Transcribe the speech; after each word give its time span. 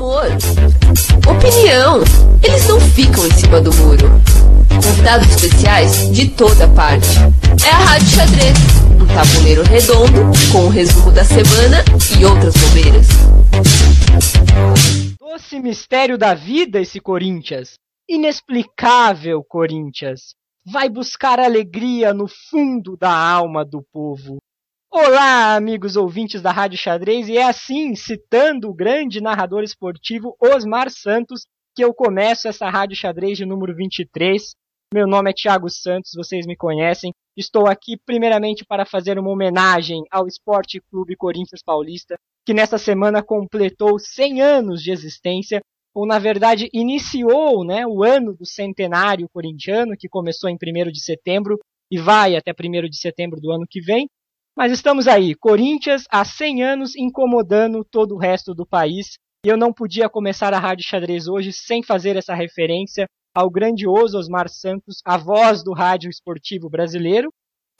Humor. 0.00 0.24
Opinião. 1.28 2.00
Eles 2.42 2.66
não 2.66 2.80
ficam 2.80 3.26
em 3.26 3.30
cima 3.32 3.60
do 3.60 3.70
muro. 3.74 4.08
Convidados 4.82 5.28
especiais 5.28 6.10
de 6.10 6.30
toda 6.30 6.66
parte. 6.68 7.06
É 7.66 7.70
a 7.70 7.76
Rádio 7.76 8.08
Xadrez. 8.08 8.56
Um 8.98 9.06
tabuleiro 9.06 9.62
redondo 9.62 10.32
com 10.50 10.64
o 10.64 10.68
resumo 10.70 11.12
da 11.12 11.22
semana 11.22 11.84
e 12.18 12.24
outras 12.24 12.54
bobeiras. 12.56 13.08
Doce 15.18 15.60
mistério 15.60 16.16
da 16.16 16.32
vida 16.32 16.80
esse 16.80 16.98
Corinthians. 16.98 17.74
Inexplicável 18.08 19.44
Corinthians. 19.46 20.34
Vai 20.64 20.88
buscar 20.88 21.38
alegria 21.38 22.14
no 22.14 22.26
fundo 22.26 22.96
da 22.96 23.12
alma 23.12 23.66
do 23.66 23.84
povo. 23.92 24.38
Olá, 24.92 25.54
amigos 25.54 25.94
ouvintes 25.94 26.42
da 26.42 26.50
Rádio 26.50 26.76
Xadrez, 26.76 27.28
e 27.28 27.38
é 27.38 27.44
assim, 27.44 27.94
citando 27.94 28.68
o 28.68 28.74
grande 28.74 29.20
narrador 29.20 29.62
esportivo 29.62 30.36
Osmar 30.40 30.90
Santos, 30.90 31.46
que 31.76 31.84
eu 31.84 31.94
começo 31.94 32.48
essa 32.48 32.68
Rádio 32.68 32.96
Xadrez 32.96 33.38
de 33.38 33.46
número 33.46 33.72
23. 33.72 34.50
Meu 34.92 35.06
nome 35.06 35.30
é 35.30 35.32
Thiago 35.32 35.70
Santos, 35.70 36.10
vocês 36.16 36.44
me 36.44 36.56
conhecem. 36.56 37.12
Estou 37.36 37.68
aqui 37.68 37.96
primeiramente 38.04 38.64
para 38.64 38.84
fazer 38.84 39.16
uma 39.16 39.30
homenagem 39.30 40.02
ao 40.10 40.26
Esporte 40.26 40.82
Clube 40.90 41.14
Corinthians 41.14 41.62
Paulista, 41.64 42.16
que 42.44 42.52
nesta 42.52 42.76
semana 42.76 43.22
completou 43.22 43.96
100 43.96 44.42
anos 44.42 44.82
de 44.82 44.90
existência, 44.90 45.60
ou 45.94 46.04
na 46.04 46.18
verdade 46.18 46.68
iniciou 46.72 47.64
né, 47.64 47.86
o 47.86 48.02
ano 48.02 48.34
do 48.34 48.44
centenário 48.44 49.28
corintiano, 49.32 49.94
que 49.96 50.08
começou 50.08 50.50
em 50.50 50.56
1 50.56 50.90
de 50.90 51.00
setembro 51.00 51.60
e 51.88 51.96
vai 51.96 52.34
até 52.34 52.50
1 52.50 52.88
de 52.88 52.96
setembro 52.96 53.40
do 53.40 53.52
ano 53.52 53.64
que 53.70 53.80
vem. 53.80 54.08
Mas 54.60 54.72
estamos 54.72 55.08
aí, 55.08 55.34
Corinthians 55.34 56.04
há 56.10 56.22
100 56.22 56.62
anos 56.62 56.94
incomodando 56.94 57.82
todo 57.82 58.14
o 58.14 58.18
resto 58.18 58.54
do 58.54 58.66
país. 58.66 59.14
E 59.42 59.48
eu 59.48 59.56
não 59.56 59.72
podia 59.72 60.06
começar 60.06 60.52
a 60.52 60.58
Rádio 60.58 60.84
Xadrez 60.84 61.26
hoje 61.26 61.50
sem 61.50 61.82
fazer 61.82 62.14
essa 62.14 62.34
referência 62.34 63.06
ao 63.34 63.48
grandioso 63.48 64.18
Osmar 64.18 64.50
Santos, 64.50 64.96
a 65.02 65.16
voz 65.16 65.64
do 65.64 65.72
rádio 65.72 66.10
esportivo 66.10 66.68
brasileiro, 66.68 67.30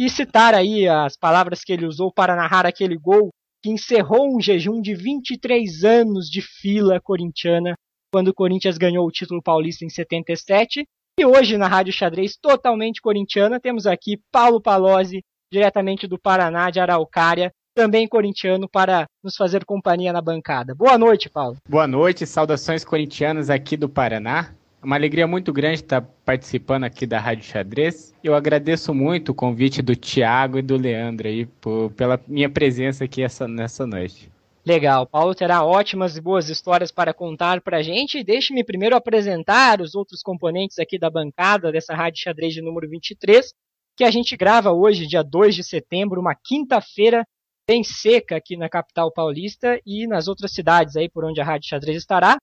e 0.00 0.08
citar 0.08 0.54
aí 0.54 0.88
as 0.88 1.18
palavras 1.18 1.62
que 1.62 1.70
ele 1.70 1.84
usou 1.84 2.10
para 2.10 2.34
narrar 2.34 2.64
aquele 2.64 2.96
gol 2.96 3.28
que 3.62 3.68
encerrou 3.68 4.34
um 4.34 4.40
jejum 4.40 4.80
de 4.80 4.94
23 4.94 5.84
anos 5.84 6.30
de 6.30 6.40
fila 6.40 6.98
corintiana, 6.98 7.74
quando 8.10 8.28
o 8.28 8.34
Corinthians 8.34 8.78
ganhou 8.78 9.06
o 9.06 9.12
título 9.12 9.42
paulista 9.42 9.84
em 9.84 9.90
77. 9.90 10.86
E 11.18 11.26
hoje 11.26 11.58
na 11.58 11.68
Rádio 11.68 11.92
Xadrez, 11.92 12.38
totalmente 12.40 13.02
corintiana, 13.02 13.60
temos 13.60 13.86
aqui 13.86 14.18
Paulo 14.32 14.62
Palozzi, 14.62 15.20
diretamente 15.50 16.06
do 16.06 16.18
Paraná, 16.18 16.70
de 16.70 16.78
Araucária, 16.80 17.52
também 17.74 18.06
corintiano, 18.06 18.68
para 18.68 19.06
nos 19.22 19.36
fazer 19.36 19.64
companhia 19.64 20.12
na 20.12 20.20
bancada. 20.20 20.74
Boa 20.74 20.96
noite, 20.96 21.28
Paulo. 21.28 21.56
Boa 21.68 21.86
noite, 21.86 22.26
saudações 22.26 22.84
corintianas 22.84 23.50
aqui 23.50 23.76
do 23.76 23.88
Paraná. 23.88 24.54
Uma 24.82 24.96
alegria 24.96 25.26
muito 25.26 25.52
grande 25.52 25.76
estar 25.76 26.00
participando 26.24 26.84
aqui 26.84 27.06
da 27.06 27.18
Rádio 27.18 27.44
Xadrez. 27.44 28.14
Eu 28.24 28.34
agradeço 28.34 28.94
muito 28.94 29.30
o 29.30 29.34
convite 29.34 29.82
do 29.82 29.94
Tiago 29.94 30.58
e 30.58 30.62
do 30.62 30.76
Leandro 30.76 31.28
aí 31.28 31.44
por, 31.44 31.90
pela 31.92 32.18
minha 32.26 32.48
presença 32.48 33.04
aqui 33.04 33.22
essa, 33.22 33.46
nessa 33.46 33.86
noite. 33.86 34.30
Legal, 34.64 35.06
Paulo 35.06 35.34
terá 35.34 35.64
ótimas 35.64 36.16
e 36.16 36.20
boas 36.20 36.48
histórias 36.48 36.90
para 36.90 37.12
contar 37.12 37.60
para 37.60 37.78
a 37.78 37.82
gente. 37.82 38.24
Deixe-me 38.24 38.64
primeiro 38.64 38.96
apresentar 38.96 39.80
os 39.80 39.94
outros 39.94 40.22
componentes 40.22 40.78
aqui 40.78 40.98
da 40.98 41.10
bancada 41.10 41.72
dessa 41.72 41.94
Rádio 41.94 42.22
Xadrez 42.22 42.54
de 42.54 42.62
número 42.62 42.88
23 42.88 43.52
que 44.00 44.04
a 44.04 44.10
gente 44.10 44.34
grava 44.34 44.72
hoje, 44.72 45.06
dia 45.06 45.22
2 45.22 45.54
de 45.54 45.62
setembro, 45.62 46.22
uma 46.22 46.34
quinta-feira 46.34 47.22
bem 47.68 47.84
seca 47.84 48.34
aqui 48.34 48.56
na 48.56 48.66
capital 48.66 49.12
paulista 49.12 49.78
e 49.84 50.06
nas 50.06 50.26
outras 50.26 50.54
cidades 50.54 50.96
aí 50.96 51.06
por 51.06 51.22
onde 51.22 51.38
a 51.38 51.44
Rádio 51.44 51.68
Xadrez 51.68 51.98
estará. 51.98 52.38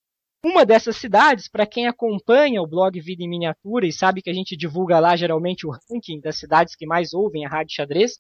Uma 0.46 0.64
dessas 0.64 0.98
cidades, 0.98 1.50
para 1.50 1.66
quem 1.66 1.88
acompanha 1.88 2.62
o 2.62 2.68
blog 2.68 3.02
Vida 3.02 3.24
em 3.24 3.28
Miniatura 3.28 3.88
e 3.88 3.92
sabe 3.92 4.22
que 4.22 4.30
a 4.30 4.34
gente 4.36 4.56
divulga 4.56 5.00
lá 5.00 5.16
geralmente 5.16 5.66
o 5.66 5.72
ranking 5.72 6.20
das 6.20 6.38
cidades 6.38 6.76
que 6.76 6.86
mais 6.86 7.12
ouvem 7.12 7.44
a 7.44 7.50
Rádio 7.50 7.74
Xadrez, 7.74 8.20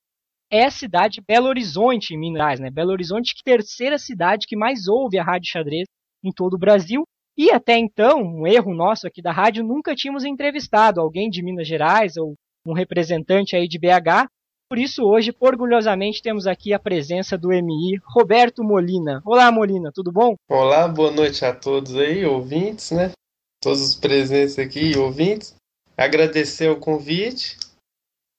é 0.52 0.66
a 0.66 0.72
cidade 0.72 1.22
Belo 1.22 1.46
Horizonte, 1.46 2.16
em 2.16 2.18
Minas 2.18 2.40
Gerais. 2.40 2.60
Né? 2.60 2.72
Belo 2.72 2.90
Horizonte, 2.90 3.36
que 3.36 3.48
é 3.52 3.54
a 3.54 3.58
terceira 3.58 4.00
cidade 4.00 4.48
que 4.48 4.56
mais 4.56 4.88
ouve 4.88 5.20
a 5.20 5.24
Rádio 5.24 5.52
Xadrez 5.52 5.86
em 6.24 6.32
todo 6.32 6.56
o 6.56 6.60
Brasil. 6.60 7.04
E 7.38 7.52
até 7.52 7.78
então, 7.78 8.20
um 8.20 8.48
erro 8.48 8.74
nosso 8.74 9.06
aqui 9.06 9.22
da 9.22 9.32
rádio, 9.32 9.64
nunca 9.64 9.94
tínhamos 9.94 10.26
entrevistado 10.26 11.00
alguém 11.00 11.30
de 11.30 11.44
Minas 11.44 11.68
Gerais 11.68 12.18
ou 12.18 12.34
um 12.68 12.74
representante 12.74 13.56
aí 13.56 13.68
de 13.68 13.80
BH. 13.80 14.30
Por 14.70 14.78
isso, 14.78 15.04
hoje, 15.04 15.34
orgulhosamente, 15.40 16.22
temos 16.22 16.46
aqui 16.46 16.74
a 16.74 16.80
presença 16.80 17.38
do 17.38 17.50
MI, 17.50 18.00
Roberto 18.04 18.64
Molina. 18.64 19.22
Olá, 19.24 19.50
Molina, 19.50 19.92
tudo 19.94 20.12
bom? 20.12 20.36
Olá, 20.50 20.88
boa 20.88 21.10
noite 21.10 21.46
a 21.46 21.56
todos 21.56 21.96
aí, 21.96 22.26
ouvintes, 22.26 22.92
né? 22.92 23.12
Todos 23.64 23.82
os 23.82 23.96
presentes 23.96 24.60
aqui, 24.60 24.98
ouvintes. 24.98 25.56
Agradecer 25.96 26.70
o 26.70 26.80
convite 26.80 27.58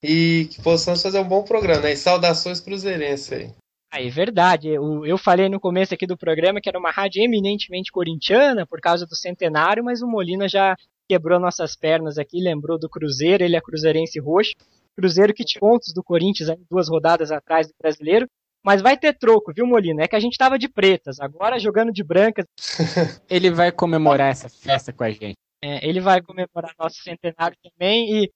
e 0.03 0.49
que 0.51 0.63
possamos 0.63 1.03
fazer 1.03 1.19
um 1.19 1.27
bom 1.27 1.43
programa, 1.43 1.81
né? 1.81 1.93
E 1.93 1.97
saudações 1.97 2.61
cruzeirenses 2.61 3.33
aí. 3.33 3.51
Ah, 3.91 4.03
é 4.03 4.11
verdade. 4.11 4.69
Eu, 4.69 5.07
eu 5.07 5.17
falei 5.17 5.49
no 5.49 5.59
começo 5.59 5.95
aqui 5.95 6.07
do 6.07 6.17
programa 6.17 6.61
que 6.61 6.69
era 6.69 6.79
uma 6.79 6.91
rádio 6.91 7.23
eminentemente 7.23 7.91
corintiana 7.91 8.67
por 8.67 8.81
causa 8.81 9.07
do 9.07 9.17
centenário, 9.17 9.83
mas 9.83 10.03
o 10.03 10.07
Molina 10.07 10.47
já 10.47 10.77
quebrou 11.09 11.41
nossas 11.41 11.75
pernas 11.75 12.19
aqui, 12.19 12.41
lembrou 12.41 12.79
do 12.79 12.89
Cruzeiro, 12.89 13.43
ele 13.43 13.57
é 13.57 13.61
cruzeirense 13.61 14.21
roxo. 14.21 14.53
Cruzeiro 14.97 15.33
que 15.33 15.45
tinha 15.45 15.61
pontos 15.61 15.93
do 15.95 16.03
Corinthians 16.03 16.51
duas 16.71 16.89
rodadas 16.89 17.31
atrás 17.31 17.69
do 17.69 17.75
brasileiro. 17.81 18.27
Mas 18.65 18.83
vai 18.83 18.99
ter 18.99 19.17
troco, 19.17 19.53
viu, 19.55 19.67
Molina? 19.67 20.03
É 20.03 20.09
que 20.09 20.17
a 20.17 20.21
gente 20.21 20.37
tava 20.37 20.59
de 20.59 20.69
pretas, 20.69 21.21
agora 21.21 21.59
jogando 21.59 21.93
de 21.93 22.03
brancas. 22.03 22.45
ele 23.31 23.51
vai 23.51 23.71
comemorar 23.71 24.31
essa 24.31 24.49
festa 24.49 24.93
com 24.93 25.05
a 25.05 25.11
gente. 25.11 25.37
É, 25.63 25.89
ele 25.89 26.01
vai 26.01 26.21
comemorar 26.21 26.75
nosso 26.79 27.03
centenário 27.03 27.57
também 27.63 28.23
e 28.23 28.31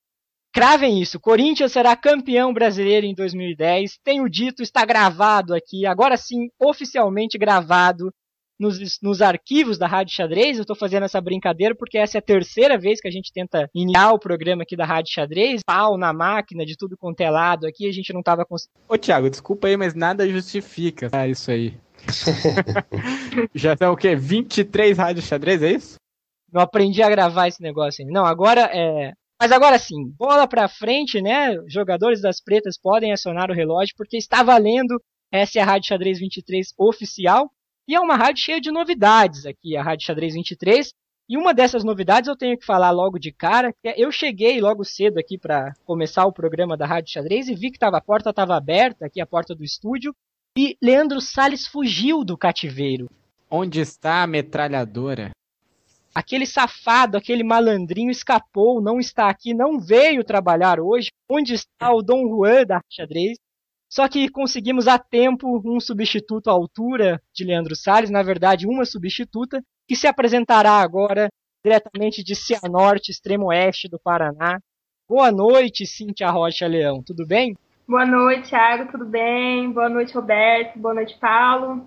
cravem 0.52 1.00
isso. 1.00 1.20
Corinthians 1.20 1.72
será 1.72 1.96
campeão 1.96 2.52
brasileiro 2.52 3.04
em 3.04 3.14
2010. 3.14 3.98
Tenho 4.02 4.28
dito, 4.28 4.62
está 4.62 4.84
gravado 4.84 5.54
aqui, 5.54 5.84
agora 5.86 6.16
sim, 6.16 6.48
oficialmente 6.60 7.36
gravado 7.36 8.12
nos, 8.62 8.98
nos 9.02 9.20
arquivos 9.20 9.76
da 9.76 9.88
Rádio 9.88 10.14
Xadrez. 10.14 10.56
Eu 10.56 10.62
estou 10.62 10.76
fazendo 10.76 11.04
essa 11.04 11.20
brincadeira 11.20 11.74
porque 11.74 11.98
essa 11.98 12.16
é 12.16 12.20
a 12.20 12.22
terceira 12.22 12.78
vez 12.78 13.00
que 13.00 13.08
a 13.08 13.10
gente 13.10 13.32
tenta 13.32 13.68
iniciar 13.74 14.12
o 14.12 14.18
programa 14.18 14.62
aqui 14.62 14.76
da 14.76 14.86
Rádio 14.86 15.12
Xadrez. 15.12 15.62
Pau 15.66 15.98
na 15.98 16.12
máquina, 16.12 16.64
de 16.64 16.76
tudo 16.76 16.96
quanto 16.96 17.20
é 17.20 17.28
lado 17.28 17.66
aqui, 17.66 17.88
a 17.88 17.92
gente 17.92 18.12
não 18.12 18.20
estava 18.20 18.44
conseguindo. 18.44 18.78
Ô, 18.88 18.96
Thiago, 18.96 19.28
desculpa 19.28 19.66
aí, 19.66 19.76
mas 19.76 19.94
nada 19.94 20.28
justifica 20.28 21.08
ah, 21.12 21.26
isso 21.26 21.50
aí. 21.50 21.74
Já 23.54 23.76
são 23.76 23.92
o 23.92 23.96
quê? 23.96 24.14
23 24.14 24.96
rádios 24.96 25.26
xadrez, 25.26 25.62
é 25.62 25.72
isso? 25.72 25.96
Não 26.52 26.60
aprendi 26.60 27.02
a 27.02 27.10
gravar 27.10 27.48
esse 27.48 27.62
negócio 27.62 28.02
ainda. 28.02 28.12
Não, 28.12 28.26
agora 28.26 28.70
é. 28.72 29.12
Mas 29.40 29.50
agora 29.50 29.76
sim, 29.76 30.12
bola 30.16 30.46
pra 30.46 30.68
frente, 30.68 31.20
né? 31.20 31.56
Jogadores 31.66 32.20
das 32.20 32.40
pretas 32.40 32.78
podem 32.78 33.12
acionar 33.12 33.50
o 33.50 33.54
relógio 33.54 33.94
porque 33.96 34.16
está 34.16 34.42
valendo. 34.42 35.00
Essa 35.32 35.58
é 35.58 35.62
a 35.62 35.64
Rádio 35.64 35.88
Xadrez 35.88 36.18
23 36.20 36.74
oficial. 36.78 37.50
E 37.87 37.94
é 37.94 38.00
uma 38.00 38.16
rádio 38.16 38.44
cheia 38.44 38.60
de 38.60 38.70
novidades 38.70 39.44
aqui, 39.44 39.76
a 39.76 39.82
Rádio 39.82 40.06
Xadrez 40.06 40.34
23. 40.34 40.93
E 41.28 41.37
uma 41.37 41.53
dessas 41.53 41.82
novidades 41.82 42.28
eu 42.28 42.37
tenho 42.37 42.59
que 42.59 42.65
falar 42.65 42.91
logo 42.91 43.19
de 43.19 43.32
cara, 43.32 43.72
que 43.72 43.88
é, 43.88 43.94
eu 43.97 44.12
cheguei 44.12 44.60
logo 44.60 44.84
cedo 44.84 45.19
aqui 45.19 45.37
para 45.37 45.72
começar 45.84 46.26
o 46.26 46.32
programa 46.32 46.76
da 46.76 46.87
Rádio 46.87 47.12
Xadrez 47.12 47.48
e 47.48 47.54
vi 47.54 47.70
que 47.70 47.78
tava, 47.78 47.97
a 47.97 48.00
porta 48.00 48.31
estava 48.31 48.56
aberta, 48.56 49.06
aqui 49.06 49.20
a 49.20 49.26
porta 49.26 49.54
do 49.54 49.65
estúdio, 49.65 50.15
e 50.56 50.76
Leandro 50.81 51.20
Sales 51.20 51.66
fugiu 51.66 52.25
do 52.25 52.37
cativeiro. 52.37 53.10
Onde 53.50 53.81
está 53.81 54.22
a 54.22 54.26
metralhadora? 54.26 55.31
Aquele 56.14 56.47
safado, 56.47 57.16
aquele 57.16 57.43
malandrinho 57.43 58.10
escapou, 58.10 58.82
não 58.82 59.00
está 59.00 59.28
aqui, 59.28 59.54
não 59.54 59.81
veio 59.81 60.22
trabalhar 60.22 60.78
hoje. 60.78 61.10
Onde 61.28 61.54
está 61.54 61.93
o 61.93 62.03
Dom 62.03 62.28
Juan 62.28 62.64
da 62.66 62.81
Xadrez? 62.91 63.38
Só 63.92 64.08
que 64.08 64.26
conseguimos 64.30 64.88
a 64.88 64.98
tempo 64.98 65.60
um 65.66 65.78
substituto 65.78 66.48
à 66.48 66.53
altura 66.54 67.20
de 67.30 67.44
Leandro 67.44 67.76
Salles, 67.76 68.08
na 68.08 68.22
verdade, 68.22 68.66
uma 68.66 68.86
substituta, 68.86 69.62
que 69.86 69.94
se 69.94 70.06
apresentará 70.06 70.81
agora 70.81 71.28
diretamente 71.62 72.25
de 72.25 72.34
Cianorte, 72.34 73.11
extremo 73.11 73.49
oeste 73.49 73.90
do 73.90 74.00
Paraná. 74.02 74.58
Boa 75.06 75.31
noite, 75.31 75.84
Cintia 75.84 76.31
Rocha 76.31 76.66
Leão, 76.66 77.02
tudo 77.02 77.26
bem? 77.26 77.55
Boa 77.87 78.06
noite, 78.06 78.49
Thiago, 78.49 78.90
tudo 78.90 79.05
bem? 79.05 79.70
Boa 79.70 79.90
noite, 79.90 80.14
Roberto, 80.14 80.78
boa 80.78 80.94
noite, 80.94 81.14
Paulo. 81.20 81.87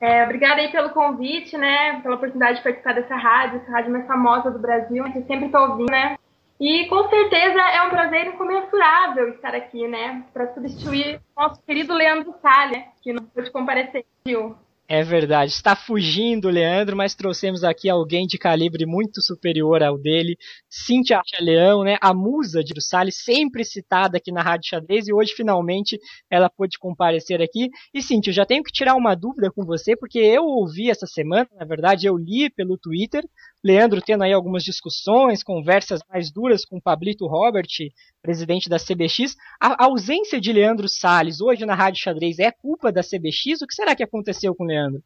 É, 0.00 0.24
obrigada 0.24 0.60
aí 0.60 0.72
pelo 0.72 0.90
convite, 0.90 1.56
né? 1.56 2.00
Pela 2.00 2.16
oportunidade 2.16 2.56
de 2.56 2.64
participar 2.64 2.94
dessa 2.94 3.14
rádio, 3.14 3.60
essa 3.60 3.70
rádio 3.70 3.92
mais 3.92 4.08
famosa 4.08 4.50
do 4.50 4.58
Brasil, 4.58 5.04
que 5.04 5.22
sempre 5.22 5.46
estou 5.46 5.70
ouvindo, 5.70 5.92
né? 5.92 6.16
E 6.60 6.86
com 6.86 7.08
certeza 7.08 7.60
é 7.60 7.82
um 7.82 7.90
prazer 7.90 8.26
incomensurável 8.28 9.30
estar 9.30 9.54
aqui, 9.54 9.88
né? 9.88 10.24
Para 10.32 10.54
substituir 10.54 11.20
nosso 11.36 11.60
querido 11.62 11.92
Leandro 11.92 12.34
Salles, 12.40 12.84
que 13.02 13.12
não 13.12 13.24
pôde 13.24 13.50
comparecer. 13.50 14.04
Viu? 14.24 14.56
É 14.86 15.02
verdade. 15.02 15.50
Está 15.50 15.74
fugindo, 15.74 16.50
Leandro, 16.50 16.94
mas 16.94 17.14
trouxemos 17.14 17.64
aqui 17.64 17.88
alguém 17.88 18.26
de 18.26 18.36
calibre 18.36 18.84
muito 18.84 19.22
superior 19.22 19.82
ao 19.82 19.96
dele. 19.96 20.36
Cintia 20.68 21.22
Leão, 21.40 21.82
né? 21.82 21.96
A 22.02 22.12
musa 22.12 22.62
de 22.62 22.74
Salles, 22.82 23.16
sempre 23.24 23.64
citada 23.64 24.18
aqui 24.18 24.30
na 24.30 24.42
Rádio 24.42 24.68
Xadrez, 24.68 25.08
e 25.08 25.12
hoje 25.12 25.32
finalmente 25.34 25.98
ela 26.30 26.50
pôde 26.50 26.78
comparecer 26.78 27.40
aqui. 27.40 27.70
E 27.94 28.02
Cintia, 28.02 28.30
eu 28.30 28.34
já 28.34 28.44
tenho 28.44 28.62
que 28.62 28.72
tirar 28.72 28.94
uma 28.94 29.14
dúvida 29.14 29.50
com 29.50 29.64
você, 29.64 29.96
porque 29.96 30.18
eu 30.18 30.44
ouvi 30.44 30.90
essa 30.90 31.06
semana, 31.06 31.48
na 31.58 31.64
verdade, 31.64 32.06
eu 32.06 32.16
li 32.18 32.50
pelo 32.50 32.76
Twitter, 32.76 33.24
Leandro 33.64 34.02
tendo 34.02 34.24
aí 34.24 34.32
algumas 34.32 34.62
discussões, 34.62 35.42
conversas 35.42 36.00
mais 36.10 36.30
duras 36.30 36.66
com 36.66 36.76
o 36.76 36.82
Pablito 36.82 37.26
Robert, 37.26 37.66
presidente 38.20 38.68
da 38.68 38.76
CBX. 38.76 39.34
A 39.58 39.86
ausência 39.86 40.38
de 40.38 40.52
Leandro 40.52 40.86
Salles 40.86 41.40
hoje 41.40 41.64
na 41.64 41.74
Rádio 41.74 42.02
Xadrez 42.02 42.38
é 42.38 42.52
culpa 42.52 42.92
da 42.92 43.00
CBX? 43.00 43.62
O 43.62 43.66
que 43.66 43.74
será 43.74 43.96
que 43.96 44.02
aconteceu 44.02 44.54
com 44.54 44.64
o 44.64 44.66
Leandro? 44.66 45.02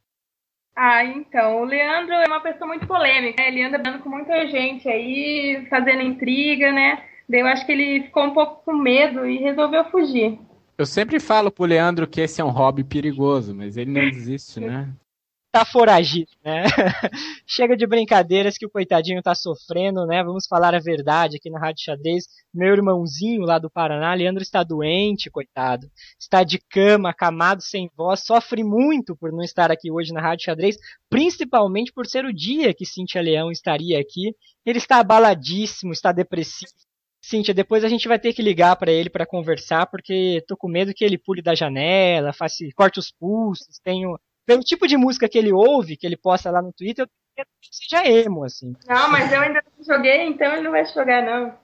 Ah, 0.75 1.05
então, 1.05 1.63
o 1.63 1.65
Leandro 1.65 2.15
é 2.15 2.27
uma 2.27 2.41
pessoa 2.41 2.67
muito 2.67 2.87
polêmica, 2.87 3.41
né? 3.43 3.49
ele 3.49 3.63
anda 3.63 3.79
andando 3.79 4.01
com 4.01 4.09
muita 4.09 4.47
gente 4.49 4.89
aí, 4.89 5.67
fazendo 5.71 6.03
intriga, 6.03 6.73
né? 6.73 7.05
Daí 7.29 7.41
eu 7.41 7.47
acho 7.47 7.65
que 7.65 7.73
ele 7.73 8.05
ficou 8.05 8.25
um 8.25 8.33
pouco 8.33 8.65
com 8.65 8.73
medo 8.73 9.25
e 9.27 9.39
resolveu 9.39 9.85
fugir. 9.87 10.39
Eu 10.77 10.87
sempre 10.87 11.21
falo 11.21 11.51
pro 11.51 11.65
Leandro 11.65 12.07
que 12.07 12.21
esse 12.21 12.41
é 12.41 12.45
um 12.45 12.51
hobby 12.51 12.85
perigoso, 12.85 13.55
mas 13.55 13.77
ele 13.77 13.91
não 13.91 14.11
desiste, 14.11 14.61
né? 14.61 14.89
tá 15.51 15.65
foragido, 15.65 16.31
né? 16.45 16.65
Chega 17.47 17.77
de 17.77 17.87
brincadeiras 17.87 18.59
que 18.59 18.67
o 18.67 18.71
coitadinho 18.71 19.23
tá 19.23 19.35
sofrendo, 19.35 20.07
né? 20.07 20.23
Vamos 20.23 20.47
falar 20.47 20.75
a 20.75 20.79
verdade 20.79 21.37
aqui 21.37 21.51
na 21.51 21.59
Rádio 21.59 21.85
Xadrez. 21.85 22.25
Meu 22.53 22.75
irmãozinho 22.75 23.43
lá 23.43 23.59
do 23.59 23.71
Paraná, 23.71 24.13
Leandro, 24.15 24.43
está 24.43 24.63
doente, 24.63 25.31
coitado. 25.31 25.91
Está 26.21 26.45
de 26.45 26.59
cama, 26.59 27.11
acamado, 27.11 27.63
sem 27.63 27.91
voz, 27.97 28.21
sofre 28.25 28.63
muito 28.63 29.17
por 29.17 29.33
não 29.33 29.43
estar 29.43 29.71
aqui 29.71 29.91
hoje 29.91 30.13
na 30.13 30.21
Rádio 30.21 30.45
Xadrez, 30.45 30.77
principalmente 31.09 31.93
por 31.93 32.07
ser 32.07 32.25
o 32.25 32.33
dia 32.33 32.75
que 32.75 32.85
Cintia 32.85 33.23
Leão 33.23 33.51
estaria 33.51 33.99
aqui. 33.99 34.35
Ele 34.67 34.79
está 34.79 34.99
abaladíssimo, 34.99 35.93
está 35.93 36.13
depressivo. 36.13 36.73
Cíntia, 37.21 37.53
depois 37.53 37.85
a 37.85 37.89
gente 37.89 38.07
vai 38.07 38.19
ter 38.19 38.33
que 38.33 38.41
ligar 38.43 38.77
para 38.77 38.93
ele 38.93 39.11
para 39.11 39.27
conversar, 39.27 39.87
porque 39.87 40.43
tô 40.47 40.57
com 40.57 40.69
medo 40.69 40.95
que 40.95 41.05
ele 41.05 41.19
pule 41.19 41.43
da 41.43 41.55
janela, 41.55 42.33
faça, 42.33 42.65
corte 42.77 42.99
os 42.99 43.11
pulsos, 43.11 43.79
tenho 43.83 44.19
pelo 44.49 44.63
tipo 44.63 44.89
de 44.89 44.97
música 44.97 45.29
que 45.29 45.37
ele 45.37 45.53
ouve, 45.53 45.95
que 45.95 46.07
ele 46.07 46.17
posta 46.17 46.51
lá 46.51 46.63
no 46.63 46.73
Twitter, 46.73 47.07
eu 47.37 47.45
que 47.61 47.69
seja 47.71 48.09
emo, 48.09 48.45
assim. 48.45 48.75
Não, 48.89 49.11
mas 49.11 49.31
eu 49.31 49.43
ainda 49.43 49.63
não 49.77 49.85
joguei, 49.85 50.23
então 50.23 50.51
ele 50.55 50.63
não 50.63 50.71
vai 50.71 50.87
jogar, 50.87 51.23
não. 51.23 51.55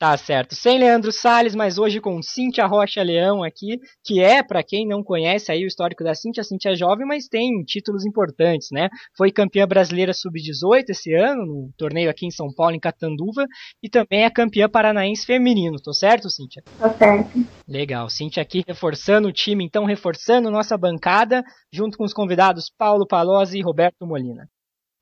Tá 0.00 0.16
certo. 0.16 0.54
Sem 0.54 0.78
Leandro 0.78 1.12
Salles, 1.12 1.54
mas 1.54 1.76
hoje 1.76 2.00
com 2.00 2.22
Cíntia 2.22 2.66
Rocha 2.66 3.02
Leão 3.02 3.44
aqui, 3.44 3.78
que 4.02 4.18
é, 4.18 4.42
para 4.42 4.62
quem 4.62 4.88
não 4.88 5.04
conhece 5.04 5.52
aí 5.52 5.62
o 5.62 5.66
histórico 5.66 6.02
da 6.02 6.14
Cíntia, 6.14 6.40
a 6.40 6.44
Cíntia 6.44 6.70
é 6.70 6.74
jovem, 6.74 7.06
mas 7.06 7.28
tem 7.28 7.62
títulos 7.64 8.06
importantes, 8.06 8.68
né? 8.72 8.88
Foi 9.14 9.30
campeã 9.30 9.66
brasileira 9.66 10.14
sub-18 10.14 10.84
esse 10.88 11.12
ano, 11.12 11.44
no 11.44 11.70
torneio 11.76 12.08
aqui 12.08 12.24
em 12.24 12.30
São 12.30 12.50
Paulo, 12.50 12.74
em 12.74 12.80
Catanduva, 12.80 13.44
e 13.82 13.90
também 13.90 14.24
é 14.24 14.30
campeã 14.30 14.70
paranaense 14.70 15.26
feminino, 15.26 15.76
tô 15.76 15.92
certo, 15.92 16.30
Cíntia? 16.30 16.62
Tô 16.78 16.88
certo. 16.88 17.46
Legal. 17.68 18.08
Cíntia 18.08 18.42
aqui 18.42 18.64
reforçando 18.66 19.28
o 19.28 19.32
time, 19.32 19.62
então 19.62 19.84
reforçando 19.84 20.50
nossa 20.50 20.78
bancada, 20.78 21.44
junto 21.70 21.98
com 21.98 22.04
os 22.04 22.14
convidados 22.14 22.72
Paulo 22.74 23.06
Palozzi 23.06 23.58
e 23.58 23.62
Roberto 23.62 24.06
Molina. 24.06 24.48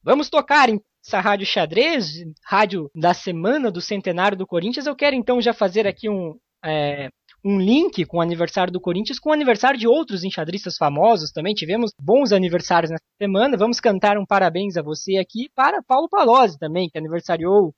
Vamos 0.03 0.29
tocar 0.29 0.69
em 0.69 0.81
essa 1.05 1.21
rádio 1.21 1.47
xadrez, 1.47 2.25
rádio 2.45 2.91
da 2.95 3.15
semana 3.15 3.71
do 3.71 3.81
centenário 3.81 4.37
do 4.37 4.47
Corinthians, 4.47 4.87
eu 4.87 4.97
quero 4.97 5.17
então 5.17 5.41
já 5.41 5.55
fazer 5.55 5.87
aqui 5.87 6.09
um, 6.09 6.37
é, 6.65 7.09
um 7.45 7.59
link 7.59 8.05
com 8.05 8.19
o 8.19 8.21
aniversário 8.21 8.73
do 8.73 8.81
Corinthians, 8.81 9.19
com 9.19 9.31
o 9.31 9.33
aniversário 9.33 9.79
de 9.79 9.87
outros 9.87 10.25
enxadristas 10.25 10.77
famosos 10.77 11.31
também. 11.31 11.55
Tivemos 11.55 11.93
bons 12.01 12.33
aniversários 12.33 12.91
nessa 12.91 13.05
semana. 13.21 13.57
Vamos 13.57 13.81
cantar 13.81 14.19
um 14.19 14.27
parabéns 14.27 14.77
a 14.77 14.83
você 14.83 15.17
aqui 15.17 15.49
para 15.55 15.83
Paulo 15.83 16.09
Palozzi 16.09 16.59
também, 16.59 16.89
que 16.91 16.99
aniversariou. 16.99 17.75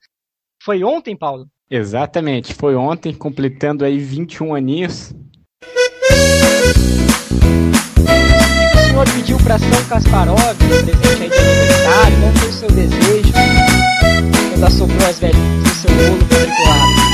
Foi 0.61 0.83
ontem, 0.83 1.17
Paulo? 1.17 1.47
Exatamente, 1.69 2.53
foi 2.53 2.75
ontem, 2.75 3.13
completando 3.13 3.85
aí 3.85 3.97
21 3.97 4.53
aninhos. 4.53 5.13
O 8.01 8.79
senhor 8.87 9.05
pediu 9.15 9.37
para 9.37 9.57
São 9.59 9.85
Kasparov, 9.89 10.37
presente 10.57 11.23
aí 11.23 11.29
de 11.29 11.37
aniversário, 11.37 12.17
não 12.19 12.33
foi 12.33 12.49
o 12.49 12.53
seu 12.53 12.69
desejo, 12.69 13.33
quando 14.49 14.63
assoprou 14.63 15.07
as 15.07 15.19
velhinhas 15.19 15.63
do 15.63 15.69
seu 15.69 15.89
bolo 15.91 16.19
quadriculado. 16.27 17.11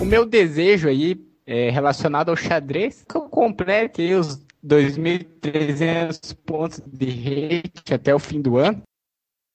O 0.00 0.04
meu 0.04 0.24
desejo 0.26 0.88
aí 0.88 1.16
é 1.46 1.70
relacionado 1.70 2.28
ao 2.30 2.36
xadrez, 2.36 3.04
que 3.08 3.16
eu 3.16 3.22
complete 3.22 4.14
os 4.14 4.38
2.300 4.64 6.36
pontos 6.44 6.80
de 6.86 7.10
rate 7.10 7.94
até 7.94 8.14
o 8.14 8.18
fim 8.18 8.40
do 8.40 8.56
ano. 8.56 8.82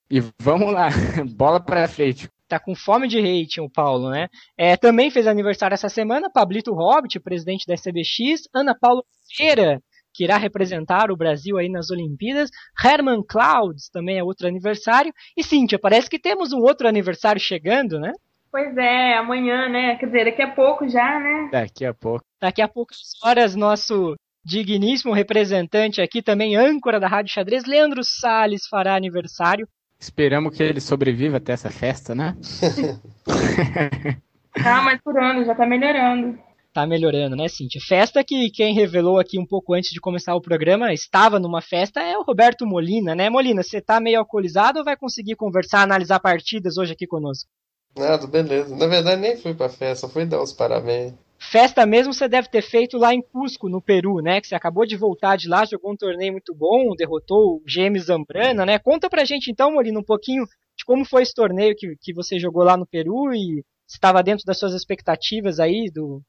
E 0.10 0.22
vamos 0.40 0.72
lá, 0.74 0.90
bola 1.36 1.60
para 1.60 1.88
frente. 1.88 2.30
Tá 2.48 2.60
com 2.60 2.76
fome 2.76 3.08
de 3.08 3.18
hate 3.20 3.60
o 3.60 3.70
Paulo, 3.70 4.10
né? 4.10 4.28
É, 4.58 4.78
também 4.78 5.10
fez 5.10 5.26
aniversário 5.26 5.74
essa 5.74 5.90
semana, 5.90 6.30
Pablito 6.32 6.74
Hobbit, 6.74 7.20
presidente 7.20 7.66
da 7.66 7.74
SBX, 7.74 8.48
Ana 8.54 8.76
Paula 8.80 9.02
Feira, 9.36 9.82
que 10.14 10.24
irá 10.24 10.38
representar 10.38 11.12
o 11.12 11.18
Brasil 11.18 11.58
aí 11.58 11.70
nas 11.70 11.90
Olimpíadas, 11.90 12.50
Herman 12.84 13.22
Clouds, 13.28 13.90
também 13.90 14.18
é 14.18 14.24
outro 14.24 14.48
aniversário, 14.48 15.12
e 15.36 15.44
Cíntia, 15.44 15.80
parece 15.80 16.10
que 16.10 16.20
temos 16.20 16.54
um 16.54 16.60
outro 16.60 16.88
aniversário 16.88 17.42
chegando, 17.42 18.00
né? 18.00 18.14
Pois 18.52 18.78
é, 18.78 19.18
amanhã, 19.18 19.68
né? 19.68 19.96
Quer 19.96 20.06
dizer, 20.06 20.26
daqui 20.26 20.42
a 20.42 20.52
pouco 20.52 20.88
já, 20.88 21.20
né? 21.20 21.50
Daqui 21.52 21.84
a 21.84 21.94
pouco. 21.94 22.24
Daqui 22.40 22.62
a 22.62 22.68
poucas 22.68 22.98
horas, 23.22 23.54
nosso 23.54 24.16
digníssimo 24.46 25.14
representante 25.14 26.02
aqui, 26.02 26.22
também 26.22 26.56
âncora 26.56 27.00
da 27.00 27.08
Rádio 27.08 27.34
Xadrez, 27.34 27.66
Leandro 27.66 28.02
Sales 28.04 28.68
fará 28.68 28.96
aniversário. 28.96 29.68
Esperamos 30.00 30.56
que 30.56 30.62
ele 30.64 30.82
sobreviva 30.82 31.38
até 31.38 31.54
essa 31.54 31.70
festa, 31.70 32.14
né? 32.14 32.36
tá 34.64 34.82
mais 34.82 35.02
por 35.02 35.18
ano, 35.18 35.46
já 35.46 35.56
tá 35.56 35.66
melhorando. 35.66 36.38
Tá 36.76 36.86
melhorando, 36.86 37.38
né, 37.38 37.48
Cintia? 37.48 37.80
Festa 37.80 38.22
que 38.22 38.50
quem 38.50 38.74
revelou 38.74 39.18
aqui 39.18 39.40
um 39.40 39.46
pouco 39.46 39.74
antes 39.74 39.92
de 39.92 40.02
começar 40.02 40.36
o 40.36 40.42
programa 40.42 40.92
estava 40.92 41.40
numa 41.40 41.62
festa 41.62 42.02
é 42.02 42.18
o 42.18 42.24
Roberto 42.24 42.66
Molina, 42.68 43.16
né? 43.16 43.30
Molina, 43.30 43.64
você 43.64 43.80
tá 43.80 44.00
meio 44.02 44.20
alcoolizado 44.20 44.80
ou 44.80 44.86
vai 44.86 44.98
conseguir 44.98 45.36
conversar, 45.36 45.84
analisar 45.84 46.20
partidas 46.20 46.78
hoje 46.78 46.92
aqui 46.92 47.08
conosco? 47.08 47.50
Nada, 47.98 48.28
beleza. 48.28 48.76
Na 48.76 48.88
verdade, 48.88 49.22
nem 49.22 49.38
fui 49.38 49.54
pra 49.54 49.70
festa, 49.70 50.10
fui 50.10 50.26
dar 50.26 50.42
os 50.42 50.52
parabéns. 50.52 51.14
Festa 51.50 51.86
mesmo 51.86 52.14
você 52.14 52.28
deve 52.28 52.50
ter 52.50 52.62
feito 52.62 52.98
lá 52.98 53.14
em 53.14 53.22
Cusco, 53.22 53.70
no 53.70 53.82
Peru, 53.82 54.22
né? 54.22 54.42
Que 54.42 54.48
você 54.48 54.56
acabou 54.56 54.86
de 54.86 54.96
voltar 54.96 55.38
de 55.38 55.48
lá, 55.48 55.66
jogou 55.66 55.92
um 55.92 55.96
torneio 55.96 56.32
muito 56.32 56.54
bom, 56.54 56.96
derrotou 56.96 57.58
o 57.58 57.64
James 57.66 58.06
Zambrana, 58.06 58.66
né? 58.66 58.80
Conta 58.80 59.10
pra 59.10 59.26
gente 59.26 59.52
então, 59.52 59.72
Molina, 59.72 60.00
um 60.00 60.04
pouquinho 60.04 60.46
de 60.78 60.84
como 60.84 61.06
foi 61.06 61.24
esse 61.24 61.34
torneio 61.34 61.76
que, 61.78 61.96
que 62.02 62.14
você 62.14 62.40
jogou 62.40 62.64
lá 62.64 62.76
no 62.76 62.86
Peru 62.86 63.34
e 63.34 63.64
estava 63.88 64.24
dentro 64.24 64.46
das 64.46 64.58
suas 64.58 64.74
expectativas 64.74 65.60
aí 65.60 65.90
do, 65.92 66.22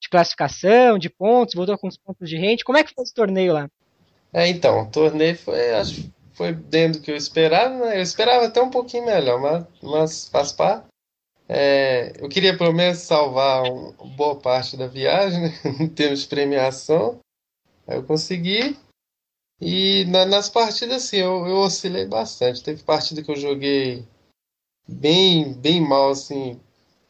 de 0.00 0.08
classificação, 0.08 0.98
de 0.98 1.08
pontos, 1.08 1.54
voltou 1.54 1.78
com 1.78 1.88
os 1.88 1.96
pontos 1.96 2.28
de 2.28 2.36
rente. 2.36 2.64
Como 2.64 2.76
é 2.76 2.84
que 2.84 2.92
foi 2.92 3.04
esse 3.04 3.14
torneio 3.14 3.52
lá? 3.52 3.68
É, 4.32 4.48
então, 4.48 4.82
o 4.82 4.90
torneio 4.90 5.36
foi, 5.36 5.72
acho, 5.74 6.10
foi 6.34 6.52
dentro 6.52 7.00
do 7.00 7.04
que 7.04 7.10
eu 7.10 7.16
esperava, 7.16 7.74
né? 7.78 7.98
Eu 7.98 8.02
esperava 8.02 8.46
até 8.46 8.60
um 8.60 8.70
pouquinho 8.70 9.06
melhor, 9.06 9.40
mas, 9.40 9.64
mas 9.82 10.28
faz 10.28 10.52
parte. 10.52 10.86
É, 11.48 12.12
eu 12.18 12.28
queria 12.28 12.56
pelo 12.56 12.72
menos 12.72 12.98
salvar 12.98 13.62
uma 13.62 13.92
boa 14.16 14.36
parte 14.36 14.76
da 14.76 14.86
viagem, 14.86 15.42
né? 15.42 15.48
em 15.80 15.88
termos 15.88 16.20
de 16.20 16.28
premiação. 16.28 17.20
Aí 17.86 17.96
eu 17.96 18.02
consegui. 18.02 18.76
E 19.60 20.04
na, 20.06 20.26
nas 20.26 20.48
partidas, 20.48 21.04
assim, 21.04 21.18
eu, 21.18 21.46
eu 21.46 21.56
oscilei 21.58 22.04
bastante. 22.06 22.62
Teve 22.62 22.82
partida 22.82 23.22
que 23.22 23.30
eu 23.30 23.36
joguei 23.36 24.04
bem, 24.88 25.52
bem 25.54 25.80
mal, 25.80 26.10
assim, 26.10 26.60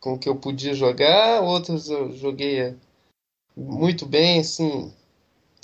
com 0.01 0.15
o 0.15 0.19
que 0.19 0.29
eu 0.29 0.37
podia 0.37 0.75
jogar. 0.75 1.43
Outras 1.43 1.89
eu 1.89 2.13
joguei 2.13 2.77
muito 3.57 4.05
bem, 4.07 4.41
assim, 4.41 4.93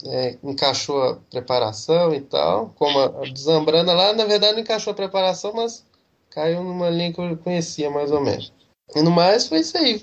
é, 0.06 0.38
encaixou 0.42 1.02
a 1.02 1.16
preparação 1.16 2.14
e 2.14 2.22
tal. 2.22 2.70
Como 2.70 2.98
a, 2.98 3.06
a 3.06 3.34
Zambrana 3.36 3.92
lá, 3.92 4.12
na 4.14 4.24
verdade, 4.24 4.54
não 4.54 4.60
encaixou 4.60 4.92
a 4.92 4.96
preparação, 4.96 5.52
mas 5.52 5.84
caiu 6.30 6.64
numa 6.64 6.88
linha 6.88 7.12
que 7.12 7.20
eu 7.20 7.36
conhecia 7.36 7.90
mais 7.90 8.10
ou 8.10 8.20
menos. 8.20 8.52
E 8.94 9.02
no 9.02 9.10
mais 9.10 9.48
foi 9.48 9.60
isso 9.60 9.76
aí. 9.78 10.02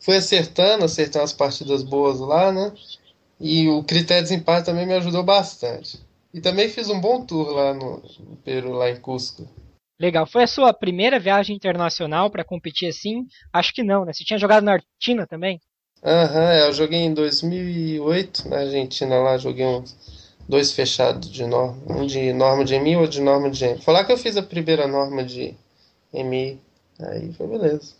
Foi 0.00 0.16
acertando, 0.16 0.84
acertando 0.84 1.24
as 1.24 1.32
partidas 1.32 1.82
boas 1.82 2.20
lá, 2.20 2.52
né? 2.52 2.72
E 3.40 3.68
o 3.68 3.82
critério 3.82 4.22
de 4.24 4.30
desempate 4.30 4.66
também 4.66 4.86
me 4.86 4.94
ajudou 4.94 5.22
bastante. 5.22 6.00
E 6.32 6.40
também 6.40 6.68
fiz 6.68 6.88
um 6.88 7.00
bom 7.00 7.24
tour 7.24 7.50
lá 7.50 7.74
no, 7.74 8.02
no 8.20 8.36
Peru, 8.44 8.72
lá 8.72 8.90
em 8.90 8.96
Cusco. 8.96 9.48
Legal. 9.98 10.26
Foi 10.26 10.44
a 10.44 10.46
sua 10.46 10.72
primeira 10.72 11.18
viagem 11.18 11.54
internacional 11.54 12.30
para 12.30 12.44
competir 12.44 12.88
assim? 12.88 13.26
Acho 13.52 13.74
que 13.74 13.82
não, 13.82 14.04
né? 14.04 14.12
Você 14.12 14.24
tinha 14.24 14.38
jogado 14.38 14.64
na 14.64 14.72
Argentina 14.72 15.26
também? 15.26 15.60
Aham, 16.02 16.40
uhum, 16.40 16.52
eu 16.66 16.72
joguei 16.72 17.00
em 17.00 17.12
2008 17.12 18.48
na 18.48 18.60
Argentina 18.60 19.18
lá, 19.18 19.36
joguei 19.36 19.66
uns 19.66 19.94
dois 20.48 20.72
fechados 20.72 21.30
de 21.30 21.44
norma, 21.44 21.76
um 21.86 22.06
de 22.06 22.32
norma 22.32 22.64
de 22.64 22.74
EMI 22.74 22.92
e 22.92 22.96
outro 22.96 23.12
de 23.12 23.20
norma 23.20 23.50
de 23.50 23.62
EMI. 23.62 23.82
Falar 23.82 24.04
que 24.04 24.12
eu 24.12 24.16
fiz 24.16 24.36
a 24.38 24.42
primeira 24.42 24.86
norma 24.86 25.22
de 25.22 25.54
EMI, 26.14 26.58
aí 26.98 27.32
foi 27.34 27.46
beleza. 27.46 27.99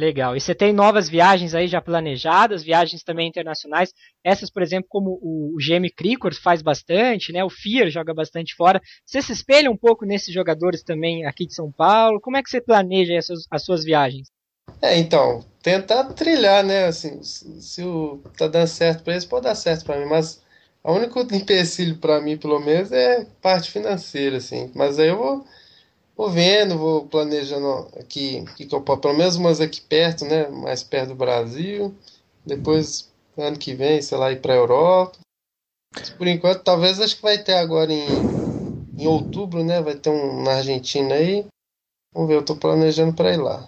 Legal. 0.00 0.34
E 0.34 0.40
você 0.40 0.54
tem 0.54 0.72
novas 0.72 1.10
viagens 1.10 1.54
aí 1.54 1.68
já 1.68 1.78
planejadas, 1.78 2.62
viagens 2.62 3.02
também 3.02 3.28
internacionais. 3.28 3.92
Essas, 4.24 4.50
por 4.50 4.62
exemplo, 4.62 4.86
como 4.88 5.10
o 5.22 5.56
GM 5.60 5.90
Cricor 5.94 6.34
faz 6.34 6.62
bastante, 6.62 7.34
né? 7.34 7.44
O 7.44 7.50
Fear 7.50 7.90
joga 7.90 8.14
bastante 8.14 8.54
fora. 8.54 8.80
Você 9.04 9.20
se 9.20 9.32
espelha 9.32 9.70
um 9.70 9.76
pouco 9.76 10.06
nesses 10.06 10.32
jogadores 10.32 10.82
também 10.82 11.26
aqui 11.26 11.46
de 11.46 11.54
São 11.54 11.70
Paulo? 11.70 12.18
Como 12.18 12.38
é 12.38 12.42
que 12.42 12.48
você 12.48 12.62
planeja 12.62 13.18
as 13.18 13.26
suas, 13.26 13.40
as 13.50 13.62
suas 13.62 13.84
viagens? 13.84 14.28
É, 14.80 14.96
então, 14.98 15.44
tentar 15.62 16.04
trilhar, 16.14 16.64
né? 16.64 16.86
Assim, 16.86 17.22
se, 17.22 17.60
se 17.60 17.82
o, 17.84 18.22
tá 18.38 18.48
dando 18.48 18.68
certo 18.68 19.04
para 19.04 19.12
eles, 19.12 19.26
pode 19.26 19.44
dar 19.44 19.54
certo 19.54 19.84
para 19.84 20.00
mim, 20.00 20.06
mas 20.06 20.42
o 20.82 20.94
único 20.94 21.20
empecilho 21.30 21.98
para 21.98 22.22
mim, 22.22 22.38
pelo 22.38 22.58
menos, 22.58 22.90
é 22.90 23.26
parte 23.42 23.70
financeira, 23.70 24.38
assim. 24.38 24.72
Mas 24.74 24.98
aí 24.98 25.08
eu 25.08 25.18
vou 25.18 25.44
vou 26.20 26.30
vendo, 26.30 26.76
vou 26.76 27.06
planejando 27.06 27.88
aqui, 27.98 28.40
aqui 28.40 28.66
que 28.66 28.74
eu 28.74 28.82
pelo 28.82 29.16
menos 29.16 29.36
umas 29.36 29.58
aqui 29.58 29.80
perto, 29.80 30.26
né? 30.26 30.48
Mais 30.48 30.82
perto 30.82 31.08
do 31.08 31.14
Brasil. 31.14 31.94
Depois, 32.44 33.10
ano 33.38 33.58
que 33.58 33.74
vem, 33.74 34.02
sei 34.02 34.18
lá, 34.18 34.30
ir 34.30 34.42
para 34.42 34.52
a 34.52 34.56
Europa. 34.56 35.18
Mas 35.94 36.10
por 36.10 36.26
enquanto, 36.26 36.62
talvez 36.62 37.00
acho 37.00 37.16
que 37.16 37.22
vai 37.22 37.42
ter 37.42 37.54
agora 37.54 37.90
em, 37.90 38.28
em 38.98 39.06
outubro, 39.06 39.64
né? 39.64 39.80
Vai 39.80 39.94
ter 39.94 40.10
um 40.10 40.42
na 40.42 40.56
Argentina 40.56 41.14
aí. 41.14 41.46
Vamos 42.12 42.28
ver, 42.28 42.34
eu 42.34 42.40
estou 42.40 42.56
planejando 42.56 43.16
para 43.16 43.32
ir 43.32 43.38
lá. 43.38 43.66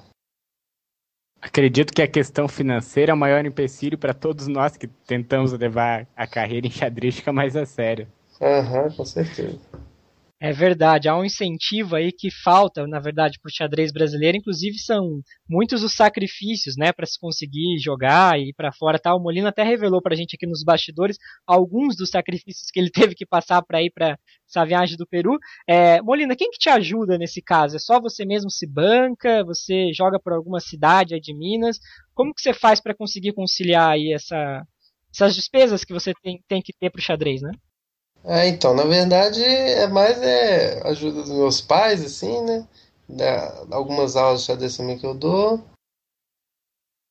Acredito 1.40 1.94
que 1.94 2.02
a 2.02 2.08
questão 2.08 2.46
financeira 2.46 3.12
é 3.12 3.14
o 3.14 3.18
maior 3.18 3.44
empecilho 3.46 3.96
para 3.96 4.12
todos 4.12 4.46
nós 4.46 4.76
que 4.76 4.86
tentamos 4.86 5.52
levar 5.52 6.06
a 6.14 6.26
carreira 6.26 6.66
em 6.66 6.70
xadrística 6.70 7.32
mais 7.32 7.56
a 7.56 7.64
sério. 7.64 8.06
Aham, 8.40 8.84
uhum, 8.84 8.92
com 8.92 9.04
certeza. 9.06 9.58
É 10.44 10.52
verdade, 10.52 11.08
há 11.08 11.16
um 11.16 11.24
incentivo 11.24 11.94
aí 11.94 12.10
que 12.10 12.28
falta, 12.28 12.84
na 12.84 12.98
verdade, 12.98 13.38
para 13.40 13.48
o 13.48 13.52
xadrez 13.52 13.92
brasileiro. 13.92 14.36
Inclusive, 14.36 14.76
são 14.76 15.20
muitos 15.48 15.84
os 15.84 15.94
sacrifícios, 15.94 16.74
né, 16.76 16.92
para 16.92 17.06
se 17.06 17.16
conseguir 17.16 17.78
jogar 17.78 18.36
e 18.36 18.48
ir 18.48 18.52
para 18.52 18.72
fora. 18.72 18.98
Tá? 18.98 19.14
O 19.14 19.20
Molina 19.20 19.50
até 19.50 19.62
revelou 19.62 20.02
para 20.02 20.14
a 20.14 20.16
gente 20.16 20.34
aqui 20.34 20.44
nos 20.44 20.64
bastidores 20.64 21.16
alguns 21.46 21.94
dos 21.96 22.10
sacrifícios 22.10 22.72
que 22.72 22.80
ele 22.80 22.90
teve 23.14 23.14
que 23.14 23.24
passar 23.24 23.62
para 23.62 23.80
ir 23.80 23.92
para 23.92 24.18
essa 24.48 24.64
viagem 24.64 24.96
do 24.96 25.06
Peru. 25.06 25.38
É, 25.64 26.02
Molina, 26.02 26.34
quem 26.34 26.50
que 26.50 26.58
te 26.58 26.68
ajuda 26.68 27.16
nesse 27.16 27.40
caso? 27.40 27.76
É 27.76 27.78
só 27.78 28.00
você 28.00 28.24
mesmo 28.24 28.50
se 28.50 28.66
banca? 28.66 29.44
Você 29.44 29.92
joga 29.94 30.18
por 30.18 30.32
alguma 30.32 30.58
cidade 30.58 31.20
de 31.20 31.32
Minas? 31.32 31.78
Como 32.16 32.34
que 32.34 32.42
você 32.42 32.52
faz 32.52 32.80
para 32.80 32.96
conseguir 32.96 33.32
conciliar 33.32 33.90
aí 33.90 34.12
essa, 34.12 34.66
essas 35.14 35.36
despesas 35.36 35.84
que 35.84 35.92
você 35.92 36.12
tem, 36.20 36.42
tem 36.48 36.60
que 36.60 36.72
ter 36.72 36.90
para 36.90 36.98
o 36.98 37.02
xadrez, 37.02 37.40
né? 37.42 37.52
É, 38.24 38.46
então, 38.46 38.74
na 38.74 38.84
verdade, 38.84 39.42
é 39.42 39.86
mais 39.88 40.20
é, 40.22 40.86
ajuda 40.86 41.22
dos 41.22 41.30
meus 41.30 41.60
pais, 41.60 42.04
assim, 42.04 42.40
né? 42.42 42.66
Da, 43.08 43.66
algumas 43.72 44.16
aulas 44.16 44.40
de 44.40 44.46
xadrez 44.46 44.76
também 44.76 44.98
que 44.98 45.06
eu 45.06 45.14
dou. 45.14 45.62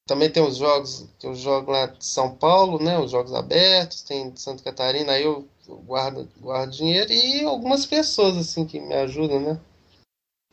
Também 0.07 0.31
tem 0.31 0.41
os 0.43 0.57
jogos 0.57 1.07
que 1.19 1.27
eu 1.27 1.35
jogo 1.35 1.71
lá 1.71 1.85
de 1.87 2.05
São 2.05 2.35
Paulo, 2.35 2.81
né? 2.81 2.97
Os 2.97 3.11
jogos 3.11 3.33
abertos, 3.33 4.01
tem 4.01 4.29
de 4.29 4.41
Santa 4.41 4.63
Catarina, 4.63 5.13
aí 5.13 5.23
eu 5.23 5.47
guardo, 5.85 6.27
guardo 6.39 6.71
dinheiro 6.71 7.11
e 7.11 7.43
algumas 7.43 7.85
pessoas, 7.85 8.37
assim, 8.37 8.65
que 8.65 8.79
me 8.79 8.95
ajudam, 8.95 9.39
né? 9.39 9.59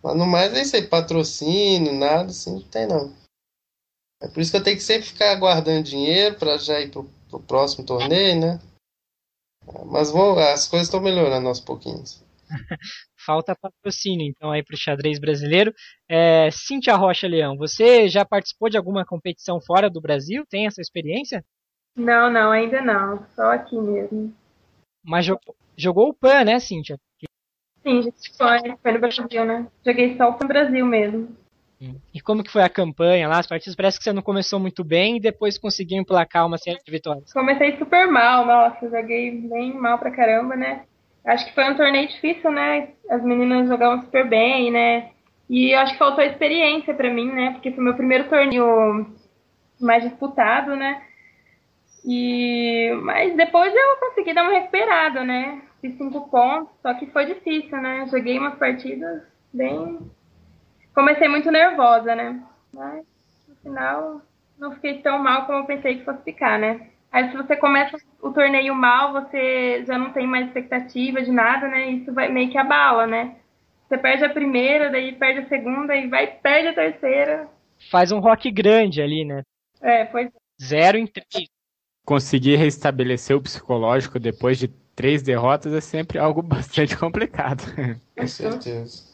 Mas 0.02 0.16
no 0.16 0.26
mais 0.26 0.52
isso 0.56 0.76
aí, 0.76 0.86
patrocínio, 0.86 1.92
nada 1.92 2.30
assim, 2.30 2.52
não 2.52 2.62
tem 2.62 2.86
não. 2.86 3.12
É 4.20 4.28
por 4.28 4.40
isso 4.40 4.50
que 4.50 4.56
eu 4.56 4.62
tenho 4.62 4.76
que 4.76 4.82
sempre 4.82 5.06
ficar 5.06 5.34
guardando 5.36 5.84
dinheiro 5.84 6.36
para 6.36 6.56
já 6.58 6.80
ir 6.80 6.90
pro, 6.90 7.08
pro 7.28 7.40
próximo 7.40 7.86
torneio, 7.86 8.40
né? 8.40 8.60
Mas 9.86 10.10
vou, 10.10 10.38
as 10.38 10.66
coisas 10.66 10.88
estão 10.88 11.00
melhorando 11.00 11.48
aos 11.48 11.60
pouquinhos. 11.60 12.24
Falta 13.24 13.54
patrocínio, 13.54 14.26
então, 14.26 14.50
aí 14.50 14.62
para 14.62 14.74
o 14.74 14.78
xadrez 14.78 15.18
brasileiro. 15.18 15.72
É, 16.08 16.50
Cíntia 16.50 16.96
Rocha 16.96 17.28
Leão, 17.28 17.56
você 17.56 18.08
já 18.08 18.24
participou 18.24 18.70
de 18.70 18.76
alguma 18.76 19.04
competição 19.04 19.60
fora 19.60 19.90
do 19.90 20.00
Brasil? 20.00 20.44
Tem 20.48 20.66
essa 20.66 20.80
experiência? 20.80 21.44
Não, 21.94 22.30
não, 22.30 22.50
ainda 22.50 22.80
não. 22.80 23.26
Só 23.34 23.52
aqui 23.52 23.76
mesmo. 23.76 24.34
Mas 25.04 25.26
jogou, 25.26 25.56
jogou 25.76 26.08
o 26.08 26.14
PAN, 26.14 26.44
né, 26.44 26.58
Cíntia? 26.58 26.98
Sim, 27.82 28.02
gente 28.02 28.36
foi, 28.36 28.76
foi 28.82 28.92
no 28.92 28.98
Brasil, 28.98 29.44
né? 29.44 29.66
Joguei 29.84 30.16
só 30.16 30.30
o 30.30 30.46
Brasil 30.46 30.86
mesmo. 30.86 31.36
E 32.12 32.20
como 32.20 32.42
que 32.42 32.50
foi 32.50 32.62
a 32.62 32.68
campanha 32.68 33.28
lá? 33.28 33.38
As 33.38 33.46
partidas 33.46 33.76
parece 33.76 33.98
que 33.98 34.04
você 34.04 34.12
não 34.12 34.22
começou 34.22 34.58
muito 34.58 34.82
bem 34.82 35.16
e 35.16 35.20
depois 35.20 35.58
conseguiu 35.58 35.98
emplacar 35.98 36.44
uma 36.46 36.58
série 36.58 36.78
de 36.84 36.90
vitórias. 36.90 37.32
Comecei 37.32 37.76
super 37.76 38.08
mal, 38.08 38.44
nossa, 38.44 38.90
joguei 38.90 39.30
bem 39.30 39.74
mal 39.74 39.98
pra 39.98 40.10
caramba, 40.10 40.56
né? 40.56 40.82
Acho 41.24 41.46
que 41.46 41.54
foi 41.54 41.70
um 41.70 41.76
torneio 41.76 42.08
difícil, 42.08 42.50
né? 42.50 42.88
As 43.08 43.22
meninas 43.22 43.68
jogavam 43.68 44.02
super 44.02 44.28
bem, 44.28 44.72
né? 44.72 45.10
E 45.48 45.72
acho 45.74 45.92
que 45.92 45.98
faltou 45.98 46.24
experiência 46.24 46.92
para 46.94 47.12
mim, 47.12 47.30
né? 47.30 47.52
Porque 47.52 47.70
foi 47.70 47.84
meu 47.84 47.94
primeiro 47.94 48.28
torneio 48.28 49.06
mais 49.80 50.02
disputado, 50.02 50.74
né? 50.74 51.02
E 52.04 52.90
mas 53.02 53.36
depois 53.36 53.72
eu 53.72 53.96
consegui 54.00 54.34
dar 54.34 54.42
uma 54.44 54.58
recuperada, 54.58 55.22
né? 55.22 55.62
Fiz 55.80 55.96
cinco 55.96 56.28
pontos, 56.28 56.72
só 56.82 56.92
que 56.94 57.06
foi 57.06 57.26
difícil, 57.26 57.80
né? 57.80 58.06
Joguei 58.10 58.38
umas 58.38 58.56
partidas 58.56 59.22
bem 59.52 59.98
comecei 60.98 61.28
muito 61.28 61.48
nervosa, 61.48 62.12
né? 62.16 62.42
Mas 62.74 63.06
no 63.46 63.54
final 63.62 64.20
não 64.58 64.72
fiquei 64.72 65.00
tão 65.00 65.16
mal 65.20 65.46
como 65.46 65.58
eu 65.58 65.64
pensei 65.64 65.96
que 65.96 66.04
fosse 66.04 66.24
ficar, 66.24 66.58
né? 66.58 66.88
Aí 67.12 67.30
se 67.30 67.36
você 67.36 67.56
começa 67.56 67.96
o 68.20 68.32
torneio 68.32 68.74
mal, 68.74 69.12
você 69.12 69.84
já 69.86 69.96
não 69.96 70.12
tem 70.12 70.26
mais 70.26 70.48
expectativa 70.48 71.22
de 71.22 71.30
nada, 71.30 71.68
né? 71.68 71.88
Isso 71.90 72.12
vai 72.12 72.28
meio 72.28 72.50
que 72.50 72.58
abala, 72.58 73.06
né? 73.06 73.36
Você 73.88 73.96
perde 73.96 74.24
a 74.24 74.28
primeira, 74.28 74.90
daí 74.90 75.12
perde 75.12 75.40
a 75.42 75.48
segunda 75.48 75.94
e 75.94 76.08
vai 76.08 76.26
perde 76.26 76.68
a 76.68 76.74
terceira. 76.74 77.48
Faz 77.92 78.10
um 78.10 78.18
rock 78.18 78.50
grande 78.50 79.00
ali, 79.00 79.24
né? 79.24 79.42
É, 79.80 80.04
pois 80.04 80.28
Zero 80.60 80.98
em 80.98 81.06
três. 81.06 81.48
Conseguir 82.04 82.56
restabelecer 82.56 83.36
o 83.36 83.40
psicológico 83.40 84.18
depois 84.18 84.58
de 84.58 84.66
três 84.96 85.22
derrotas 85.22 85.72
é 85.72 85.80
sempre 85.80 86.18
algo 86.18 86.42
bastante 86.42 86.96
complicado. 86.96 87.62
Com 88.16 88.26
certeza. 88.26 89.07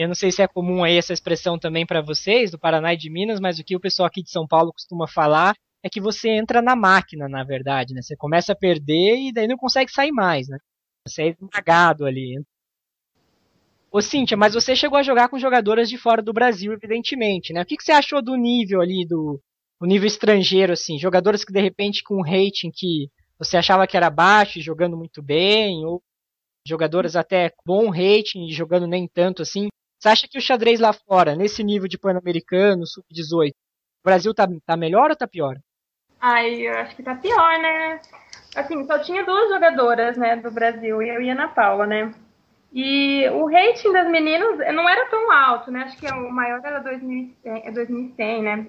Eu 0.00 0.08
não 0.08 0.14
sei 0.14 0.32
se 0.32 0.40
é 0.40 0.48
comum 0.48 0.82
aí 0.82 0.96
essa 0.96 1.12
expressão 1.12 1.58
também 1.58 1.84
para 1.84 2.00
vocês, 2.00 2.50
do 2.50 2.58
Paraná 2.58 2.94
e 2.94 2.96
de 2.96 3.10
Minas, 3.10 3.38
mas 3.38 3.58
o 3.58 3.64
que 3.64 3.76
o 3.76 3.80
pessoal 3.80 4.06
aqui 4.06 4.22
de 4.22 4.30
São 4.30 4.48
Paulo 4.48 4.72
costuma 4.72 5.06
falar 5.06 5.54
é 5.82 5.90
que 5.90 6.00
você 6.00 6.30
entra 6.30 6.62
na 6.62 6.74
máquina, 6.74 7.28
na 7.28 7.44
verdade, 7.44 7.92
né? 7.92 8.00
Você 8.00 8.16
começa 8.16 8.52
a 8.52 8.56
perder 8.56 9.18
e 9.18 9.30
daí 9.30 9.46
não 9.46 9.58
consegue 9.58 9.92
sair 9.92 10.10
mais, 10.10 10.48
né? 10.48 10.56
Você 11.06 11.24
é 11.24 11.28
esmagado 11.28 12.06
ali. 12.06 12.42
Ô 13.92 14.00
Cíntia, 14.00 14.38
mas 14.38 14.54
você 14.54 14.74
chegou 14.74 14.98
a 14.98 15.02
jogar 15.02 15.28
com 15.28 15.38
jogadoras 15.38 15.90
de 15.90 15.98
fora 15.98 16.22
do 16.22 16.32
Brasil, 16.32 16.72
evidentemente, 16.72 17.52
né? 17.52 17.60
O 17.60 17.66
que, 17.66 17.76
que 17.76 17.84
você 17.84 17.92
achou 17.92 18.22
do 18.22 18.36
nível 18.36 18.80
ali, 18.80 19.06
do 19.06 19.38
nível 19.82 20.06
estrangeiro, 20.06 20.72
assim? 20.72 20.98
Jogadoras 20.98 21.44
que 21.44 21.52
de 21.52 21.60
repente 21.60 22.02
com 22.02 22.20
um 22.20 22.22
rating 22.22 22.70
que 22.72 23.10
você 23.38 23.58
achava 23.58 23.86
que 23.86 23.98
era 23.98 24.08
baixo 24.08 24.58
e 24.58 24.62
jogando 24.62 24.96
muito 24.96 25.22
bem, 25.22 25.84
ou 25.84 26.02
jogadoras 26.66 27.16
até 27.16 27.52
bom 27.66 27.90
rating 27.90 28.46
e 28.46 28.52
jogando 28.52 28.86
nem 28.86 29.06
tanto 29.06 29.42
assim. 29.42 29.68
Você 30.00 30.08
acha 30.08 30.26
que 30.26 30.38
o 30.38 30.40
xadrez 30.40 30.80
lá 30.80 30.94
fora, 30.94 31.36
nesse 31.36 31.62
nível 31.62 31.86
de 31.86 31.98
Pan-Americano, 31.98 32.86
Sub-18, 32.86 33.50
o 33.50 33.54
Brasil 34.02 34.32
tá, 34.32 34.48
tá 34.64 34.74
melhor 34.74 35.10
ou 35.10 35.16
tá 35.16 35.28
pior? 35.28 35.58
Ai, 36.18 36.66
eu 36.66 36.74
acho 36.78 36.96
que 36.96 37.02
tá 37.02 37.14
pior, 37.14 37.58
né? 37.58 38.00
Assim, 38.56 38.82
só 38.86 38.98
tinha 38.98 39.24
duas 39.24 39.50
jogadoras, 39.50 40.16
né, 40.16 40.36
do 40.36 40.50
Brasil, 40.50 41.02
eu 41.02 41.20
e 41.20 41.28
Ana 41.28 41.48
Paula, 41.48 41.86
né? 41.86 42.14
E 42.72 43.28
o 43.28 43.46
rating 43.46 43.92
das 43.92 44.08
meninas 44.08 44.58
não 44.74 44.88
era 44.88 45.06
tão 45.10 45.30
alto, 45.30 45.70
né? 45.70 45.82
Acho 45.82 45.98
que 45.98 46.06
o 46.06 46.30
maior 46.30 46.60
era 46.64 46.78
2100, 46.80 47.72
2100 47.72 48.42
né? 48.42 48.66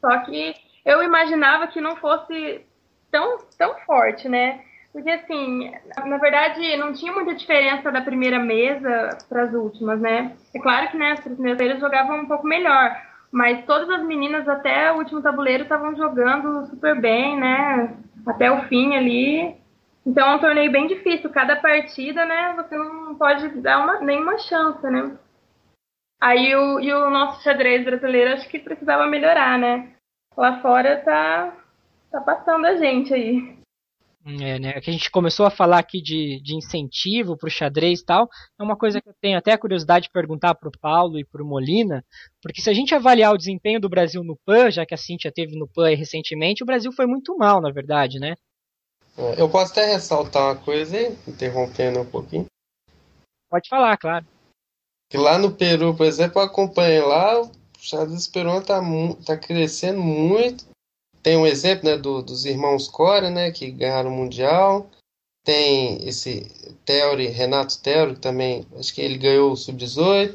Só 0.00 0.18
que 0.20 0.54
eu 0.84 1.02
imaginava 1.02 1.66
que 1.66 1.80
não 1.80 1.96
fosse 1.96 2.64
tão, 3.10 3.38
tão 3.58 3.78
forte, 3.80 4.28
né? 4.30 4.64
Porque, 4.94 5.10
assim, 5.10 5.72
na 6.06 6.18
verdade, 6.18 6.76
não 6.76 6.92
tinha 6.92 7.12
muita 7.12 7.34
diferença 7.34 7.90
da 7.90 8.00
primeira 8.00 8.38
mesa 8.38 9.18
para 9.28 9.42
as 9.42 9.52
últimas, 9.52 10.00
né? 10.00 10.36
É 10.54 10.60
claro 10.60 10.88
que 10.88 10.96
né, 10.96 11.10
as 11.10 11.20
primeiras 11.20 11.80
jogavam 11.80 12.20
um 12.20 12.26
pouco 12.26 12.46
melhor, 12.46 12.96
mas 13.32 13.66
todas 13.66 13.90
as 13.90 14.04
meninas 14.04 14.48
até 14.48 14.92
o 14.92 14.98
último 14.98 15.20
tabuleiro 15.20 15.64
estavam 15.64 15.96
jogando 15.96 16.66
super 16.66 16.94
bem, 17.00 17.36
né? 17.36 17.92
Até 18.24 18.52
o 18.52 18.68
fim 18.68 18.94
ali. 18.94 19.56
Então 20.06 20.28
é 20.28 20.36
um 20.36 20.38
torneio 20.38 20.70
bem 20.70 20.86
difícil. 20.86 21.28
Cada 21.30 21.56
partida, 21.56 22.24
né? 22.24 22.54
Você 22.54 22.76
não 22.78 23.16
pode 23.16 23.48
dar 23.60 23.82
uma, 23.82 23.98
nenhuma 23.98 24.38
chance, 24.38 24.88
né? 24.88 25.18
Aí 26.20 26.54
o, 26.54 26.78
e 26.78 26.92
o 26.92 27.10
nosso 27.10 27.42
xadrez 27.42 27.84
brasileiro 27.84 28.34
acho 28.34 28.48
que 28.48 28.60
precisava 28.60 29.08
melhorar, 29.08 29.58
né? 29.58 29.90
Lá 30.36 30.60
fora 30.62 31.02
tá, 31.04 31.52
tá 32.12 32.20
passando 32.20 32.64
a 32.66 32.76
gente 32.76 33.12
aí. 33.12 33.63
É, 34.26 34.58
né? 34.58 34.80
Que 34.80 34.88
a 34.88 34.92
gente 34.92 35.10
começou 35.10 35.44
a 35.44 35.50
falar 35.50 35.78
aqui 35.78 36.00
de, 36.00 36.40
de 36.40 36.56
incentivo 36.56 37.36
para 37.36 37.46
o 37.46 37.50
xadrez 37.50 38.00
e 38.00 38.04
tal. 38.06 38.28
É 38.58 38.62
uma 38.62 38.74
coisa 38.74 39.00
que 39.00 39.08
eu 39.08 39.14
tenho 39.20 39.36
até 39.36 39.54
curiosidade 39.56 40.04
de 40.04 40.12
perguntar 40.12 40.54
para 40.54 40.68
o 40.68 40.78
Paulo 40.80 41.18
e 41.18 41.24
para 41.24 41.42
o 41.42 41.46
Molina, 41.46 42.02
porque 42.42 42.62
se 42.62 42.70
a 42.70 42.72
gente 42.72 42.94
avaliar 42.94 43.34
o 43.34 43.38
desempenho 43.38 43.78
do 43.78 43.88
Brasil 43.88 44.24
no 44.24 44.38
PAN, 44.46 44.70
já 44.70 44.86
que 44.86 44.94
a 44.94 44.96
Cintia 44.96 45.30
teve 45.30 45.58
no 45.58 45.68
PAN 45.68 45.94
recentemente, 45.94 46.62
o 46.62 46.66
Brasil 46.66 46.90
foi 46.90 47.06
muito 47.06 47.36
mal, 47.36 47.60
na 47.60 47.70
verdade, 47.70 48.18
né? 48.18 48.34
É, 49.16 49.40
eu 49.40 49.48
posso 49.48 49.72
até 49.72 49.92
ressaltar 49.92 50.42
uma 50.42 50.56
coisa 50.56 50.98
interrompendo 51.28 52.00
um 52.00 52.06
pouquinho. 52.06 52.46
Pode 53.50 53.68
falar, 53.68 53.96
claro. 53.98 54.26
Que 55.10 55.18
lá 55.18 55.38
no 55.38 55.52
Peru, 55.52 55.94
por 55.94 56.06
exemplo, 56.06 56.40
eu 56.40 56.46
acompanhei 56.46 57.00
lá, 57.00 57.48
xadrez 57.78 58.26
peruano 58.26 58.64
tá, 58.64 58.80
tá 59.24 59.36
crescendo 59.36 60.00
muito. 60.00 60.64
Tem 61.24 61.38
um 61.38 61.46
exemplo 61.46 61.88
né, 61.88 61.96
do, 61.96 62.20
dos 62.20 62.44
irmãos 62.44 62.86
Core, 62.86 63.30
né, 63.30 63.50
que 63.50 63.70
ganharam 63.70 64.10
o 64.10 64.14
Mundial. 64.14 64.90
Tem 65.42 66.06
esse 66.06 66.42
Theory, 66.84 67.28
Renato 67.28 67.80
Theory, 67.80 68.16
também, 68.16 68.66
acho 68.76 68.92
que 68.92 69.00
ele 69.00 69.16
ganhou 69.16 69.50
o 69.50 69.56
Sub-18. 69.56 70.34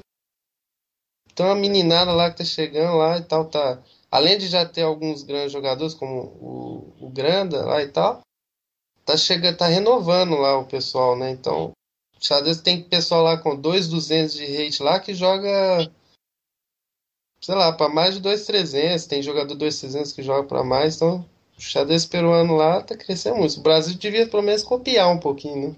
Então 1.32 1.52
a 1.52 1.54
meninada 1.54 2.12
lá 2.12 2.32
que 2.32 2.38
tá 2.38 2.44
chegando 2.44 2.98
lá 2.98 3.20
e 3.20 3.22
tal, 3.22 3.46
tá. 3.46 3.80
Além 4.10 4.40
de 4.40 4.48
já 4.48 4.66
ter 4.66 4.82
alguns 4.82 5.22
grandes 5.22 5.52
jogadores, 5.52 5.94
como 5.94 6.22
o, 6.22 6.94
o 7.00 7.10
Granda 7.12 7.64
lá 7.64 7.84
e 7.84 7.88
tal, 7.88 8.22
tá 9.06 9.16
chegando, 9.16 9.58
tá 9.58 9.68
renovando 9.68 10.38
lá 10.38 10.58
o 10.58 10.66
pessoal, 10.66 11.16
né? 11.16 11.30
Então, 11.30 11.72
xadrez 12.20 12.62
tem 12.62 12.82
pessoal 12.82 13.22
lá 13.22 13.38
com 13.38 13.56
2,200 13.56 14.34
de 14.34 14.46
rate 14.58 14.82
lá 14.82 15.00
que 15.00 15.14
joga 15.14 15.88
sei 17.42 17.56
lá, 17.56 17.72
para 17.72 17.90
mais 17.90 18.16
de 18.16 18.22
2,300, 18.22 19.06
tem 19.06 19.22
jogador 19.22 19.56
2,300 19.56 20.12
que 20.12 20.24
joga 20.24 20.48
para 20.48 20.64
mais, 20.64 20.96
então 20.96 21.26
o 21.58 21.62
xadrez 21.62 22.06
peruano 22.06 22.56
lá 22.56 22.82
tá 22.82 22.96
crescendo 22.96 23.38
muito. 23.38 23.60
O 23.60 23.64
Brasil 23.64 23.98
devia 23.98 24.28
pelo 24.28 24.44
menos 24.44 24.64
copiar 24.64 25.10
um 25.10 25.20
pouquinho, 25.20 25.70
né? 25.70 25.76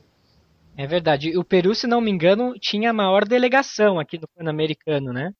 É 0.77 0.87
verdade. 0.87 1.37
O 1.37 1.43
Peru, 1.43 1.75
se 1.75 1.87
não 1.87 1.99
me 1.99 2.11
engano, 2.11 2.53
tinha 2.59 2.91
a 2.91 2.93
maior 2.93 3.27
delegação 3.27 3.99
aqui 3.99 4.17
no 4.17 4.27
Pan-Americano, 4.35 5.11
né? 5.11 5.31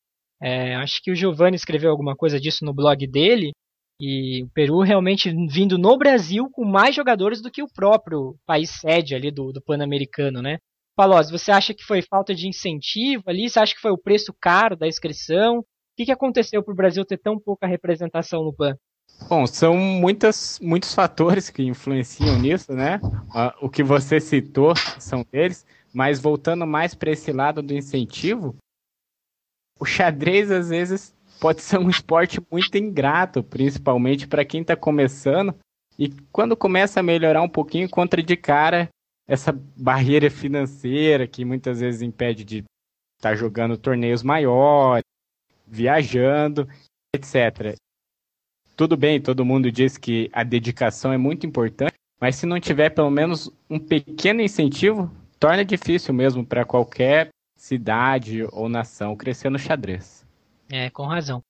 É, 0.42 0.76
acho 0.76 1.02
que 1.02 1.12
o 1.12 1.16
Giovanni 1.16 1.56
escreveu 1.56 1.92
alguma 1.92 2.16
coisa 2.16 2.40
disso 2.40 2.66
no 2.66 2.74
blog 2.74 3.06
dele. 3.08 3.52
E 4.00 4.44
o 4.44 4.50
Peru 4.50 4.82
realmente 4.82 5.32
vindo 5.48 5.78
no 5.78 5.96
Brasil 5.96 6.50
com 6.52 6.66
mais 6.66 6.96
jogadores 6.96 7.40
do 7.40 7.52
que 7.52 7.62
o 7.62 7.72
próprio 7.72 8.36
país 8.48 8.72
sede 8.72 9.14
ali 9.14 9.30
do, 9.30 9.52
do 9.52 9.62
Pan-Americano, 9.62 10.42
né? 10.42 10.58
Palós, 10.96 11.30
você 11.30 11.52
acha 11.52 11.74
que 11.74 11.84
foi 11.84 12.02
falta 12.02 12.34
de 12.34 12.48
incentivo 12.48 13.24
ali? 13.28 13.48
Você 13.48 13.60
acha 13.60 13.76
que 13.76 13.82
foi 13.82 13.92
o 13.92 13.98
preço 13.98 14.34
caro 14.42 14.76
da 14.76 14.88
inscrição? 14.88 15.64
Que, 16.02 16.06
que 16.06 16.12
aconteceu 16.12 16.64
para 16.64 16.72
o 16.72 16.76
Brasil 16.76 17.06
ter 17.06 17.20
tão 17.20 17.38
pouca 17.38 17.68
representação 17.68 18.44
no 18.44 18.52
PAN? 18.52 18.76
Bom, 19.30 19.46
são 19.46 19.78
muitas, 19.78 20.60
muitos 20.60 20.96
fatores 20.96 21.48
que 21.52 21.62
influenciam 21.62 22.40
nisso, 22.40 22.74
né? 22.74 23.00
o 23.62 23.70
que 23.70 23.84
você 23.84 24.20
citou 24.20 24.74
são 24.98 25.24
deles, 25.32 25.64
mas 25.94 26.20
voltando 26.20 26.66
mais 26.66 26.96
para 26.96 27.12
esse 27.12 27.32
lado 27.32 27.62
do 27.62 27.76
incentivo, 27.76 28.56
o 29.80 29.86
xadrez 29.86 30.50
às 30.50 30.70
vezes 30.70 31.14
pode 31.40 31.62
ser 31.62 31.78
um 31.78 31.88
esporte 31.88 32.42
muito 32.52 32.76
ingrato, 32.76 33.44
principalmente 33.44 34.28
para 34.28 34.44
quem 34.44 34.62
está 34.62 34.76
começando. 34.76 35.54
E 36.00 36.10
quando 36.32 36.58
começa 36.58 37.00
a 37.00 37.04
melhorar 37.04 37.44
um 37.44 37.50
pouquinho, 37.50 37.86
encontra 37.86 38.24
de 38.24 38.36
cara 38.36 38.90
essa 39.28 39.52
barreira 39.78 40.32
financeira 40.32 41.28
que 41.28 41.46
muitas 41.46 41.80
vezes 41.80 42.02
impede 42.02 42.44
de 42.44 42.58
estar 43.18 43.30
tá 43.30 43.36
jogando 43.36 43.78
torneios 43.78 44.24
maiores, 44.24 45.04
viajando, 45.72 46.68
etc. 47.16 47.76
Tudo 48.76 48.98
bem, 48.98 49.22
todo 49.22 49.46
mundo 49.46 49.72
diz 49.72 49.98
que 49.98 50.30
a 50.34 50.44
dedicação 50.44 51.14
é 51.14 51.18
muito 51.18 51.46
importante, 51.46 51.94
mas 52.20 52.36
se 52.36 52.46
não 52.46 52.60
tiver 52.60 52.90
pelo 52.90 53.10
menos 53.10 53.50
um 53.70 53.80
pequeno 53.80 54.42
incentivo, 54.42 55.10
torna 55.40 55.64
difícil 55.64 56.14
mesmo 56.14 56.46
para 56.46 56.66
qualquer 56.66 57.30
cidade 57.56 58.44
ou 58.52 58.68
nação 58.68 59.16
crescer 59.16 59.50
no 59.50 59.58
xadrez. 59.58 60.26
É, 60.70 60.90
com 60.90 61.06
razão. 61.06 61.42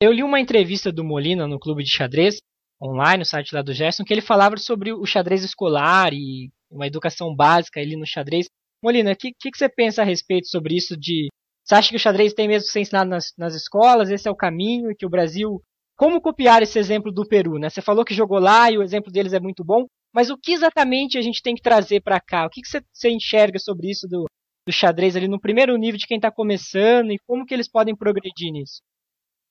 Eu 0.00 0.12
li 0.12 0.22
uma 0.22 0.40
entrevista 0.40 0.92
do 0.92 1.04
Molina 1.04 1.46
no 1.46 1.58
Clube 1.58 1.82
de 1.82 1.90
Xadrez, 1.90 2.38
online, 2.80 3.18
no 3.18 3.24
site 3.24 3.54
lá 3.54 3.62
do 3.62 3.72
Gerson, 3.72 4.04
que 4.04 4.14
ele 4.14 4.20
falava 4.20 4.56
sobre 4.56 4.92
o 4.92 5.04
xadrez 5.04 5.42
escolar 5.42 6.12
e 6.12 6.50
uma 6.70 6.86
educação 6.86 7.34
básica 7.34 7.80
ali 7.80 7.96
no 7.96 8.06
xadrez. 8.06 8.46
Molina, 8.82 9.12
o 9.12 9.16
que, 9.16 9.32
que, 9.32 9.50
que, 9.50 9.58
você 9.58 9.68
pensa 9.68 10.02
a 10.02 10.04
respeito 10.04 10.46
sobre 10.46 10.76
isso 10.76 10.96
de... 10.96 11.28
Você 11.68 11.74
acha 11.74 11.90
que 11.90 11.96
o 11.96 12.00
xadrez 12.00 12.32
tem 12.32 12.48
mesmo 12.48 12.66
que 12.66 12.72
ser 12.72 12.80
ensinado 12.80 13.10
nas, 13.10 13.34
nas 13.36 13.54
escolas, 13.54 14.08
esse 14.08 14.26
é 14.26 14.30
o 14.30 14.36
caminho, 14.36 14.96
que 14.96 15.04
o 15.04 15.10
Brasil... 15.10 15.62
Como 15.94 16.20
copiar 16.20 16.62
esse 16.62 16.78
exemplo 16.78 17.12
do 17.12 17.26
Peru, 17.26 17.58
né? 17.58 17.68
Você 17.68 17.82
falou 17.82 18.04
que 18.04 18.14
jogou 18.14 18.38
lá 18.38 18.70
e 18.70 18.78
o 18.78 18.82
exemplo 18.82 19.12
deles 19.12 19.32
é 19.32 19.40
muito 19.40 19.64
bom, 19.64 19.84
mas 20.14 20.30
o 20.30 20.38
que 20.38 20.52
exatamente 20.52 21.18
a 21.18 21.20
gente 21.20 21.42
tem 21.42 21.54
que 21.54 21.60
trazer 21.60 22.00
para 22.00 22.20
cá? 22.20 22.46
O 22.46 22.48
que, 22.48 22.62
que 22.62 22.68
você, 22.68 22.80
você 22.92 23.10
enxerga 23.10 23.58
sobre 23.58 23.90
isso 23.90 24.06
do, 24.08 24.24
do 24.66 24.72
xadrez 24.72 25.16
ali 25.16 25.28
no 25.28 25.40
primeiro 25.40 25.76
nível 25.76 25.98
de 25.98 26.06
quem 26.06 26.16
está 26.16 26.30
começando 26.30 27.10
e 27.10 27.18
como 27.26 27.44
que 27.44 27.52
eles 27.52 27.68
podem 27.68 27.96
progredir 27.96 28.52
nisso? 28.52 28.80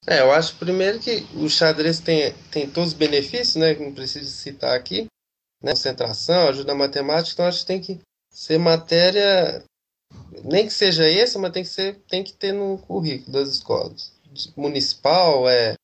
É, 0.07 0.21
eu 0.21 0.31
acho 0.31 0.55
primeiro 0.55 0.99
que 0.99 1.27
o 1.35 1.49
xadrez 1.49 1.99
tem, 1.99 2.33
tem 2.49 2.67
todos 2.67 2.93
os 2.93 2.97
benefícios, 2.97 3.57
né, 3.57 3.75
que 3.75 3.83
não 3.83 3.93
preciso 3.93 4.29
citar 4.29 4.75
aqui, 4.75 5.05
né, 5.61 5.71
concentração, 5.71 6.47
ajuda 6.47 6.73
matemática, 6.73 7.33
então 7.33 7.45
acho 7.45 7.59
que 7.59 7.67
tem 7.67 7.81
que 7.81 7.99
ser 8.31 8.57
matéria, 8.57 9.63
nem 10.43 10.65
que 10.65 10.73
seja 10.73 11.09
esse, 11.09 11.37
mas 11.37 11.51
tem 11.51 11.63
que, 11.63 11.69
ser, 11.69 11.95
tem 12.07 12.23
que 12.23 12.33
ter 12.33 12.53
no 12.53 12.77
currículo 12.77 13.31
das 13.31 13.49
escolas. 13.49 14.13
Municipal, 14.55 15.49
é, 15.49 15.75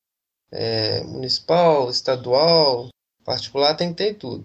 é 0.50 1.02
municipal, 1.02 1.90
estadual, 1.90 2.88
particular, 3.24 3.74
tem 3.74 3.90
que 3.90 3.96
ter 3.96 4.14
tudo. 4.14 4.42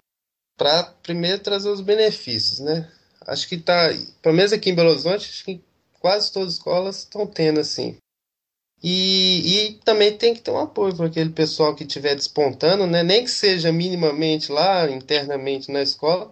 Para 0.56 0.84
primeiro 1.02 1.42
trazer 1.42 1.70
os 1.70 1.80
benefícios, 1.80 2.60
né? 2.60 2.90
Acho 3.26 3.48
que 3.48 3.58
tá, 3.58 3.88
pelo 4.20 4.34
menos 4.34 4.52
aqui 4.52 4.70
em 4.70 4.74
Belo 4.74 4.90
Horizonte, 4.90 5.28
acho 5.28 5.44
que 5.44 5.62
quase 6.00 6.32
todas 6.32 6.48
as 6.48 6.54
escolas 6.54 6.98
estão 6.98 7.26
tendo 7.26 7.60
assim. 7.60 7.96
E, 8.82 9.68
e 9.68 9.72
também 9.84 10.16
tem 10.16 10.34
que 10.34 10.40
ter 10.40 10.50
um 10.50 10.58
apoio 10.58 10.96
para 10.96 11.06
aquele 11.06 11.30
pessoal 11.30 11.74
que 11.74 11.84
estiver 11.84 12.14
despontando, 12.14 12.86
né? 12.86 13.02
nem 13.02 13.24
que 13.24 13.30
seja 13.30 13.70
minimamente 13.70 14.50
lá, 14.50 14.90
internamente 14.90 15.70
na 15.70 15.82
escola, 15.82 16.30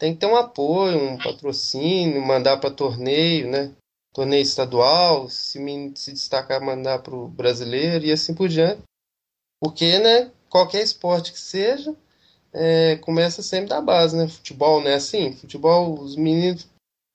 tem 0.00 0.14
que 0.14 0.20
ter 0.20 0.26
um 0.26 0.36
apoio, 0.36 0.98
um 0.98 1.18
patrocínio, 1.18 2.20
mandar 2.26 2.56
para 2.56 2.70
torneio, 2.70 3.48
né? 3.48 3.70
torneio 4.12 4.42
estadual, 4.42 5.28
se, 5.28 5.60
se 5.94 6.12
destacar, 6.12 6.60
mandar 6.60 7.00
para 7.00 7.14
o 7.14 7.28
brasileiro 7.28 8.04
e 8.04 8.12
assim 8.12 8.34
por 8.34 8.48
diante. 8.48 8.82
Porque 9.60 9.98
né, 9.98 10.30
qualquer 10.48 10.82
esporte 10.82 11.32
que 11.32 11.38
seja, 11.38 11.94
é, 12.52 12.96
começa 12.96 13.42
sempre 13.42 13.68
da 13.68 13.80
base, 13.80 14.16
né? 14.16 14.26
Futebol, 14.26 14.82
né? 14.82 14.94
Assim, 14.94 15.32
futebol, 15.34 16.00
os 16.00 16.16
meninos 16.16 16.66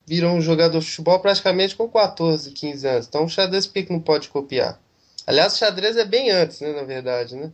viram 0.05 0.39
jogador 0.39 0.79
de 0.79 0.85
futebol 0.85 1.19
praticamente 1.19 1.75
com 1.75 1.89
14, 1.89 2.51
15 2.51 2.87
anos. 2.87 3.07
Então, 3.07 3.25
o 3.25 3.29
xadrez 3.29 3.65
por 3.65 3.73
que, 3.73 3.83
que 3.83 3.91
não 3.91 3.99
pode 3.99 4.29
copiar? 4.29 4.79
Aliás, 5.25 5.53
o 5.53 5.57
xadrez 5.57 5.97
é 5.97 6.05
bem 6.05 6.29
antes, 6.29 6.61
né? 6.61 6.71
Na 6.71 6.83
verdade, 6.83 7.35
né? 7.35 7.51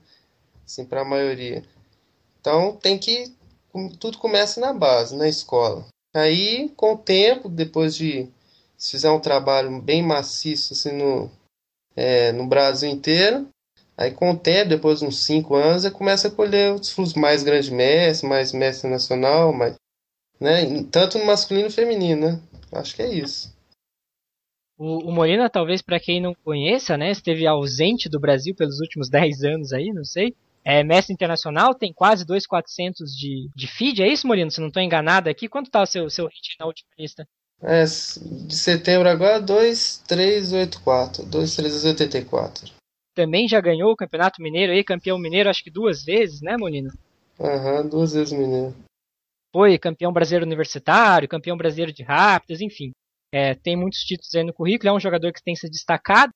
Assim, 0.66 0.86
para 0.86 1.02
a 1.02 1.06
maioria. 1.06 1.64
Então, 2.40 2.76
tem 2.76 3.00
que. 3.00 3.34
Tudo 4.00 4.18
começa 4.18 4.60
na 4.60 4.74
base, 4.74 5.16
na 5.16 5.28
escola. 5.28 5.86
Aí, 6.14 6.70
com 6.76 6.94
o 6.94 6.98
tempo, 6.98 7.50
depois 7.50 7.96
de. 7.96 8.30
Se 8.78 8.92
fizer 8.92 9.12
um 9.12 9.20
trabalho 9.20 9.80
bem 9.82 10.02
maciço 10.02 10.74
assim, 10.74 10.92
no, 10.92 11.30
é, 11.96 12.32
no 12.32 12.48
Brasil 12.48 12.90
inteiro, 12.90 13.48
Aí 14.02 14.10
com 14.12 14.32
o 14.32 14.38
tempo, 14.38 14.70
depois 14.70 15.00
de 15.00 15.06
uns 15.06 15.24
5 15.24 15.54
anos, 15.54 15.86
eu 15.86 15.92
começo 15.92 16.26
a 16.26 16.32
colher 16.32 16.74
os 16.74 17.14
mais 17.14 17.44
grandes 17.44 17.70
mestres, 17.70 18.28
mais 18.28 18.52
mestre 18.52 18.90
nacional, 18.90 19.54
mais, 19.54 19.76
né? 20.40 20.84
tanto 20.92 21.20
no 21.20 21.26
masculino 21.26 21.68
e 21.68 21.72
feminino, 21.72 22.32
né? 22.32 22.42
Acho 22.72 22.96
que 22.96 23.04
é 23.04 23.14
isso. 23.14 23.56
O, 24.76 25.10
o 25.10 25.12
Molina, 25.12 25.52
talvez 25.52 25.84
para 25.84 26.00
quem 26.00 26.20
não 26.20 26.34
conheça, 26.34 26.98
né, 26.98 27.12
esteve 27.12 27.46
ausente 27.46 28.10
do 28.10 28.20
Brasil 28.20 28.56
pelos 28.56 28.80
últimos 28.80 29.08
10 29.12 29.44
anos 29.44 29.72
aí, 29.72 29.94
não 29.94 30.04
sei. 30.04 30.36
É 30.64 30.84
mestre 30.84 31.14
internacional, 31.14 31.74
tem 31.74 31.92
quase 31.92 32.26
2,400 32.26 33.12
de, 33.12 33.50
de 33.56 33.68
feed, 33.68 34.02
é 34.02 34.08
isso, 34.08 34.28
Molina? 34.28 34.52
Se 34.52 34.60
não 34.60 34.68
estou 34.68 34.82
enganado 34.82 35.30
aqui, 35.30 35.48
quanto 35.48 35.72
tá 35.72 35.82
o 35.82 35.86
seu, 35.86 36.10
seu 36.10 36.28
hit 36.28 36.56
na 36.60 36.68
última 36.68 36.90
lista? 36.98 37.28
É, 37.62 37.84
de 37.84 38.56
setembro 38.56 39.10
agora, 39.10 39.40
2,384, 39.40 41.26
2,384 41.26 42.82
também 43.14 43.48
já 43.48 43.60
ganhou 43.60 43.92
o 43.92 43.96
Campeonato 43.96 44.42
Mineiro 44.42 44.72
aí, 44.72 44.84
campeão 44.84 45.18
mineiro 45.18 45.50
acho 45.50 45.64
que 45.64 45.72
duas 45.72 46.04
vezes, 46.04 46.42
né, 46.42 46.58
Molina? 46.58 46.92
Aham, 47.40 47.82
uhum, 47.82 47.90
duas 47.90 48.14
vezes 48.14 48.32
mineiro. 48.32 48.76
Foi 49.54 49.78
campeão 49.78 50.14
brasileiro 50.14 50.46
universitário, 50.46 51.28
campeão 51.28 51.58
brasileiro 51.58 51.92
de 51.92 52.04
rápidas, 52.04 52.62
enfim. 52.62 52.92
É, 53.34 53.54
tem 53.54 53.76
muitos 53.76 54.00
títulos 54.00 54.34
aí 54.34 54.44
no 54.44 54.54
currículo, 54.54 54.90
é 54.90 54.94
um 54.94 55.00
jogador 55.00 55.32
que 55.34 55.44
tem 55.44 55.56
se 55.56 55.70
destacado. 55.70 56.32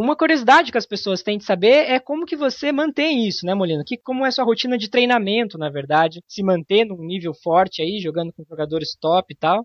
Uma 0.00 0.16
curiosidade 0.16 0.70
que 0.70 0.78
as 0.78 0.86
pessoas 0.86 1.24
têm 1.24 1.38
de 1.38 1.44
saber 1.44 1.90
é 1.90 1.98
como 1.98 2.24
que 2.24 2.36
você 2.36 2.70
mantém 2.70 3.26
isso, 3.26 3.44
né, 3.44 3.52
Molina? 3.52 3.82
Que, 3.84 3.96
como 3.96 4.24
é 4.24 4.30
sua 4.30 4.44
rotina 4.44 4.78
de 4.78 4.88
treinamento, 4.88 5.58
na 5.58 5.68
verdade, 5.68 6.22
se 6.28 6.40
manter 6.40 6.84
num 6.84 7.04
nível 7.04 7.34
forte 7.34 7.82
aí, 7.82 7.98
jogando 8.00 8.32
com 8.32 8.44
jogadores 8.48 8.96
top 9.00 9.34
e 9.34 9.36
tal. 9.36 9.62
O 9.62 9.64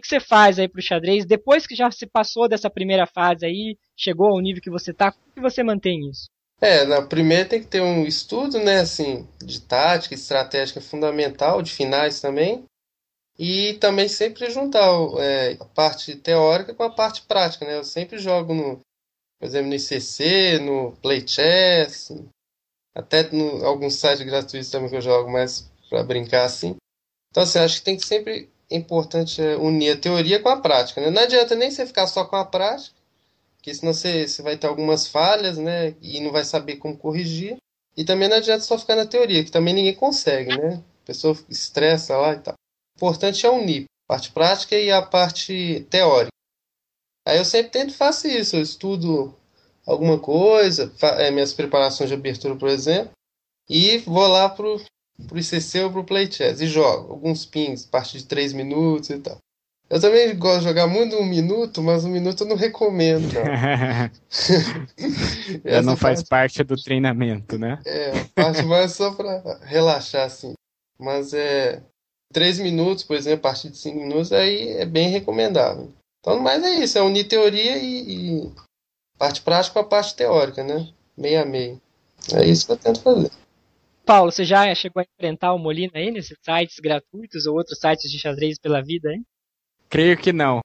que, 0.00 0.06
você 0.06 0.20
faz 0.20 0.58
aí 0.58 0.68
pro 0.68 0.82
xadrez 0.82 1.24
depois 1.24 1.66
que 1.66 1.74
já 1.74 1.90
se 1.90 2.06
passou 2.06 2.48
dessa 2.48 2.68
primeira 2.68 3.06
fase 3.06 3.46
aí, 3.46 3.78
chegou 3.96 4.28
ao 4.28 4.40
nível 4.40 4.60
que 4.60 4.70
você 4.70 4.92
tá? 4.92 5.10
Como 5.10 5.34
que 5.34 5.40
você 5.40 5.62
mantém 5.62 6.06
isso? 6.08 6.28
É, 6.60 6.84
na 6.84 7.00
primeira 7.00 7.48
tem 7.48 7.60
que 7.60 7.66
ter 7.66 7.80
um 7.80 8.04
estudo, 8.04 8.58
né, 8.58 8.80
assim, 8.80 9.26
de 9.42 9.60
tática, 9.60 10.14
estratégica 10.14 10.82
fundamental, 10.82 11.62
de 11.62 11.72
finais 11.72 12.20
também. 12.20 12.64
E 13.38 13.72
também 13.74 14.06
sempre 14.06 14.50
juntar 14.50 14.86
é, 15.18 15.56
a 15.58 15.64
parte 15.64 16.14
teórica 16.14 16.74
com 16.74 16.82
a 16.82 16.90
parte 16.90 17.22
prática, 17.22 17.64
né? 17.64 17.78
Eu 17.78 17.84
sempre 17.84 18.18
jogo 18.18 18.54
no, 18.54 18.80
por 19.42 19.46
exemplo, 19.46 19.70
no 19.70 19.74
ICC, 19.74 20.60
no 20.60 20.92
Play 21.02 21.26
Chess, 21.26 22.12
até 22.94 23.28
no 23.32 23.66
alguns 23.66 23.94
sites 23.96 24.24
gratuitos 24.24 24.70
também 24.70 24.88
que 24.88 24.94
eu 24.94 25.00
jogo 25.00 25.32
mais 25.32 25.68
para 25.90 26.04
brincar 26.04 26.44
assim. 26.44 26.76
Então, 27.28 27.42
assim, 27.42 27.58
acho 27.58 27.78
que 27.78 27.82
tem 27.82 27.96
que 27.96 28.06
sempre 28.06 28.48
importante 28.70 29.42
é 29.42 29.56
unir 29.56 29.90
a 29.90 29.96
teoria 29.96 30.38
com 30.38 30.48
a 30.48 30.60
prática. 30.60 31.00
Né? 31.00 31.10
Não 31.10 31.22
adianta 31.22 31.56
nem 31.56 31.72
você 31.72 31.84
ficar 31.84 32.06
só 32.06 32.24
com 32.24 32.36
a 32.36 32.44
prática, 32.44 32.94
porque 33.56 33.74
senão 33.74 33.92
você, 33.92 34.28
você 34.28 34.42
vai 34.42 34.56
ter 34.56 34.68
algumas 34.68 35.08
falhas, 35.08 35.58
né? 35.58 35.96
E 36.00 36.20
não 36.20 36.30
vai 36.30 36.44
saber 36.44 36.76
como 36.76 36.96
corrigir. 36.96 37.56
E 37.96 38.04
também 38.04 38.28
não 38.28 38.36
adianta 38.36 38.62
só 38.62 38.78
ficar 38.78 38.94
na 38.94 39.06
teoria, 39.06 39.42
que 39.42 39.50
também 39.50 39.74
ninguém 39.74 39.96
consegue, 39.96 40.56
né? 40.56 40.80
A 41.02 41.06
pessoa 41.06 41.36
estressa 41.48 42.16
lá 42.16 42.34
e 42.34 42.38
tal. 42.38 42.54
O 42.54 42.96
importante 42.96 43.44
é 43.44 43.50
unir 43.50 43.86
a 44.06 44.14
parte 44.14 44.30
prática 44.30 44.76
e 44.78 44.92
a 44.92 45.02
parte 45.02 45.84
teórica. 45.90 46.30
Aí 47.26 47.38
eu 47.38 47.44
sempre 47.44 47.70
tento 47.70 47.94
fazer 47.94 48.38
isso, 48.40 48.56
eu 48.56 48.62
estudo 48.62 49.34
alguma 49.86 50.18
coisa, 50.18 50.92
é, 51.18 51.30
minhas 51.30 51.52
preparações 51.52 52.08
de 52.08 52.14
abertura, 52.14 52.56
por 52.56 52.68
exemplo, 52.68 53.12
e 53.68 53.98
vou 53.98 54.26
lá 54.26 54.48
pro, 54.48 54.80
pro 55.28 55.38
ICC 55.38 55.84
ou 55.84 55.92
pro 55.92 56.04
Play 56.04 56.30
Chess 56.30 56.60
e 56.60 56.66
jogo 56.66 57.12
alguns 57.12 57.44
pings, 57.44 57.84
parte 57.86 58.18
de 58.18 58.24
3 58.24 58.52
minutos 58.52 59.10
e 59.10 59.18
tal. 59.18 59.38
Eu 59.92 60.00
também 60.00 60.34
gosto 60.38 60.60
de 60.60 60.68
jogar 60.68 60.86
muito 60.86 61.16
um 61.16 61.26
minuto, 61.26 61.82
mas 61.82 62.02
um 62.02 62.08
minuto 62.08 62.44
eu 62.44 62.48
não 62.48 62.56
recomendo. 62.56 63.28
Não. 65.64 65.82
não 65.84 65.96
faz 65.98 66.22
parte... 66.22 66.58
parte 66.58 66.64
do 66.64 66.82
treinamento, 66.82 67.58
né? 67.58 67.78
É, 67.84 68.24
parte 68.34 68.62
mais 68.62 68.92
só 68.92 69.12
para 69.12 69.58
relaxar, 69.64 70.24
assim. 70.24 70.54
Mas 70.98 71.34
é. 71.34 71.82
Três 72.32 72.58
minutos, 72.58 73.04
por 73.04 73.14
exemplo, 73.14 73.40
a 73.40 73.50
partir 73.50 73.68
de 73.68 73.76
cinco 73.76 73.98
minutos, 73.98 74.32
aí 74.32 74.70
é 74.78 74.86
bem 74.86 75.10
recomendável. 75.10 75.92
Então, 76.22 76.40
mas 76.40 76.62
é 76.62 76.70
isso, 76.70 76.96
é 76.96 77.02
unir 77.02 77.24
teoria 77.24 77.78
e, 77.78 78.44
e 78.44 78.52
parte 79.18 79.42
prática 79.42 79.74
com 79.74 79.80
a 79.80 79.88
parte 79.88 80.14
teórica, 80.14 80.62
né? 80.62 80.88
Meio 81.18 81.42
a 81.42 81.44
meio. 81.44 81.82
É 82.32 82.46
isso 82.46 82.64
que 82.64 82.72
eu 82.72 82.76
tento 82.76 83.02
fazer. 83.02 83.30
Paulo, 84.06 84.30
você 84.30 84.44
já 84.44 84.72
chegou 84.74 85.00
a 85.00 85.06
enfrentar 85.16 85.52
o 85.52 85.58
Molina 85.58 85.92
aí 85.96 86.12
nesses 86.12 86.38
sites 86.40 86.78
gratuitos 86.78 87.46
ou 87.46 87.56
outros 87.56 87.78
sites 87.78 88.08
de 88.08 88.20
xadrez 88.20 88.56
pela 88.56 88.80
vida, 88.80 89.12
hein? 89.12 89.24
Creio 89.88 90.16
que 90.16 90.32
não. 90.32 90.60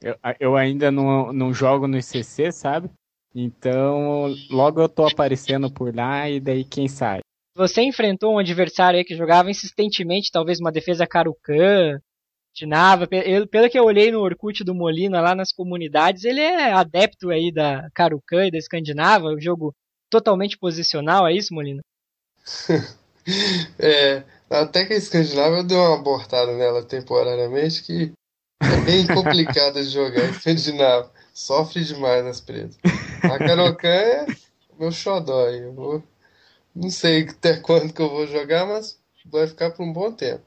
Eu, 0.00 0.16
eu 0.38 0.56
ainda 0.56 0.90
não, 0.90 1.32
não 1.32 1.52
jogo 1.52 1.88
no 1.88 1.98
ICC, 1.98 2.52
sabe? 2.52 2.88
Então, 3.34 4.34
logo 4.50 4.80
eu 4.80 4.88
tô 4.88 5.06
aparecendo 5.06 5.70
por 5.70 5.94
lá 5.94 6.30
e 6.30 6.40
daí 6.40 6.64
quem 6.64 6.88
sabe. 6.88 7.20
Você 7.56 7.82
enfrentou 7.82 8.34
um 8.34 8.38
adversário 8.38 8.98
aí 8.98 9.04
que 9.04 9.16
jogava 9.16 9.50
insistentemente, 9.50 10.30
talvez 10.32 10.60
uma 10.60 10.72
defesa 10.72 11.06
Karukan, 11.06 12.00
Tinava, 12.54 13.06
pelo 13.06 13.70
que 13.70 13.78
eu 13.78 13.84
olhei 13.84 14.10
no 14.10 14.20
Orkut 14.20 14.64
do 14.64 14.74
Molina 14.74 15.20
lá 15.20 15.34
nas 15.34 15.52
comunidades, 15.52 16.24
ele 16.24 16.40
é 16.40 16.72
adepto 16.72 17.30
aí 17.30 17.52
da 17.52 17.88
Karukan 17.94 18.46
e 18.46 18.50
da 18.50 18.58
Escandinava, 18.58 19.28
um 19.28 19.40
jogo 19.40 19.74
totalmente 20.10 20.58
posicional, 20.58 21.26
é 21.26 21.32
isso, 21.32 21.54
Molina? 21.54 21.80
é, 23.78 24.24
até 24.50 24.84
que 24.84 24.92
a 24.92 24.96
Escandinava 24.96 25.58
eu 25.58 25.64
dei 25.64 25.76
uma 25.76 25.94
abortada 25.94 26.56
nela 26.56 26.82
temporariamente 26.82 27.82
que 27.84 28.12
é 28.62 28.80
bem 28.84 29.06
complicado 29.06 29.74
de 29.82 29.88
jogar 29.88 30.24
escandinavo. 30.30 31.10
Sofre 31.32 31.82
demais 31.82 32.26
as 32.26 32.40
presas. 32.40 32.76
A 33.22 33.38
Karokan 33.38 33.88
é 33.88 34.26
meu 34.78 34.92
xodó. 34.92 35.48
Eu 35.48 35.72
vou... 35.72 36.02
Não 36.74 36.90
sei 36.90 37.22
até 37.22 37.56
quando 37.56 37.92
que 37.92 38.02
eu 38.02 38.10
vou 38.10 38.26
jogar, 38.26 38.66
mas 38.66 38.98
vai 39.24 39.46
ficar 39.46 39.70
por 39.70 39.82
um 39.82 39.92
bom 39.92 40.12
tempo. 40.12 40.42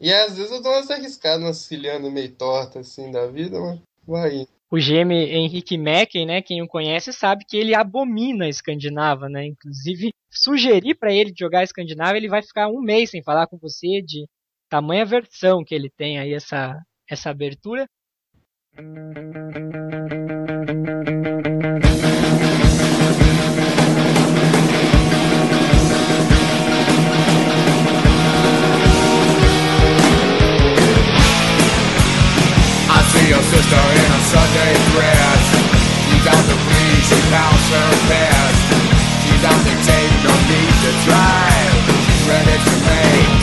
E 0.00 0.12
às 0.12 0.36
vezes 0.36 0.52
eu 0.52 0.62
dou 0.62 0.72
umas 0.72 0.90
arriscadas, 0.90 1.42
umas 1.42 1.66
filhando 1.66 2.10
meio 2.10 2.30
torta 2.32 2.80
assim 2.80 3.10
da 3.10 3.26
vida, 3.26 3.58
mas 3.60 3.80
vai 4.06 4.46
O 4.70 4.78
gêmeo 4.78 5.16
Henrique 5.16 5.78
Mecken, 5.78 6.26
né, 6.26 6.42
quem 6.42 6.62
o 6.62 6.68
conhece 6.68 7.12
sabe 7.12 7.44
que 7.48 7.56
ele 7.56 7.74
abomina 7.74 8.44
a 8.44 8.48
escandinava, 8.48 9.28
né? 9.28 9.46
Inclusive, 9.46 10.10
sugerir 10.30 10.96
para 10.96 11.12
ele 11.12 11.32
jogar 11.38 11.60
a 11.60 11.64
escandinava, 11.64 12.16
ele 12.16 12.28
vai 12.28 12.42
ficar 12.42 12.68
um 12.68 12.80
mês 12.80 13.10
sem 13.10 13.22
falar 13.22 13.46
com 13.46 13.56
você 13.56 14.02
de 14.02 14.26
tamanha 14.68 15.04
versão 15.04 15.64
que 15.64 15.74
ele 15.74 15.90
tem 15.90 16.18
aí 16.18 16.34
essa 16.34 16.76
essa 17.08 17.30
abertura. 17.30 17.86
Your 33.34 33.42
sister 33.42 33.82
in 33.98 34.10
a 34.14 34.20
Sunday 34.30 34.74
dress. 34.94 35.42
She's 36.06 36.26
out 36.30 36.44
to 36.46 36.56
please, 36.70 37.02
she 37.10 37.18
pounds 37.34 37.66
her 37.74 37.90
past 38.06 38.62
She's 39.26 39.44
out 39.50 39.60
to 39.66 39.74
take, 39.82 40.14
no 40.22 40.34
need 40.50 40.74
to 40.84 40.92
She's 42.04 42.22
ready 42.28 42.56
to 42.62 42.74
make 42.86 43.33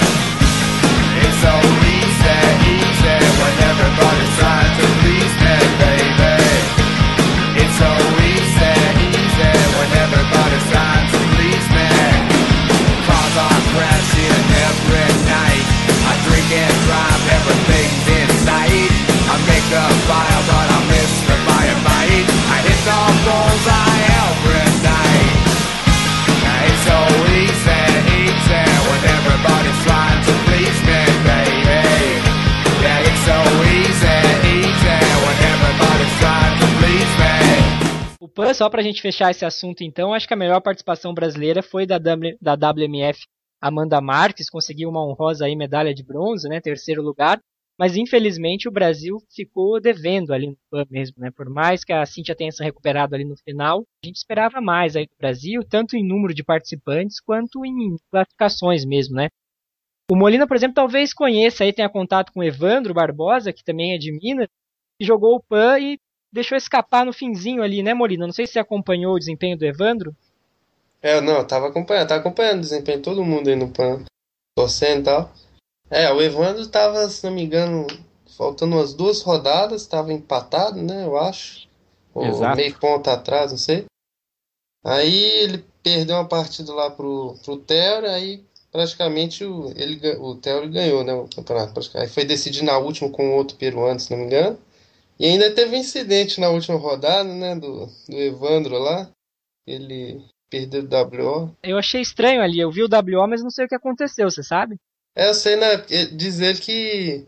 só 38.62 38.70
para 38.70 38.82
a 38.82 38.84
gente 38.84 39.02
fechar 39.02 39.32
esse 39.32 39.44
assunto 39.44 39.82
então, 39.82 40.14
acho 40.14 40.28
que 40.28 40.36
a 40.36 40.38
melhor 40.38 40.62
participação 40.62 41.16
brasileira 41.16 41.64
foi 41.64 41.88
da, 41.88 41.98
w, 41.98 42.38
da 42.40 42.54
WMF 42.54 43.26
Amanda 43.60 44.00
Marques, 44.00 44.52
conseguiu 44.52 44.88
uma 44.88 45.04
honrosa 45.04 45.46
aí 45.46 45.56
medalha 45.56 45.96
de 45.96 46.04
bronze, 46.04 46.48
né, 46.48 46.62
terceiro 46.62 47.02
lugar, 47.02 47.42
mas 47.82 47.98
infelizmente 47.98 48.70
o 48.70 48.72
Brasil 48.72 49.18
ficou 49.36 49.82
devendo 49.82 50.32
ali 50.32 50.46
no 50.46 50.58
PAN 50.70 50.86
mesmo, 50.88 51.16
né, 51.18 51.32
por 51.32 51.50
mais 51.50 51.84
que 51.84 51.92
a 51.92 52.06
Cintia 52.06 52.36
tenha 52.36 52.52
se 52.52 52.64
recuperado 52.64 53.16
ali 53.16 53.26
no 53.26 53.36
final, 53.36 53.84
a 54.04 54.06
gente 54.06 54.18
esperava 54.18 54.62
mais 54.62 54.96
aí 54.96 55.08
do 55.08 55.18
Brasil, 55.18 55.64
tanto 55.68 55.98
em 55.98 56.08
número 56.08 56.32
de 56.32 56.44
participantes 56.44 57.20
quanto 57.20 57.66
em 57.66 57.96
classificações 58.12 58.86
mesmo, 58.86 59.16
né. 59.16 59.30
O 60.12 60.16
Molina, 60.16 60.46
por 60.46 60.56
exemplo, 60.56 60.76
talvez 60.76 61.12
conheça 61.12 61.64
aí, 61.64 61.74
tenha 61.74 61.90
contato 61.90 62.32
com 62.32 62.44
Evandro 62.44 62.94
Barbosa, 62.94 63.52
que 63.52 63.64
também 63.64 63.96
é 63.96 63.98
de 63.98 64.12
Minas, 64.12 64.48
que 65.00 65.04
jogou 65.04 65.38
o 65.38 65.42
PAN 65.42 65.80
e 65.80 65.98
deixou 66.32 66.56
escapar 66.56 67.04
no 67.04 67.12
finzinho 67.12 67.64
ali, 67.64 67.82
né, 67.82 67.96
Molina? 67.96 68.28
Não 68.28 68.34
sei 68.34 68.46
se 68.46 68.54
você 68.54 68.60
acompanhou 68.60 69.16
o 69.16 69.20
desempenho 69.20 69.58
do 69.58 69.66
Evandro. 69.66 70.16
É, 71.02 71.20
não, 71.20 71.38
eu 71.38 71.48
tava 71.48 71.70
acompanhando, 71.70 72.10
tava 72.10 72.22
acompanhando 72.22 72.60
o 72.60 72.62
desempenho 72.62 73.00
de 73.00 73.04
todo 73.04 73.26
mundo 73.26 73.50
aí 73.50 73.56
no 73.56 73.74
PAN, 73.74 74.06
torcendo 74.56 75.02
e 75.02 75.04
tal. 75.06 75.34
É, 75.92 76.10
o 76.10 76.22
Evandro 76.22 76.66
tava, 76.68 77.10
se 77.10 77.22
não 77.26 77.34
me 77.34 77.44
engano, 77.44 77.86
faltando 78.38 78.78
umas 78.78 78.94
duas 78.94 79.22
rodadas, 79.22 79.86
tava 79.86 80.14
empatado, 80.14 80.82
né, 80.82 81.06
eu 81.06 81.18
acho. 81.18 81.68
Ou 82.14 82.26
Exato. 82.26 82.56
meio 82.56 82.80
ponto 82.80 83.10
atrás, 83.10 83.52
não 83.52 83.58
sei. 83.58 83.86
Aí 84.86 85.14
ele 85.44 85.66
perdeu 85.84 86.16
uma 86.16 86.28
partida 86.28 86.74
lá 86.74 86.90
pro, 86.90 87.36
pro 87.44 87.58
Theo, 87.58 88.06
aí 88.06 88.42
praticamente 88.72 89.44
o, 89.44 89.70
ele, 89.76 90.00
o 90.18 90.36
Theo 90.36 90.70
ganhou, 90.70 91.04
né, 91.04 91.14
o 91.14 91.28
campeonato. 91.28 91.82
Aí 91.98 92.08
foi 92.08 92.24
decidido 92.24 92.66
na 92.66 92.78
última 92.78 93.10
com 93.10 93.36
outro 93.36 93.58
peruano, 93.58 94.00
se 94.00 94.12
não 94.12 94.20
me 94.20 94.26
engano. 94.26 94.58
E 95.20 95.26
ainda 95.26 95.54
teve 95.54 95.76
um 95.76 95.80
incidente 95.80 96.40
na 96.40 96.50
última 96.50 96.78
rodada, 96.78 97.32
né, 97.34 97.54
do, 97.54 97.86
do 98.08 98.18
Evandro 98.18 98.80
lá. 98.80 99.10
Ele 99.68 100.24
perdeu 100.50 100.84
o 100.84 100.88
WO. 100.88 101.56
Eu 101.62 101.78
achei 101.78 102.02
estranho 102.02 102.42
ali, 102.42 102.60
eu 102.60 102.72
vi 102.72 102.82
o 102.82 102.88
WO, 102.88 103.28
mas 103.28 103.44
não 103.44 103.50
sei 103.50 103.66
o 103.66 103.68
que 103.68 103.76
aconteceu, 103.76 104.32
você 104.32 104.42
sabe? 104.42 104.78
É, 105.16 105.30
eu 105.30 105.34
sei, 105.34 105.56
né, 105.56 105.78
dizer 106.14 106.60
que 106.60 107.26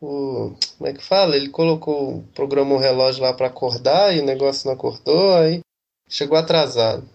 o 0.00 0.54
como 0.76 0.90
é 0.90 0.92
que 0.92 1.02
fala? 1.02 1.36
Ele 1.36 1.48
colocou, 1.48 2.24
programou 2.34 2.76
o 2.76 2.80
relógio 2.80 3.22
lá 3.22 3.32
para 3.32 3.46
acordar 3.46 4.14
e 4.14 4.20
o 4.20 4.24
negócio 4.24 4.66
não 4.66 4.74
acordou, 4.74 5.36
aí 5.36 5.60
chegou 6.08 6.36
atrasado. 6.36 7.08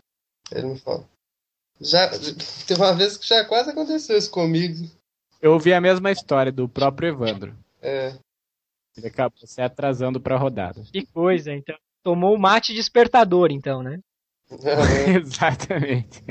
Ele 0.52 0.68
me 0.68 0.80
falou. 0.80 1.06
Já 1.80 2.10
teve 2.66 2.82
uma 2.82 2.96
vez 2.96 3.18
que 3.18 3.28
já 3.28 3.46
quase 3.46 3.70
aconteceu 3.70 4.18
isso 4.18 4.32
comigo. 4.32 4.90
Eu 5.42 5.54
ouvi 5.54 5.74
a 5.74 5.82
mesma 5.82 6.12
história 6.12 6.52
do 6.52 6.68
próprio 6.68 7.10
Evandro. 7.10 7.56
É. 7.82 8.16
Ele 8.98 9.08
acabou 9.08 9.38
se 9.46 9.62
atrasando 9.62 10.20
para 10.20 10.36
a 10.36 10.40
rodada. 10.40 10.82
Que 10.92 11.06
coisa, 11.06 11.54
então. 11.54 11.76
Tomou 12.04 12.34
o 12.34 12.40
mate 12.40 12.74
despertador, 12.74 13.52
então, 13.52 13.84
né? 13.84 14.00
Exatamente. 15.22 16.24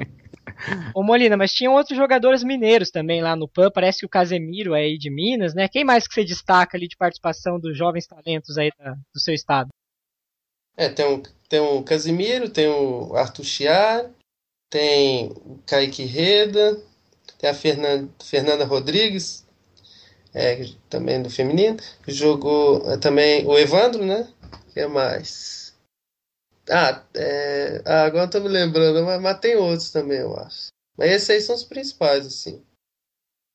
Ô 0.95 1.03
Molina, 1.03 1.37
mas 1.37 1.53
tinham 1.53 1.75
outros 1.75 1.97
jogadores 1.97 2.43
mineiros 2.43 2.91
também 2.91 3.23
lá 3.23 3.37
no 3.37 3.49
PAN, 3.49 3.71
parece 3.71 4.01
que 4.01 4.07
o 4.07 4.09
Casemiro 4.09 4.75
é 4.75 4.83
aí 4.83 4.99
de 4.99 5.11
Minas, 5.11 5.55
né? 5.55 5.69
Quem 5.69 5.85
mais 5.85 6.07
que 6.07 6.15
você 6.15 6.25
destaca 6.25 6.77
ali 6.77 6.89
de 6.89 6.97
participação 6.97 7.59
dos 7.59 7.77
jovens 7.77 8.07
talentos 8.07 8.57
aí 8.59 8.71
da, 8.79 8.93
do 8.93 9.21
seu 9.21 9.35
estado? 9.35 9.69
É, 10.77 10.89
tem 10.89 11.07
o, 11.07 11.23
tem 11.49 11.61
o 11.61 11.83
Casemiro, 11.83 12.49
tem 12.49 12.69
o 12.69 13.15
Arthur 13.17 13.45
Chiar, 13.45 14.11
tem 14.71 15.33
o 15.45 15.59
Kaique 15.67 16.05
Reda, 16.05 16.81
tem 17.39 17.51
a 17.51 17.55
Fernanda, 17.55 18.09
Fernanda 18.23 18.65
Rodrigues, 18.65 19.47
é, 20.35 20.67
também 20.91 21.23
do 21.23 21.31
feminino. 21.31 21.77
Jogou 22.07 22.91
é, 22.91 22.97
também 22.97 23.47
o 23.47 23.59
Evandro, 23.59 24.05
né? 24.05 24.29
que 24.77 24.81
é 24.81 24.87
mais? 24.87 25.66
Ah, 26.71 27.05
é... 27.15 27.83
ah, 27.85 28.05
agora 28.05 28.25
eu 28.25 28.31
tô 28.31 28.41
me 28.41 28.49
lembrando, 28.49 29.05
mas, 29.05 29.21
mas, 29.21 29.39
tem 29.41 29.57
outros 29.57 29.91
também, 29.91 30.19
eu 30.19 30.37
acho. 30.37 30.69
Mas 30.97 31.11
esses 31.11 31.31
aí 31.31 31.41
são 31.41 31.55
os 31.55 31.65
principais, 31.65 32.27
assim. 32.27 32.63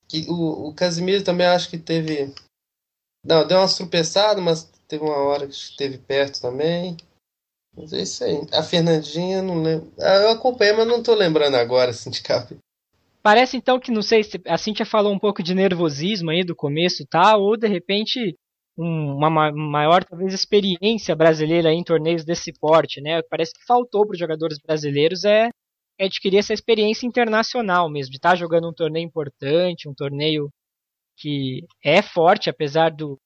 Que, 0.08 0.26
o, 0.30 0.70
o 0.70 0.74
Casimiro 0.74 1.24
também 1.24 1.48
acho 1.48 1.70
que 1.70 1.78
teve. 1.78 2.34
Não, 3.26 3.46
deu 3.46 3.58
umas 3.60 3.76
tropeçadas, 3.76 4.44
mas 4.44 4.64
teve 4.88 5.04
uma 5.04 5.18
hora 5.18 5.48
que 5.48 5.54
esteve 5.54 5.98
perto 5.98 6.42
também. 6.42 6.98
Mas 7.76 7.94
é 7.94 8.02
isso 8.02 8.24
aí. 8.24 8.42
A 8.52 8.64
Fernandinha, 8.64 9.42
não 9.42 9.62
lembro. 9.62 9.92
Ah, 10.00 10.16
eu 10.16 10.30
acompanhei, 10.32 10.74
mas 10.74 10.88
não 10.88 11.02
tô 11.02 11.14
lembrando 11.14 11.56
agora, 11.56 11.92
assim, 11.92 12.10
de 12.10 12.22
cabeça. 12.22 12.60
Parece 13.24 13.56
então 13.56 13.80
que, 13.80 13.92
não 13.92 14.02
sei, 14.02 14.24
se 14.24 14.42
a 14.48 14.58
Cintia 14.58 14.86
falou 14.86 15.14
um 15.14 15.20
pouco 15.20 15.44
de 15.44 15.54
nervosismo 15.54 16.32
aí 16.32 16.44
do 16.44 16.56
começo 16.56 17.06
tal, 17.08 17.24
tá? 17.24 17.38
ou 17.38 17.56
de 17.56 17.68
repente 17.68 18.36
uma 18.82 19.52
maior, 19.52 20.04
talvez, 20.04 20.34
experiência 20.34 21.16
brasileira 21.16 21.72
em 21.72 21.84
torneios 21.84 22.26
desse 22.26 22.52
porte, 22.54 23.02
né? 23.02 23.22
Parece 23.30 23.54
que 23.54 23.66
faltou 23.66 24.06
para 24.06 24.14
os 24.14 24.20
jogadores 24.20 24.58
brasileiros 24.60 25.24
é, 25.24 25.50
é 26.00 26.06
adquirir 26.06 26.40
essa 26.40 26.54
experiência 26.54 27.06
internacional 27.06 27.90
mesmo, 27.90 28.12
de 28.12 28.18
estar 28.18 28.32
tá 28.32 28.36
jogando 28.36 28.70
um 28.70 28.74
torneio 28.74 29.06
importante, 29.06 29.88
um 29.88 29.94
torneio 29.94 30.50
que 31.18 31.64
é 31.84 32.02
forte, 32.02 32.50
apesar 32.50 32.92
do. 32.92 33.18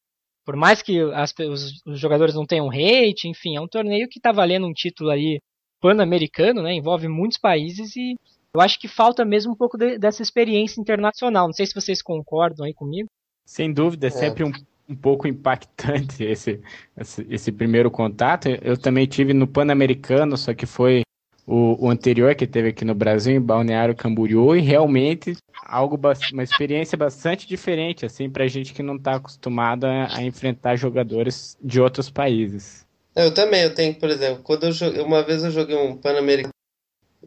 Por 0.45 0.55
mais 0.55 0.81
que 0.81 0.99
as, 1.13 1.33
os, 1.39 1.81
os 1.85 1.99
jogadores 1.99 2.35
não 2.35 2.45
tenham 2.45 2.69
hate, 2.69 3.27
enfim, 3.27 3.55
é 3.55 3.61
um 3.61 3.67
torneio 3.67 4.07
que 4.09 4.19
está 4.19 4.31
valendo 4.31 4.67
um 4.67 4.73
título 4.73 5.09
aí 5.09 5.39
pan-americano, 5.81 6.61
né? 6.61 6.73
Envolve 6.73 7.07
muitos 7.07 7.37
países 7.37 7.95
e 7.95 8.15
eu 8.53 8.61
acho 8.61 8.79
que 8.79 8.87
falta 8.87 9.25
mesmo 9.25 9.53
um 9.53 9.55
pouco 9.55 9.77
de, 9.77 9.97
dessa 9.97 10.21
experiência 10.21 10.79
internacional. 10.79 11.47
Não 11.47 11.53
sei 11.53 11.65
se 11.65 11.73
vocês 11.73 12.01
concordam 12.01 12.65
aí 12.65 12.73
comigo. 12.73 13.07
Sem 13.45 13.71
dúvida, 13.71 14.07
é, 14.07 14.09
é. 14.09 14.11
sempre 14.11 14.43
um, 14.43 14.51
um 14.87 14.95
pouco 14.95 15.27
impactante 15.27 16.23
esse, 16.25 16.61
esse, 16.97 17.27
esse, 17.29 17.51
primeiro 17.51 17.89
contato. 17.89 18.47
Eu 18.61 18.77
também 18.77 19.05
tive 19.05 19.33
no 19.33 19.47
Pan-Americano, 19.47 20.37
só 20.37 20.53
que 20.53 20.65
foi 20.65 21.01
o, 21.45 21.85
o, 21.85 21.89
anterior 21.89 22.33
que 22.35 22.47
teve 22.47 22.69
aqui 22.69 22.85
no 22.85 22.95
Brasil, 22.95 23.35
em 23.35 23.41
Balneário 23.41 23.95
Camboriú, 23.95 24.55
e 24.55 24.61
realmente 24.61 25.35
algo 25.65 25.99
uma 26.31 26.43
experiência 26.43 26.97
bastante 26.97 27.47
diferente, 27.47 28.05
assim, 28.05 28.29
pra 28.29 28.47
gente 28.47 28.73
que 28.73 28.83
não 28.83 28.95
está 28.95 29.15
acostumado 29.15 29.85
a, 29.85 30.21
enfrentar 30.23 30.75
jogadores 30.75 31.57
de 31.61 31.81
outros 31.81 32.09
países. 32.09 32.85
Eu 33.15 33.33
também, 33.33 33.61
eu 33.61 33.73
tenho, 33.73 33.95
por 33.95 34.09
exemplo, 34.09 34.43
quando 34.43 34.65
eu 34.65 34.71
joguei, 34.71 35.01
uma 35.01 35.23
vez 35.23 35.43
eu 35.43 35.51
joguei 35.51 35.75
um 35.75 35.95
Pan-Americano 35.95 36.53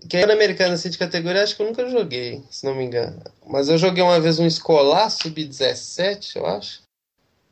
que 0.08 0.16
é 0.16 0.30
americano 0.30 0.74
assim 0.74 0.90
de 0.90 0.98
categoria, 0.98 1.42
acho 1.42 1.56
que 1.56 1.62
eu 1.62 1.66
nunca 1.66 1.88
joguei, 1.88 2.42
se 2.50 2.64
não 2.64 2.74
me 2.74 2.84
engano. 2.84 3.20
Mas 3.46 3.68
eu 3.68 3.78
joguei 3.78 4.02
uma 4.02 4.20
vez 4.20 4.38
um 4.38 4.46
escolar, 4.46 5.10
sub-17, 5.10 6.36
eu 6.36 6.46
acho. 6.46 6.82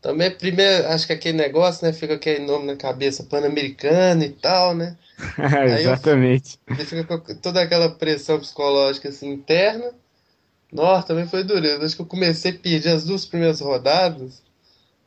Também, 0.00 0.30
primeiro, 0.30 0.86
acho 0.88 1.06
que 1.06 1.12
aquele 1.12 1.36
negócio, 1.36 1.84
né? 1.84 1.92
Fica 1.92 2.14
aquele 2.14 2.44
nome 2.44 2.66
na 2.66 2.76
cabeça, 2.76 3.24
pan-americano 3.24 4.22
e 4.22 4.30
tal, 4.30 4.74
né? 4.74 4.96
Exatamente. 5.80 6.58
Eu, 6.68 6.76
fica 6.76 7.04
com 7.04 7.34
toda 7.36 7.62
aquela 7.62 7.88
pressão 7.88 8.38
psicológica 8.38 9.08
assim, 9.08 9.30
interna. 9.30 9.92
Nossa, 10.72 11.08
também 11.08 11.26
foi 11.26 11.42
dureza. 11.42 11.84
Acho 11.84 11.96
que 11.96 12.02
eu 12.02 12.06
comecei 12.06 12.52
a 12.52 12.58
pedir 12.58 12.88
as 12.88 13.04
duas 13.04 13.24
primeiras 13.24 13.60
rodadas, 13.60 14.42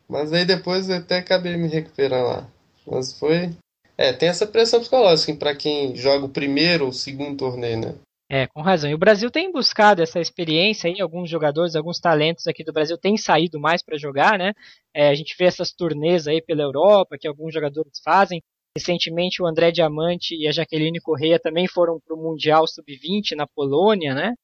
mas 0.08 0.34
aí 0.34 0.46
depois 0.46 0.90
eu 0.90 0.98
até 0.98 1.18
acabei 1.18 1.56
me 1.58 1.68
recuperando 1.68 2.28
lá. 2.28 2.48
Mas 2.88 3.14
foi, 3.14 3.52
é, 3.98 4.12
tem 4.12 4.30
essa 4.30 4.48
pressão 4.48 4.80
psicológica 4.80 5.34
para 5.36 5.56
quem 5.56 5.96
joga 5.96 6.26
o 6.26 6.30
primeiro 6.30 6.86
ou 6.86 6.94
segundo 6.94 7.38
torneio, 7.38 7.80
né? 7.80 7.96
É, 8.32 8.46
com 8.46 8.62
razão. 8.62 8.90
E 8.90 8.94
o 8.94 8.98
Brasil 8.98 9.32
tem 9.32 9.52
buscado 9.52 10.04
essa 10.04 10.20
experiência 10.20 10.88
aí, 10.88 11.02
alguns 11.02 11.28
jogadores, 11.30 11.76
alguns 11.76 12.00
talentos 12.00 12.46
aqui 12.46 12.64
do 12.64 12.72
Brasil 12.72 12.96
têm 12.96 13.18
saído 13.18 13.60
mais 13.60 13.82
para 13.82 13.98
jogar, 13.98 14.38
né? 14.38 14.54
É, 14.94 15.10
a 15.10 15.16
gente 15.16 15.36
vê 15.38 15.46
essas 15.46 15.74
turnês 15.74 16.28
aí 16.28 16.40
pela 16.40 16.62
Europa 16.62 17.18
que 17.20 17.28
alguns 17.28 17.52
jogadores 17.52 18.00
fazem. 18.04 18.40
Recentemente 18.78 19.42
o 19.42 19.48
André 19.48 19.72
Diamante 19.72 20.36
e 20.36 20.48
a 20.48 20.52
Jaqueline 20.52 21.02
Correia 21.02 21.40
também 21.40 21.68
foram 21.68 22.00
para 22.00 22.16
o 22.16 22.22
Mundial 22.22 22.68
Sub-20 22.68 23.36
na 23.36 23.48
Polônia, 23.48 24.14
né? 24.14 24.36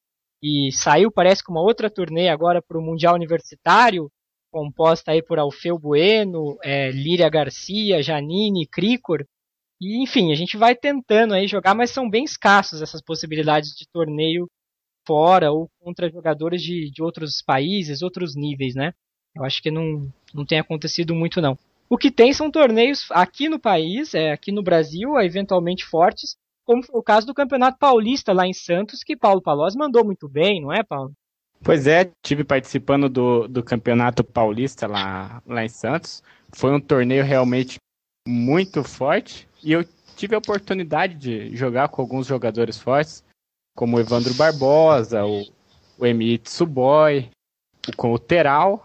E 0.42 0.70
saiu, 0.72 1.10
parece, 1.12 1.44
com 1.44 1.52
uma 1.52 1.62
outra 1.62 1.88
turnê 1.88 2.28
agora 2.28 2.60
para 2.60 2.78
o 2.78 2.82
Mundial 2.82 3.14
Universitário, 3.14 4.10
composta 4.50 5.12
aí 5.12 5.22
por 5.22 5.38
Alfeu 5.38 5.78
Bueno, 5.78 6.58
é, 6.62 6.90
Líria 6.90 7.28
Garcia, 7.28 8.02
Janine, 8.02 8.66
Cricor. 8.66 9.24
E 9.80 10.02
enfim, 10.02 10.32
a 10.32 10.34
gente 10.34 10.56
vai 10.56 10.74
tentando 10.74 11.34
aí 11.34 11.46
jogar, 11.46 11.74
mas 11.74 11.90
são 11.90 12.08
bem 12.08 12.24
escassos 12.24 12.80
essas 12.80 13.02
possibilidades 13.02 13.70
de 13.70 13.86
torneio 13.92 14.48
fora 15.06 15.52
ou 15.52 15.68
contra 15.80 16.10
jogadores 16.10 16.62
de, 16.62 16.90
de 16.90 17.02
outros 17.02 17.42
países, 17.42 18.02
outros 18.02 18.34
níveis, 18.34 18.74
né? 18.74 18.92
Eu 19.34 19.44
acho 19.44 19.62
que 19.62 19.70
não, 19.70 20.10
não 20.34 20.44
tem 20.44 20.58
acontecido 20.58 21.14
muito 21.14 21.40
não. 21.40 21.58
O 21.88 21.96
que 21.96 22.10
tem 22.10 22.32
são 22.32 22.50
torneios 22.50 23.06
aqui 23.10 23.48
no 23.48 23.60
país, 23.60 24.14
é, 24.14 24.32
aqui 24.32 24.50
no 24.50 24.62
Brasil, 24.62 25.20
eventualmente 25.20 25.84
fortes, 25.84 26.36
como 26.64 26.82
foi 26.82 26.98
o 26.98 27.02
caso 27.02 27.26
do 27.26 27.34
Campeonato 27.34 27.78
Paulista 27.78 28.32
lá 28.32 28.46
em 28.46 28.52
Santos, 28.52 29.04
que 29.04 29.16
Paulo 29.16 29.40
Palós 29.40 29.76
mandou 29.76 30.04
muito 30.04 30.28
bem, 30.28 30.60
não 30.60 30.72
é, 30.72 30.82
Paulo? 30.82 31.12
Pois 31.62 31.86
é, 31.86 32.10
tive 32.22 32.42
participando 32.42 33.08
do, 33.08 33.46
do 33.46 33.62
Campeonato 33.62 34.24
Paulista 34.24 34.86
lá, 34.86 35.40
lá 35.46 35.64
em 35.64 35.68
Santos. 35.68 36.22
Foi 36.52 36.72
um 36.72 36.80
torneio 36.80 37.24
realmente 37.24 37.78
muito 38.26 38.82
forte. 38.82 39.48
E 39.62 39.72
eu 39.72 39.84
tive 40.16 40.34
a 40.34 40.38
oportunidade 40.38 41.14
de 41.14 41.54
jogar 41.56 41.88
com 41.88 42.00
alguns 42.00 42.26
jogadores 42.26 42.78
fortes, 42.78 43.24
como 43.76 43.96
o 43.96 44.00
Evandro 44.00 44.32
Barbosa, 44.34 45.24
o, 45.24 45.44
o 45.98 46.06
MI 46.06 46.38
Tsuboy, 46.38 47.28
com 47.96 48.12
o 48.12 48.18
Teral 48.18 48.84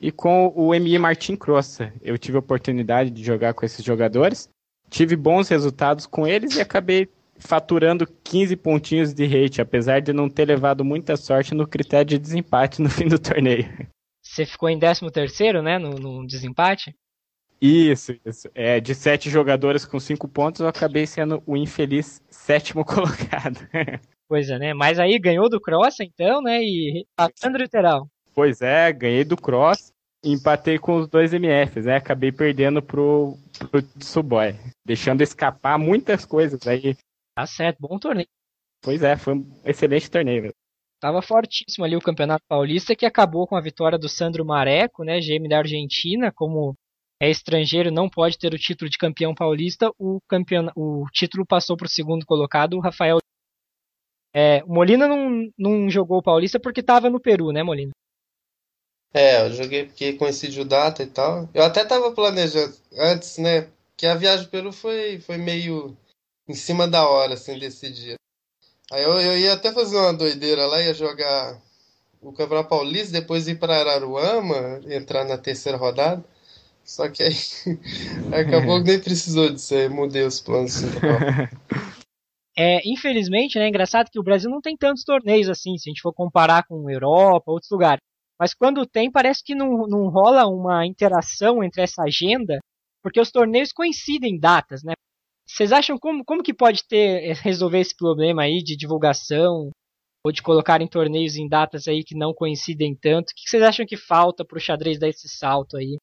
e 0.00 0.12
com 0.12 0.52
o 0.54 0.74
MI 0.74 0.98
Martin 0.98 1.36
Crossa. 1.36 1.92
Eu 2.02 2.18
tive 2.18 2.36
a 2.36 2.40
oportunidade 2.40 3.10
de 3.10 3.24
jogar 3.24 3.54
com 3.54 3.64
esses 3.64 3.84
jogadores, 3.84 4.48
tive 4.90 5.16
bons 5.16 5.48
resultados 5.48 6.06
com 6.06 6.26
eles 6.26 6.56
e 6.56 6.60
acabei 6.60 7.08
faturando 7.38 8.06
15 8.24 8.56
pontinhos 8.56 9.14
de 9.14 9.24
rate, 9.26 9.60
apesar 9.60 10.00
de 10.00 10.12
não 10.12 10.28
ter 10.28 10.44
levado 10.46 10.84
muita 10.84 11.16
sorte 11.16 11.54
no 11.54 11.66
critério 11.66 12.06
de 12.06 12.18
desempate 12.18 12.82
no 12.82 12.90
fim 12.90 13.06
do 13.08 13.18
torneio. 13.18 13.64
Você 14.22 14.44
ficou 14.44 14.68
em 14.68 14.78
13 14.78 15.10
terceiro, 15.10 15.62
né, 15.62 15.78
no, 15.78 15.90
no 15.90 16.26
desempate? 16.26 16.94
Isso, 17.60 18.16
isso. 18.24 18.48
É, 18.54 18.78
de 18.80 18.94
sete 18.94 19.28
jogadores 19.28 19.84
com 19.84 19.98
cinco 19.98 20.28
pontos, 20.28 20.60
eu 20.60 20.68
acabei 20.68 21.06
sendo 21.06 21.42
o 21.46 21.56
infeliz 21.56 22.22
sétimo 22.30 22.84
colocado. 22.86 23.58
Pois 24.28 24.48
é, 24.48 24.58
né? 24.58 24.74
Mas 24.74 24.98
aí 24.98 25.18
ganhou 25.18 25.48
do 25.48 25.60
Cross, 25.60 26.00
então, 26.00 26.40
né? 26.40 26.60
E 26.62 27.06
passando 27.16 27.58
literal. 27.58 28.06
Pois 28.34 28.60
é, 28.60 28.92
ganhei 28.92 29.24
do 29.24 29.36
Cross 29.36 29.92
e 30.22 30.32
empatei 30.32 30.78
com 30.78 30.96
os 30.96 31.08
dois 31.08 31.32
MFs, 31.32 31.86
né? 31.86 31.96
Acabei 31.96 32.30
perdendo 32.30 32.82
pro, 32.82 33.36
pro 33.70 33.82
Tsuboy, 33.82 34.54
deixando 34.84 35.22
escapar 35.22 35.78
muitas 35.78 36.24
coisas 36.24 36.64
aí. 36.66 36.96
Tá 37.34 37.46
certo, 37.46 37.78
bom 37.80 37.98
torneio. 37.98 38.28
Pois 38.82 39.02
é, 39.02 39.16
foi 39.16 39.34
um 39.34 39.60
excelente 39.64 40.10
torneio. 40.10 40.42
Velho. 40.42 40.54
Tava 41.00 41.22
fortíssimo 41.22 41.84
ali 41.84 41.96
o 41.96 42.00
Campeonato 42.00 42.44
Paulista, 42.48 42.94
que 42.94 43.06
acabou 43.06 43.46
com 43.46 43.56
a 43.56 43.60
vitória 43.60 43.98
do 43.98 44.08
Sandro 44.08 44.44
Mareco, 44.44 45.04
né? 45.04 45.20
GM 45.20 45.48
da 45.48 45.58
Argentina, 45.58 46.32
como 46.32 46.74
é 47.20 47.30
estrangeiro, 47.30 47.90
não 47.90 48.08
pode 48.08 48.38
ter 48.38 48.52
o 48.54 48.58
título 48.58 48.88
de 48.88 48.96
campeão 48.96 49.34
paulista, 49.34 49.90
o, 49.98 50.20
campeão, 50.28 50.70
o 50.76 51.04
título 51.12 51.44
passou 51.44 51.76
para 51.76 51.86
o 51.86 51.90
segundo 51.90 52.24
colocado, 52.24 52.74
o 52.74 52.80
Rafael. 52.80 53.18
É, 54.34 54.62
o 54.64 54.72
Molina 54.72 55.08
não, 55.08 55.50
não 55.58 55.90
jogou 55.90 56.18
o 56.18 56.22
paulista 56.22 56.60
porque 56.60 56.80
estava 56.80 57.10
no 57.10 57.20
Peru, 57.20 57.50
né, 57.50 57.62
Molina? 57.62 57.90
É, 59.12 59.46
eu 59.46 59.52
joguei 59.52 59.86
porque 59.86 60.12
coincidiu 60.12 60.64
data 60.64 61.02
e 61.02 61.06
tal. 61.06 61.48
Eu 61.54 61.64
até 61.64 61.82
estava 61.82 62.12
planejando 62.12 62.76
antes, 62.92 63.38
né? 63.38 63.68
Que 63.96 64.06
a 64.06 64.14
viagem 64.14 64.44
ao 64.44 64.50
Peru 64.50 64.72
foi, 64.72 65.18
foi 65.18 65.38
meio 65.38 65.96
em 66.46 66.54
cima 66.54 66.86
da 66.86 67.08
hora, 67.08 67.34
assim, 67.34 67.58
desse 67.58 67.90
dia. 67.90 68.16
Aí 68.92 69.02
eu, 69.02 69.20
eu 69.20 69.38
ia 69.38 69.54
até 69.54 69.72
fazer 69.72 69.96
uma 69.96 70.14
doideira 70.14 70.66
lá, 70.66 70.80
ia 70.80 70.94
jogar 70.94 71.60
o 72.20 72.32
Campeonato 72.32 72.68
Paulista, 72.68 73.12
depois 73.12 73.48
ir 73.48 73.58
para 73.58 73.76
Araruama, 73.76 74.80
entrar 74.86 75.24
na 75.24 75.36
terceira 75.36 75.76
rodada. 75.76 76.24
Só 76.88 77.06
que 77.10 77.22
aí 77.22 77.34
acabou 78.32 78.82
que 78.82 78.90
nem 78.90 78.98
precisou 78.98 79.50
disso 79.50 79.74
aí, 79.74 79.90
mudei 79.90 80.22
os 80.22 80.40
planos. 80.40 80.80
É, 82.60 82.80
infelizmente, 82.84 83.56
né, 83.56 83.66
é 83.66 83.68
engraçado 83.68 84.10
que 84.10 84.18
o 84.18 84.22
Brasil 84.22 84.50
não 84.50 84.60
tem 84.60 84.76
tantos 84.76 85.04
torneios 85.04 85.48
assim, 85.48 85.78
se 85.78 85.88
a 85.88 85.92
gente 85.92 86.02
for 86.02 86.12
comparar 86.12 86.64
com 86.66 86.90
Europa, 86.90 87.52
outros 87.52 87.70
lugares. 87.70 88.00
Mas 88.36 88.52
quando 88.52 88.84
tem, 88.84 89.12
parece 89.12 89.44
que 89.44 89.54
não, 89.54 89.86
não 89.86 90.08
rola 90.08 90.44
uma 90.48 90.84
interação 90.84 91.62
entre 91.62 91.82
essa 91.82 92.02
agenda, 92.02 92.58
porque 93.00 93.20
os 93.20 93.30
torneios 93.30 93.70
coincidem 93.70 94.34
em 94.34 94.40
datas, 94.40 94.82
né? 94.82 94.94
Vocês 95.46 95.70
acham 95.70 95.96
como, 95.96 96.24
como 96.24 96.42
que 96.42 96.52
pode 96.52 96.82
ter 96.88 97.32
resolver 97.36 97.78
esse 97.78 97.94
problema 97.94 98.42
aí 98.42 98.60
de 98.60 98.76
divulgação 98.76 99.70
ou 100.26 100.32
de 100.32 100.42
colocar 100.42 100.82
em 100.82 100.88
torneios 100.88 101.36
em 101.36 101.48
datas 101.48 101.86
aí 101.86 102.02
que 102.02 102.16
não 102.16 102.34
coincidem 102.34 102.92
tanto? 102.92 103.30
O 103.30 103.34
que 103.36 103.48
vocês 103.48 103.62
acham 103.62 103.86
que 103.86 103.96
falta 103.96 104.44
para 104.44 104.58
o 104.58 104.60
xadrez 104.60 104.98
dar 104.98 105.08
esse 105.08 105.28
salto 105.28 105.76
aí? 105.76 105.96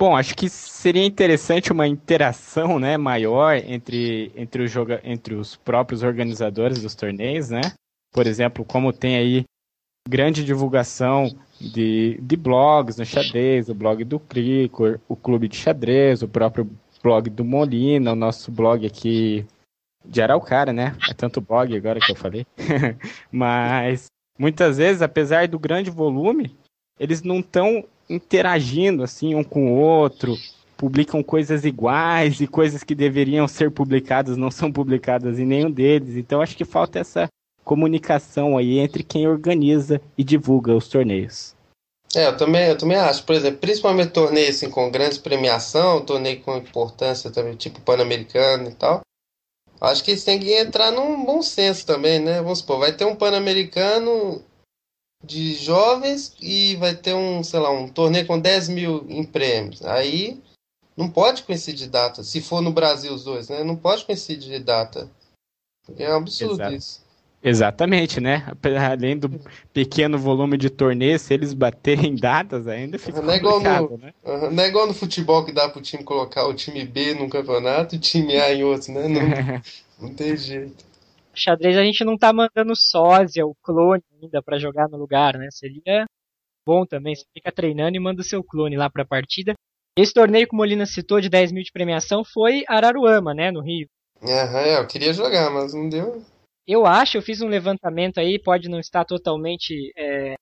Bom, 0.00 0.16
acho 0.16 0.34
que 0.34 0.48
seria 0.48 1.04
interessante 1.04 1.70
uma 1.70 1.86
interação 1.86 2.78
né, 2.78 2.96
maior 2.96 3.54
entre, 3.56 4.32
entre, 4.34 4.62
os 4.62 4.70
joga 4.70 4.98
entre 5.04 5.34
os 5.34 5.56
próprios 5.56 6.02
organizadores 6.02 6.80
dos 6.80 6.94
torneios, 6.94 7.50
né? 7.50 7.60
Por 8.10 8.26
exemplo, 8.26 8.64
como 8.64 8.94
tem 8.94 9.16
aí 9.16 9.44
grande 10.08 10.42
divulgação 10.42 11.28
de, 11.60 12.18
de 12.22 12.34
blogs 12.34 12.96
no 12.96 13.04
xadrez, 13.04 13.68
o 13.68 13.74
blog 13.74 14.02
do 14.02 14.18
Cricor, 14.18 14.98
o 15.06 15.14
clube 15.14 15.46
de 15.48 15.58
xadrez, 15.58 16.22
o 16.22 16.28
próprio 16.28 16.66
blog 17.02 17.28
do 17.28 17.44
Molina, 17.44 18.12
o 18.12 18.16
nosso 18.16 18.50
blog 18.50 18.86
aqui 18.86 19.44
de 20.02 20.22
Araucária, 20.22 20.72
né? 20.72 20.96
É 21.10 21.12
tanto 21.12 21.42
blog 21.42 21.76
agora 21.76 22.00
que 22.00 22.10
eu 22.10 22.16
falei. 22.16 22.46
Mas 23.30 24.06
muitas 24.38 24.78
vezes, 24.78 25.02
apesar 25.02 25.46
do 25.46 25.58
grande 25.58 25.90
volume, 25.90 26.56
eles 26.98 27.22
não 27.22 27.40
estão 27.40 27.84
interagindo 28.10 29.04
assim 29.04 29.34
um 29.34 29.44
com 29.44 29.72
o 29.72 29.78
outro, 29.78 30.36
publicam 30.76 31.22
coisas 31.22 31.64
iguais 31.64 32.40
e 32.40 32.46
coisas 32.46 32.82
que 32.82 32.94
deveriam 32.94 33.46
ser 33.46 33.70
publicadas 33.70 34.36
não 34.36 34.50
são 34.50 34.72
publicadas 34.72 35.38
em 35.38 35.46
nenhum 35.46 35.70
deles. 35.70 36.16
Então 36.16 36.42
acho 36.42 36.56
que 36.56 36.64
falta 36.64 36.98
essa 36.98 37.28
comunicação 37.64 38.58
aí 38.58 38.78
entre 38.78 39.04
quem 39.04 39.28
organiza 39.28 40.00
e 40.18 40.24
divulga 40.24 40.74
os 40.74 40.88
torneios. 40.88 41.54
É, 42.16 42.26
eu 42.26 42.36
também, 42.36 42.66
eu 42.66 42.76
também 42.76 42.96
acho. 42.96 43.24
Por 43.24 43.36
exemplo, 43.36 43.60
principalmente 43.60 44.10
torneios 44.10 44.56
assim, 44.56 44.70
com 44.70 44.90
grande 44.90 45.20
premiação, 45.20 46.04
torneio 46.04 46.40
com 46.40 46.56
importância 46.56 47.30
também, 47.30 47.54
tipo 47.54 47.80
Pan-Americano 47.80 48.70
e 48.70 48.74
tal. 48.74 49.00
Acho 49.80 50.04
que 50.04 50.10
eles 50.10 50.24
têm 50.24 50.38
que 50.38 50.52
entrar 50.52 50.90
num 50.90 51.24
bom 51.24 51.40
senso 51.40 51.86
também, 51.86 52.18
né? 52.18 52.42
Vamos 52.42 52.58
supor, 52.58 52.80
vai 52.80 52.92
ter 52.92 53.04
um 53.04 53.16
Pan-Americano 53.16 54.42
de 55.22 55.54
jovens 55.54 56.34
e 56.40 56.76
vai 56.76 56.94
ter 56.94 57.14
um, 57.14 57.42
sei 57.42 57.60
lá, 57.60 57.70
um 57.70 57.88
torneio 57.88 58.26
com 58.26 58.38
10 58.38 58.68
mil 58.68 59.06
em 59.08 59.24
prêmios. 59.24 59.84
Aí 59.84 60.40
não 60.96 61.10
pode 61.10 61.42
coincidir 61.42 61.88
data. 61.88 62.22
Se 62.22 62.40
for 62.40 62.60
no 62.60 62.72
Brasil 62.72 63.12
os 63.12 63.24
dois, 63.24 63.48
né? 63.48 63.62
Não 63.62 63.76
pode 63.76 64.04
coincidir 64.04 64.62
data. 64.62 65.10
É 65.98 66.10
um 66.12 66.18
absurdo 66.18 66.54
Exato. 66.54 66.74
isso. 66.74 67.10
Exatamente, 67.42 68.20
né? 68.20 68.46
Além 68.90 69.16
do 69.16 69.40
pequeno 69.72 70.18
volume 70.18 70.58
de 70.58 70.68
torneios, 70.68 71.22
se 71.22 71.32
eles 71.32 71.54
baterem 71.54 72.14
datas 72.20 72.66
ainda 72.66 72.98
fica 72.98 73.22
não 73.22 73.32
é 73.32 73.40
complicado, 73.40 73.90
no, 73.92 73.98
né? 73.98 74.12
Uhum, 74.22 74.50
não 74.50 74.62
é 74.62 74.68
igual 74.68 74.86
no 74.86 74.92
futebol 74.92 75.42
que 75.42 75.52
dá 75.52 75.66
pro 75.68 75.80
time 75.80 76.04
colocar 76.04 76.46
o 76.46 76.52
time 76.52 76.84
B 76.84 77.14
num 77.14 77.30
campeonato 77.30 77.94
e 77.94 77.98
o 77.98 78.00
time 78.00 78.36
A 78.36 78.52
em 78.52 78.62
outro, 78.62 78.92
né? 78.92 79.08
Não, 79.08 79.22
não 80.08 80.14
tem 80.14 80.36
jeito. 80.36 80.84
Xadrez 81.34 81.76
a 81.76 81.84
gente 81.84 82.04
não 82.04 82.16
tá 82.18 82.32
mandando 82.32 82.74
sósia, 82.74 83.46
o 83.46 83.54
clone 83.62 84.02
ainda 84.20 84.42
para 84.42 84.58
jogar 84.58 84.88
no 84.88 84.98
lugar, 84.98 85.38
né? 85.38 85.48
Seria 85.50 86.06
bom 86.66 86.84
também, 86.84 87.14
você 87.14 87.24
fica 87.32 87.50
treinando 87.50 87.96
e 87.96 88.00
manda 88.00 88.20
o 88.20 88.24
seu 88.24 88.44
clone 88.44 88.76
lá 88.76 88.90
pra 88.90 89.04
partida. 89.04 89.54
Esse 89.96 90.12
torneio 90.12 90.46
que 90.46 90.54
o 90.54 90.56
Molina 90.56 90.86
citou 90.86 91.20
de 91.20 91.28
10 91.28 91.52
mil 91.52 91.62
de 91.62 91.72
premiação 91.72 92.24
foi 92.24 92.64
Araruama, 92.68 93.34
né, 93.34 93.50
no 93.50 93.60
Rio. 93.60 93.88
Aham, 94.22 94.60
é, 94.60 94.78
eu 94.78 94.86
queria 94.86 95.12
jogar, 95.12 95.50
mas 95.50 95.74
não 95.74 95.88
deu. 95.88 96.22
Eu 96.66 96.86
acho, 96.86 97.16
eu 97.16 97.22
fiz 97.22 97.40
um 97.40 97.48
levantamento 97.48 98.18
aí, 98.18 98.38
pode 98.38 98.68
não 98.68 98.78
estar 98.78 99.04
totalmente 99.04 99.92
é, 99.96 100.36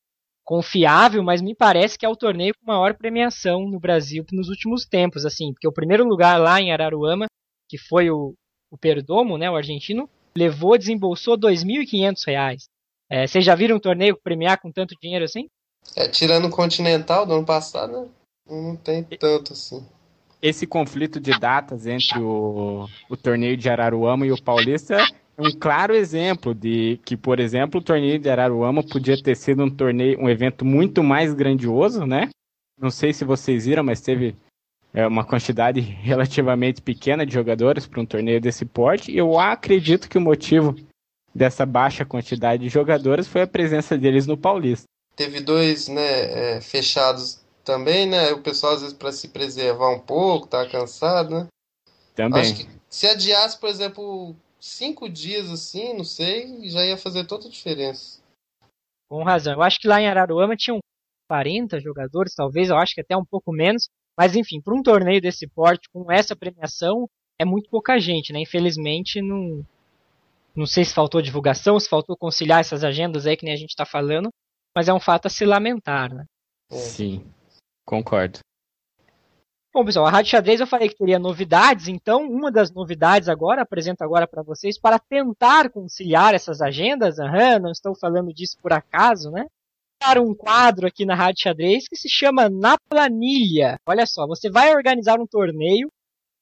confiável, 0.44 1.22
mas 1.22 1.40
me 1.40 1.54
parece 1.54 1.98
que 1.98 2.04
é 2.04 2.08
o 2.08 2.16
torneio 2.16 2.54
com 2.58 2.70
maior 2.70 2.94
premiação 2.94 3.68
no 3.68 3.78
Brasil 3.78 4.24
nos 4.32 4.48
últimos 4.48 4.84
tempos, 4.84 5.24
assim, 5.24 5.52
porque 5.52 5.68
o 5.68 5.72
primeiro 5.72 6.04
lugar 6.04 6.38
lá 6.38 6.60
em 6.60 6.72
Araruama, 6.72 7.26
que 7.68 7.78
foi 7.78 8.10
o, 8.10 8.34
o 8.70 8.76
Perdomo, 8.76 9.38
né, 9.38 9.50
o 9.50 9.56
argentino, 9.56 10.08
levou, 10.36 10.78
desembolsou 10.78 11.34
R$ 11.34 11.40
2.500. 11.40 12.56
É, 13.10 13.26
vocês 13.26 13.44
já 13.44 13.54
viram 13.54 13.76
um 13.76 13.80
torneio 13.80 14.18
premiar 14.22 14.60
com 14.60 14.70
tanto 14.70 14.94
dinheiro 15.00 15.24
assim? 15.24 15.48
É, 15.96 16.08
tirando 16.08 16.46
o 16.46 16.50
Continental 16.50 17.24
do 17.24 17.34
ano 17.34 17.46
passado, 17.46 18.02
né? 18.02 18.08
não 18.46 18.76
tem 18.76 19.02
tanto 19.02 19.52
assim. 19.52 19.84
Esse 20.40 20.66
conflito 20.66 21.18
de 21.18 21.38
datas 21.38 21.86
entre 21.86 22.18
o, 22.20 22.86
o 23.08 23.16
torneio 23.16 23.56
de 23.56 23.68
Araruama 23.68 24.26
e 24.26 24.32
o 24.32 24.40
Paulista 24.40 24.98
um 25.38 25.52
claro 25.52 25.94
exemplo 25.94 26.52
de 26.52 26.98
que, 27.04 27.16
por 27.16 27.38
exemplo, 27.38 27.80
o 27.80 27.84
torneio 27.84 28.18
de 28.18 28.28
Araruama 28.28 28.82
podia 28.82 29.20
ter 29.22 29.36
sido 29.36 29.62
um 29.62 29.70
torneio, 29.70 30.18
um 30.20 30.28
evento 30.28 30.64
muito 30.64 31.02
mais 31.02 31.32
grandioso, 31.32 32.04
né? 32.04 32.28
Não 32.76 32.90
sei 32.90 33.12
se 33.12 33.24
vocês 33.24 33.64
viram, 33.64 33.84
mas 33.84 34.00
teve 34.00 34.34
é, 34.98 35.06
uma 35.06 35.24
quantidade 35.24 35.78
relativamente 35.78 36.82
pequena 36.82 37.24
de 37.24 37.32
jogadores 37.32 37.86
para 37.86 38.00
um 38.00 38.04
torneio 38.04 38.40
desse 38.40 38.64
porte. 38.64 39.12
E 39.12 39.16
eu 39.16 39.38
acredito 39.38 40.08
que 40.08 40.18
o 40.18 40.20
motivo 40.20 40.74
dessa 41.32 41.64
baixa 41.64 42.04
quantidade 42.04 42.64
de 42.64 42.68
jogadores 42.68 43.28
foi 43.28 43.42
a 43.42 43.46
presença 43.46 43.96
deles 43.96 44.26
no 44.26 44.36
Paulista. 44.36 44.86
Teve 45.14 45.38
dois, 45.40 45.86
né, 45.86 46.56
é, 46.56 46.60
fechados 46.60 47.44
também, 47.62 48.08
né? 48.08 48.32
O 48.32 48.42
pessoal 48.42 48.74
às 48.74 48.80
vezes 48.80 48.96
para 48.96 49.12
se 49.12 49.28
preservar 49.28 49.90
um 49.90 50.00
pouco, 50.00 50.48
tá 50.48 50.68
cansado, 50.68 51.30
né? 51.30 51.46
Também. 52.16 52.40
Acho 52.40 52.56
que 52.56 52.68
se 52.90 53.06
adiasse, 53.06 53.56
por 53.56 53.68
exemplo, 53.68 54.34
cinco 54.58 55.08
dias 55.08 55.48
assim, 55.48 55.94
não 55.94 56.02
sei, 56.02 56.68
já 56.70 56.84
ia 56.84 56.96
fazer 56.96 57.24
toda 57.24 57.46
a 57.46 57.50
diferença. 57.50 58.20
Com 59.08 59.22
razão. 59.22 59.52
Eu 59.52 59.62
acho 59.62 59.78
que 59.78 59.86
lá 59.86 60.00
em 60.00 60.08
Araruama 60.08 60.56
tinham 60.56 60.80
40 61.30 61.78
jogadores, 61.78 62.34
talvez, 62.34 62.68
eu 62.68 62.76
acho 62.76 62.94
que 62.94 63.00
até 63.00 63.16
um 63.16 63.24
pouco 63.24 63.52
menos. 63.52 63.88
Mas 64.18 64.34
enfim, 64.34 64.60
para 64.60 64.74
um 64.74 64.82
torneio 64.82 65.20
desse 65.20 65.46
porte, 65.46 65.88
com 65.92 66.10
essa 66.10 66.34
premiação, 66.34 67.08
é 67.38 67.44
muito 67.44 67.70
pouca 67.70 68.00
gente, 68.00 68.32
né? 68.32 68.40
Infelizmente, 68.40 69.22
não, 69.22 69.64
não 70.56 70.66
sei 70.66 70.84
se 70.84 70.92
faltou 70.92 71.22
divulgação, 71.22 71.78
se 71.78 71.88
faltou 71.88 72.16
conciliar 72.16 72.58
essas 72.58 72.82
agendas 72.82 73.28
aí 73.28 73.36
que 73.36 73.44
nem 73.44 73.54
a 73.54 73.56
gente 73.56 73.70
está 73.70 73.86
falando, 73.86 74.28
mas 74.74 74.88
é 74.88 74.92
um 74.92 74.98
fato 74.98 75.26
a 75.26 75.30
se 75.30 75.44
lamentar, 75.44 76.12
né? 76.12 76.24
Sim, 76.68 77.24
concordo. 77.86 78.40
Bom, 79.72 79.84
pessoal, 79.84 80.06
a 80.06 80.10
Rádio 80.10 80.32
Xadrez 80.32 80.58
eu 80.58 80.66
falei 80.66 80.88
que 80.88 80.96
teria 80.96 81.20
novidades, 81.20 81.86
então 81.86 82.22
uma 82.22 82.50
das 82.50 82.72
novidades 82.72 83.28
agora, 83.28 83.62
apresento 83.62 84.02
agora 84.02 84.26
para 84.26 84.42
vocês, 84.42 84.80
para 84.80 84.98
tentar 84.98 85.70
conciliar 85.70 86.34
essas 86.34 86.60
agendas, 86.60 87.18
uhum, 87.18 87.60
não 87.62 87.70
estou 87.70 87.94
falando 87.94 88.34
disso 88.34 88.56
por 88.60 88.72
acaso, 88.72 89.30
né? 89.30 89.46
Um 90.20 90.34
quadro 90.34 90.86
aqui 90.86 91.04
na 91.04 91.14
Rádio 91.14 91.42
Xadrez 91.42 91.86
que 91.86 91.96
se 91.96 92.08
chama 92.08 92.48
Na 92.48 92.78
Planilha. 92.88 93.78
Olha 93.84 94.06
só, 94.06 94.26
você 94.26 94.48
vai 94.48 94.74
organizar 94.74 95.20
um 95.20 95.26
torneio, 95.26 95.92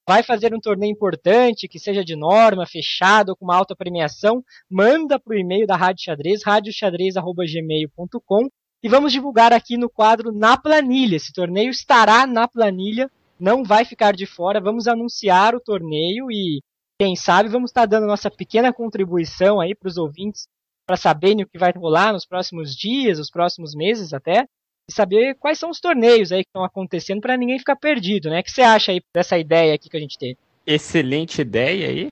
vai 0.07 0.23
fazer 0.23 0.55
um 0.55 0.61
torneio 0.61 0.92
importante, 0.92 1.66
que 1.66 1.81
seja 1.81 2.05
de 2.05 2.14
norma, 2.14 2.64
fechado, 2.64 3.35
com 3.35 3.45
uma 3.45 3.57
alta 3.57 3.75
premiação, 3.75 4.40
manda 4.71 5.19
para 5.19 5.35
o 5.35 5.38
e-mail 5.38 5.66
da 5.66 5.75
Rádio 5.75 6.05
Xadrez, 6.05 6.45
radioxadrez.gmail.com 6.45 8.49
e 8.85 8.88
vamos 8.88 9.11
divulgar 9.11 9.53
aqui 9.53 9.77
no 9.77 9.90
quadro 9.90 10.31
Na 10.31 10.57
Planilha. 10.57 11.16
Esse 11.16 11.33
torneio 11.33 11.71
estará 11.71 12.25
na 12.25 12.47
planilha, 12.47 13.11
não 13.40 13.64
vai 13.64 13.85
ficar 13.85 14.14
de 14.14 14.27
fora. 14.27 14.61
Vamos 14.61 14.87
anunciar 14.87 15.57
o 15.57 15.61
torneio 15.61 16.31
e, 16.31 16.62
quem 17.01 17.16
sabe, 17.16 17.49
vamos 17.49 17.71
estar 17.71 17.87
dando 17.87 18.07
nossa 18.07 18.31
pequena 18.31 18.73
contribuição 18.73 19.61
aí 19.61 19.75
para 19.75 19.88
os 19.88 19.97
ouvintes 19.97 20.47
para 20.87 20.96
saberem 20.96 21.42
o 21.42 21.49
que 21.49 21.59
vai 21.59 21.72
rolar 21.72 22.12
nos 22.12 22.25
próximos 22.25 22.75
dias, 22.75 23.18
os 23.18 23.31
próximos 23.31 23.75
meses 23.75 24.12
até, 24.12 24.46
e 24.88 24.92
saber 24.92 25.35
quais 25.35 25.59
são 25.59 25.70
os 25.70 25.81
torneios 25.81 26.31
aí 26.31 26.44
que 26.44 26.49
estão 26.49 26.64
acontecendo 26.64 27.20
para 27.20 27.37
ninguém 27.37 27.59
ficar 27.59 27.77
perdido, 27.77 28.31
né? 28.31 28.40
O 28.40 28.42
que 28.42 28.53
você 28.53 28.62
acha 28.62 28.92
aí 28.92 29.01
dessa 29.12 29.37
ideia 29.37 29.75
aqui 29.75 29.88
que 29.88 29.96
a 29.96 30.01
gente 30.01 30.16
teve? 30.16 30.38
Excelente 30.64 31.40
ideia 31.40 31.88
aí, 31.88 32.09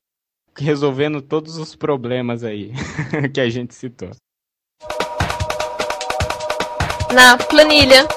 resolvendo 0.57 1.23
todos 1.23 1.57
os 1.57 1.77
problemas 1.77 2.43
aí 2.43 2.73
que 3.33 3.41
a 3.41 3.49
gente 3.49 3.75
citou 3.75 4.11
na 7.15 7.39
planilha. 7.39 8.09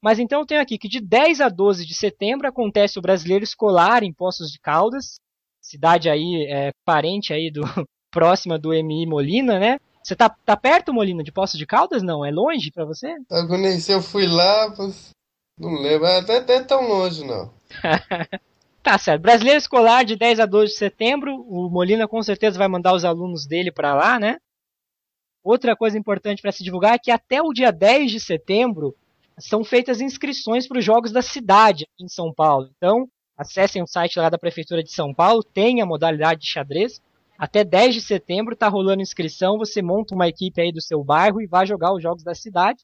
Mas 0.00 0.20
então 0.20 0.40
eu 0.40 0.46
tenho 0.46 0.60
aqui 0.60 0.78
que 0.78 0.88
de 0.88 1.00
10 1.00 1.40
a 1.40 1.48
12 1.48 1.84
de 1.84 1.92
setembro 1.92 2.46
acontece 2.46 2.98
o 2.98 3.02
Brasileiro 3.02 3.42
Escolar 3.42 4.04
em 4.04 4.12
Poços 4.12 4.52
de 4.52 4.60
Caldas, 4.60 5.18
cidade 5.68 6.08
aí 6.08 6.46
é, 6.48 6.72
parente 6.84 7.32
aí 7.32 7.50
do 7.50 7.62
próxima 8.10 8.58
do 8.58 8.72
MI 8.72 9.06
Molina, 9.06 9.58
né? 9.58 9.78
Você 10.02 10.16
tá, 10.16 10.28
tá 10.30 10.56
perto, 10.56 10.94
Molina, 10.94 11.22
de 11.22 11.30
Poços 11.30 11.58
de 11.58 11.66
Caldas? 11.66 12.02
Não, 12.02 12.24
é 12.24 12.30
longe 12.30 12.70
para 12.70 12.86
você? 12.86 13.14
se 13.78 13.92
eu 13.92 14.00
fui 14.00 14.26
lá, 14.26 14.74
mas 14.78 15.10
não 15.58 15.74
lembro, 15.74 16.06
é 16.06 16.18
até, 16.18 16.38
até 16.38 16.62
tão 16.62 16.88
longe 16.88 17.24
não. 17.26 17.52
tá 18.82 18.96
certo. 18.96 19.20
Brasileiro 19.20 19.58
Escolar 19.58 20.04
de 20.04 20.16
10 20.16 20.40
a 20.40 20.46
12 20.46 20.72
de 20.72 20.78
setembro, 20.78 21.34
o 21.46 21.68
Molina 21.68 22.08
com 22.08 22.22
certeza 22.22 22.58
vai 22.58 22.68
mandar 22.68 22.94
os 22.94 23.04
alunos 23.04 23.46
dele 23.46 23.70
para 23.70 23.94
lá, 23.94 24.18
né? 24.18 24.38
Outra 25.44 25.76
coisa 25.76 25.98
importante 25.98 26.40
para 26.40 26.52
se 26.52 26.64
divulgar 26.64 26.94
é 26.94 26.98
que 26.98 27.10
até 27.10 27.42
o 27.42 27.52
dia 27.52 27.70
10 27.70 28.10
de 28.10 28.20
setembro 28.20 28.96
são 29.38 29.62
feitas 29.62 30.00
inscrições 30.00 30.66
para 30.66 30.78
os 30.78 30.84
Jogos 30.84 31.12
da 31.12 31.22
Cidade 31.22 31.84
aqui 31.84 32.04
em 32.04 32.08
São 32.08 32.32
Paulo. 32.32 32.70
Então, 32.76 33.08
acessem 33.38 33.80
o 33.80 33.86
site 33.86 34.18
lá 34.18 34.28
da 34.28 34.36
Prefeitura 34.36 34.82
de 34.82 34.90
São 34.90 35.14
Paulo, 35.14 35.44
tem 35.44 35.80
a 35.80 35.86
modalidade 35.86 36.40
de 36.40 36.50
xadrez. 36.50 37.00
Até 37.38 37.62
10 37.62 37.94
de 37.94 38.00
setembro 38.00 38.54
está 38.54 38.66
rolando 38.66 39.00
inscrição, 39.00 39.56
você 39.56 39.80
monta 39.80 40.14
uma 40.14 40.26
equipe 40.26 40.60
aí 40.60 40.72
do 40.72 40.82
seu 40.82 41.04
bairro 41.04 41.40
e 41.40 41.46
vai 41.46 41.64
jogar 41.64 41.94
os 41.94 42.02
Jogos 42.02 42.24
da 42.24 42.34
Cidade. 42.34 42.82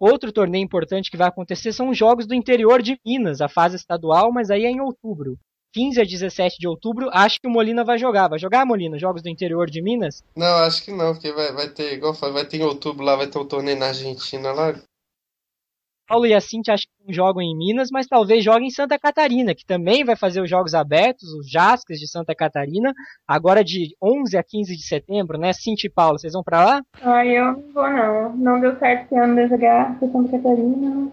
Outro 0.00 0.32
torneio 0.32 0.64
importante 0.64 1.10
que 1.10 1.16
vai 1.16 1.28
acontecer 1.28 1.72
são 1.72 1.88
os 1.90 1.96
Jogos 1.96 2.26
do 2.26 2.34
Interior 2.34 2.82
de 2.82 2.98
Minas, 3.06 3.40
a 3.40 3.48
fase 3.48 3.76
estadual, 3.76 4.32
mas 4.32 4.50
aí 4.50 4.64
é 4.64 4.70
em 4.70 4.80
outubro. 4.80 5.38
15 5.72 6.00
a 6.00 6.04
17 6.04 6.58
de 6.58 6.66
outubro, 6.66 7.10
acho 7.12 7.40
que 7.40 7.46
o 7.46 7.50
Molina 7.50 7.84
vai 7.84 7.98
jogar. 7.98 8.28
Vai 8.28 8.38
jogar, 8.38 8.64
Molina, 8.64 8.98
jogos 8.98 9.22
do 9.22 9.28
interior 9.28 9.70
de 9.70 9.82
Minas? 9.82 10.24
Não, 10.34 10.56
acho 10.64 10.82
que 10.82 10.90
não, 10.90 11.12
porque 11.12 11.30
vai, 11.32 11.52
vai 11.52 11.68
ter, 11.68 11.92
igual 11.92 12.14
vai 12.14 12.44
ter 12.46 12.58
em 12.58 12.64
outubro 12.64 13.04
lá, 13.04 13.16
vai 13.16 13.26
ter 13.26 13.38
um 13.38 13.44
torneio 13.44 13.78
na 13.78 13.88
Argentina 13.88 14.52
lá. 14.52 14.74
Paulo 16.08 16.26
e 16.26 16.32
a 16.32 16.40
Cintia 16.40 16.72
acho 16.72 16.86
que 16.86 17.06
não 17.06 17.12
jogam 17.12 17.42
em 17.42 17.54
Minas, 17.54 17.90
mas 17.92 18.06
talvez 18.06 18.42
joguem 18.42 18.68
em 18.68 18.70
Santa 18.70 18.98
Catarina, 18.98 19.54
que 19.54 19.66
também 19.66 20.02
vai 20.04 20.16
fazer 20.16 20.40
os 20.40 20.48
jogos 20.48 20.74
abertos, 20.74 21.30
os 21.34 21.50
Jasques 21.50 22.00
de 22.00 22.08
Santa 22.08 22.34
Catarina, 22.34 22.94
agora 23.26 23.62
de 23.62 23.94
11 24.02 24.36
a 24.38 24.42
15 24.42 24.74
de 24.74 24.82
setembro, 24.82 25.38
né? 25.38 25.52
Cintia 25.52 25.88
e 25.88 25.92
Paulo, 25.92 26.18
vocês 26.18 26.32
vão 26.32 26.42
para 26.42 26.64
lá? 26.64 26.82
Ah, 27.02 27.26
eu 27.26 27.52
não 27.52 27.72
vou 27.74 27.90
não. 27.90 28.36
Não 28.36 28.60
deu 28.60 28.74
certo 28.78 29.04
esse 29.04 29.16
ano 29.16 29.36
de 29.36 29.48
jogar 29.48 29.98
em 30.02 30.10
Santa 30.10 30.30
Catarina. 30.30 31.12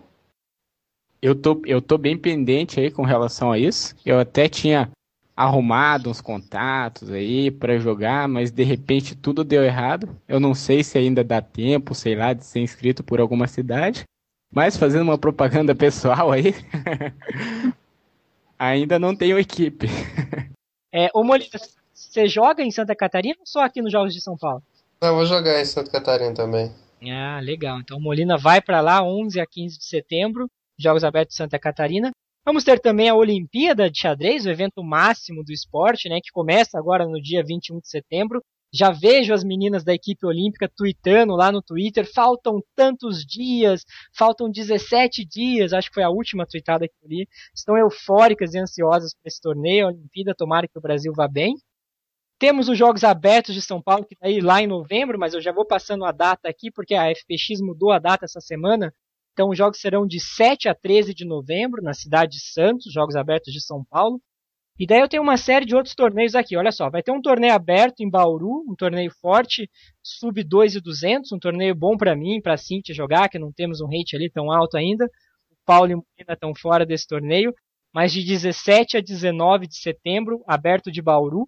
Eu 1.22 1.36
tô, 1.36 1.62
eu 1.66 1.82
tô 1.82 1.98
bem 1.98 2.18
pendente 2.18 2.80
aí 2.80 2.90
com 2.90 3.04
relação 3.04 3.52
a 3.52 3.60
isso. 3.60 3.96
Eu 4.06 4.20
até 4.20 4.48
tinha 4.48 4.90
arrumado 5.36 6.10
uns 6.10 6.22
contatos 6.22 7.12
aí 7.12 7.52
para 7.52 7.78
jogar, 7.78 8.28
mas 8.30 8.52
de 8.52 8.64
repente 8.64 9.16
tudo 9.16 9.44
deu 9.44 9.64
errado. 9.64 10.16
Eu 10.28 10.40
não 10.40 10.54
sei 10.54 10.84
se 10.84 10.98
ainda 10.98 11.24
dá 11.24 11.42
tempo, 11.42 11.94
sei 11.94 12.16
lá, 12.16 12.32
de 12.32 12.46
ser 12.46 12.62
inscrito 12.62 13.04
por 13.04 13.20
alguma 13.20 13.48
cidade. 13.48 14.06
Mas 14.52 14.78
fazendo 14.78 15.04
uma 15.04 15.18
propaganda 15.18 15.76
pessoal 15.76 16.32
aí, 16.32 16.54
ainda 18.58 18.98
não 18.98 19.16
tenho 19.16 19.40
equipe. 19.40 19.88
É, 20.94 21.10
ô 21.14 21.24
Molina, 21.24 21.50
você 21.94 22.28
joga 22.28 22.64
em 22.64 22.72
Santa 22.72 22.96
Catarina 22.96 23.36
ou 23.40 23.46
só 23.46 23.62
aqui 23.62 23.82
nos 23.82 23.92
Jogos 23.92 24.14
de 24.14 24.22
São 24.22 24.38
Paulo? 24.38 24.64
Não, 25.02 25.10
eu 25.10 25.16
vou 25.16 25.26
jogar 25.26 25.60
em 25.60 25.66
Santa 25.66 25.92
Catarina 25.92 26.34
também. 26.34 26.72
Ah, 27.12 27.40
legal. 27.42 27.80
Então 27.80 28.00
Molina 28.00 28.38
vai 28.38 28.62
para 28.62 28.82
lá 28.82 29.04
11 29.04 29.40
a 29.40 29.46
15 29.46 29.78
de 29.78 29.86
setembro, 29.86 30.50
Jogos 30.78 31.04
Abertos 31.04 31.36
de 31.36 31.38
Santa 31.38 31.60
Catarina. 31.60 32.12
Vamos 32.46 32.64
ter 32.64 32.80
também 32.80 33.10
a 33.10 33.16
Olimpíada 33.16 33.90
de 33.90 34.00
Xadrez, 34.00 34.46
o 34.46 34.50
evento 34.50 34.84
máximo 34.84 35.44
do 35.44 35.52
esporte, 35.52 36.08
né, 36.08 36.20
que 36.24 36.32
começa 36.32 36.78
agora 36.78 37.06
no 37.08 37.20
dia 37.22 37.44
21 37.44 37.80
de 37.80 37.90
setembro. 37.90 38.42
Já 38.76 38.92
vejo 38.92 39.34
as 39.34 39.42
meninas 39.42 39.86
da 39.86 39.94
equipe 39.94 40.26
olímpica 40.26 40.68
tweetando 40.68 41.34
lá 41.34 41.50
no 41.50 41.62
Twitter, 41.62 42.06
faltam 42.06 42.62
tantos 42.76 43.26
dias, 43.26 43.86
faltam 44.14 44.52
17 44.52 45.24
dias, 45.24 45.72
acho 45.72 45.88
que 45.88 45.94
foi 45.94 46.04
a 46.04 46.10
última 46.10 46.46
tweetada 46.46 46.86
que 46.86 46.94
eu 47.02 47.08
li. 47.08 47.26
Estão 47.56 47.78
eufóricas 47.78 48.54
e 48.54 48.60
ansiosas 48.60 49.14
para 49.14 49.30
esse 49.30 49.40
torneio, 49.40 49.86
a 49.86 49.90
Olimpíada, 49.92 50.36
tomara 50.36 50.68
que 50.68 50.78
o 50.78 50.82
Brasil 50.82 51.14
vá 51.16 51.26
bem. 51.26 51.56
Temos 52.38 52.68
os 52.68 52.78
Jogos 52.78 53.06
Abertos 53.06 53.56
de 53.56 53.62
São 53.62 53.82
Paulo, 53.82 54.06
que 54.06 54.18
vai 54.20 54.42
lá 54.42 54.62
em 54.62 54.68
novembro, 54.68 55.18
mas 55.18 55.34
eu 55.34 55.40
já 55.40 55.54
vou 55.54 55.66
passando 55.66 56.04
a 56.04 56.12
data 56.12 56.50
aqui, 56.50 56.70
porque 56.70 56.96
a 56.96 57.10
FPX 57.16 57.62
mudou 57.62 57.94
a 57.94 58.00
data 58.00 58.26
essa 58.26 58.42
semana. 58.42 58.94
Então, 59.32 59.52
os 59.52 59.58
jogos 59.58 59.80
serão 59.80 60.06
de 60.06 60.20
7 60.20 60.68
a 60.68 60.76
13 60.76 61.14
de 61.14 61.24
novembro, 61.24 61.82
na 61.82 61.94
cidade 61.94 62.34
de 62.34 62.44
Santos, 62.44 62.92
Jogos 62.92 63.16
Abertos 63.16 63.54
de 63.54 63.62
São 63.62 63.86
Paulo. 63.86 64.20
E 64.78 64.86
daí 64.86 65.00
eu 65.00 65.08
tenho 65.08 65.24
uma 65.24 65.38
série 65.38 65.66
de 65.66 65.74
outros 65.76 65.96
torneios 65.96 66.36
aqui. 66.36 66.58
Olha 66.58 66.72
só, 66.72 66.90
vai 66.90 67.02
ter 67.02 67.12
um 67.12 67.22
torneio 67.22 67.54
aberto 67.54 68.02
em 68.02 68.10
Bauru, 68.10 68.66
um 68.70 68.76
torneio 68.76 69.10
forte, 69.22 69.70
sub 70.04 70.44
2 70.44 70.76
e 70.76 70.82
200, 70.82 71.32
um 71.32 71.40
torneio 71.40 71.74
bom 71.74 71.96
para 71.96 72.16
mim, 72.16 72.42
para 72.42 72.58
Cintia 72.58 72.94
jogar, 72.94 73.30
que 73.30 73.40
não 73.40 73.54
temos 73.54 73.80
um 73.80 73.88
rate 73.88 74.16
ali 74.16 74.30
tão 74.30 74.52
alto 74.52 74.76
ainda. 74.76 75.06
O 75.50 75.56
Paulo 75.66 75.92
e 75.92 75.96
o 75.96 75.98
Molina 75.98 76.34
estão 76.34 76.54
fora 76.54 76.86
desse 76.86 77.08
torneio. 77.08 77.54
Mas 77.94 78.12
de 78.12 78.26
17 78.26 78.98
a 78.98 79.02
19 79.02 79.68
de 79.68 79.78
setembro, 79.78 80.44
aberto 80.46 80.92
de 80.92 81.02
Bauru. 81.02 81.48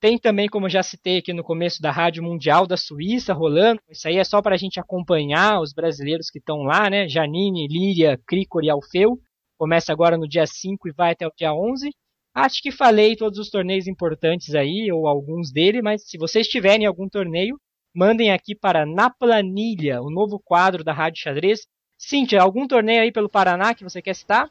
Tem 0.00 0.18
também, 0.18 0.48
como 0.48 0.64
eu 0.64 0.70
já 0.70 0.82
citei 0.82 1.18
aqui 1.18 1.34
no 1.34 1.44
começo 1.44 1.82
da 1.82 1.90
Rádio 1.90 2.22
Mundial 2.22 2.66
da 2.66 2.78
Suíça 2.78 3.34
rolando. 3.34 3.82
Isso 3.90 4.08
aí 4.08 4.16
é 4.16 4.24
só 4.24 4.40
para 4.40 4.54
a 4.54 4.58
gente 4.58 4.80
acompanhar 4.80 5.60
os 5.60 5.74
brasileiros 5.74 6.30
que 6.30 6.38
estão 6.38 6.62
lá, 6.62 6.88
né? 6.88 7.06
Janine, 7.06 7.68
Líria, 7.68 8.18
Cricor 8.26 8.64
e 8.64 8.70
Alfeu. 8.70 9.18
Começa 9.58 9.92
agora 9.92 10.16
no 10.16 10.26
dia 10.26 10.46
5 10.46 10.88
e 10.88 10.92
vai 10.92 11.12
até 11.12 11.26
o 11.26 11.32
dia 11.36 11.52
11. 11.52 11.90
Acho 12.34 12.62
que 12.62 12.70
falei 12.70 13.16
todos 13.16 13.38
os 13.38 13.50
torneios 13.50 13.86
importantes 13.86 14.54
aí, 14.54 14.90
ou 14.92 15.08
alguns 15.08 15.52
dele, 15.52 15.82
mas 15.82 16.08
se 16.08 16.16
vocês 16.16 16.46
tiverem 16.46 16.86
algum 16.86 17.08
torneio, 17.08 17.58
mandem 17.94 18.32
aqui 18.32 18.54
para 18.54 18.86
Na 18.86 19.10
Planilha, 19.10 20.00
o 20.00 20.10
novo 20.10 20.38
quadro 20.38 20.84
da 20.84 20.92
Rádio 20.92 21.22
Xadrez. 21.22 21.66
Cíntia, 21.98 22.40
algum 22.40 22.66
torneio 22.66 23.02
aí 23.02 23.12
pelo 23.12 23.28
Paraná 23.28 23.74
que 23.74 23.84
você 23.84 24.00
quer 24.00 24.14
citar? 24.14 24.48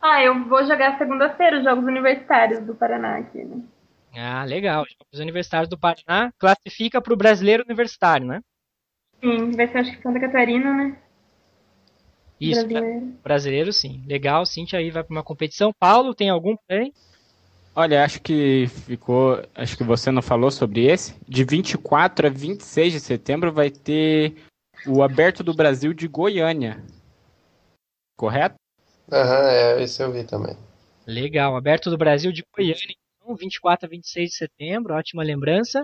Ah, 0.00 0.22
eu 0.22 0.44
vou 0.48 0.66
jogar 0.66 0.98
segunda-feira 0.98 1.58
os 1.58 1.64
Jogos 1.64 1.84
Universitários 1.84 2.60
do 2.66 2.74
Paraná 2.74 3.18
aqui, 3.18 3.44
né? 3.44 3.62
Ah, 4.14 4.44
legal. 4.44 4.84
Os 5.12 5.20
universitários 5.20 5.68
do 5.68 5.78
Paraná 5.78 6.32
classifica 6.38 7.00
para 7.00 7.14
o 7.14 7.16
brasileiro 7.16 7.64
universitário, 7.64 8.26
né? 8.26 8.40
Sim, 9.20 9.52
vai 9.52 9.68
ser 9.68 9.78
acho 9.78 9.96
que 9.96 10.02
Santa 10.02 10.20
Catarina, 10.20 10.74
né? 10.74 10.98
Isso, 12.42 12.66
brasileiro. 12.66 13.12
brasileiro 13.22 13.72
sim. 13.72 14.02
Legal, 14.06 14.44
Cintia 14.44 14.78
aí 14.78 14.90
vai 14.90 15.04
para 15.04 15.14
uma 15.14 15.22
competição. 15.22 15.72
Paulo, 15.78 16.14
tem 16.14 16.28
algum 16.28 16.56
aí? 16.68 16.92
Olha, 17.74 18.04
acho 18.04 18.20
que 18.20 18.66
ficou. 18.66 19.42
Acho 19.54 19.76
que 19.76 19.84
você 19.84 20.10
não 20.10 20.20
falou 20.20 20.50
sobre 20.50 20.86
esse. 20.86 21.14
De 21.26 21.44
24 21.44 22.26
a 22.26 22.30
26 22.30 22.92
de 22.92 23.00
setembro 23.00 23.52
vai 23.52 23.70
ter 23.70 24.34
o 24.86 25.02
Aberto 25.02 25.42
do 25.42 25.54
Brasil 25.54 25.94
de 25.94 26.08
Goiânia. 26.08 26.82
Correto? 28.16 28.56
Aham, 29.10 29.40
uhum, 29.40 29.48
é, 29.48 29.82
esse 29.82 30.02
eu 30.02 30.12
vi 30.12 30.24
também. 30.24 30.56
Legal, 31.06 31.56
Aberto 31.56 31.90
do 31.90 31.96
Brasil 31.96 32.32
de 32.32 32.44
Goiânia. 32.54 32.96
24 33.38 33.86
a 33.86 33.88
26 33.88 34.30
de 34.30 34.36
setembro, 34.36 34.94
ótima 34.94 35.22
lembrança. 35.22 35.82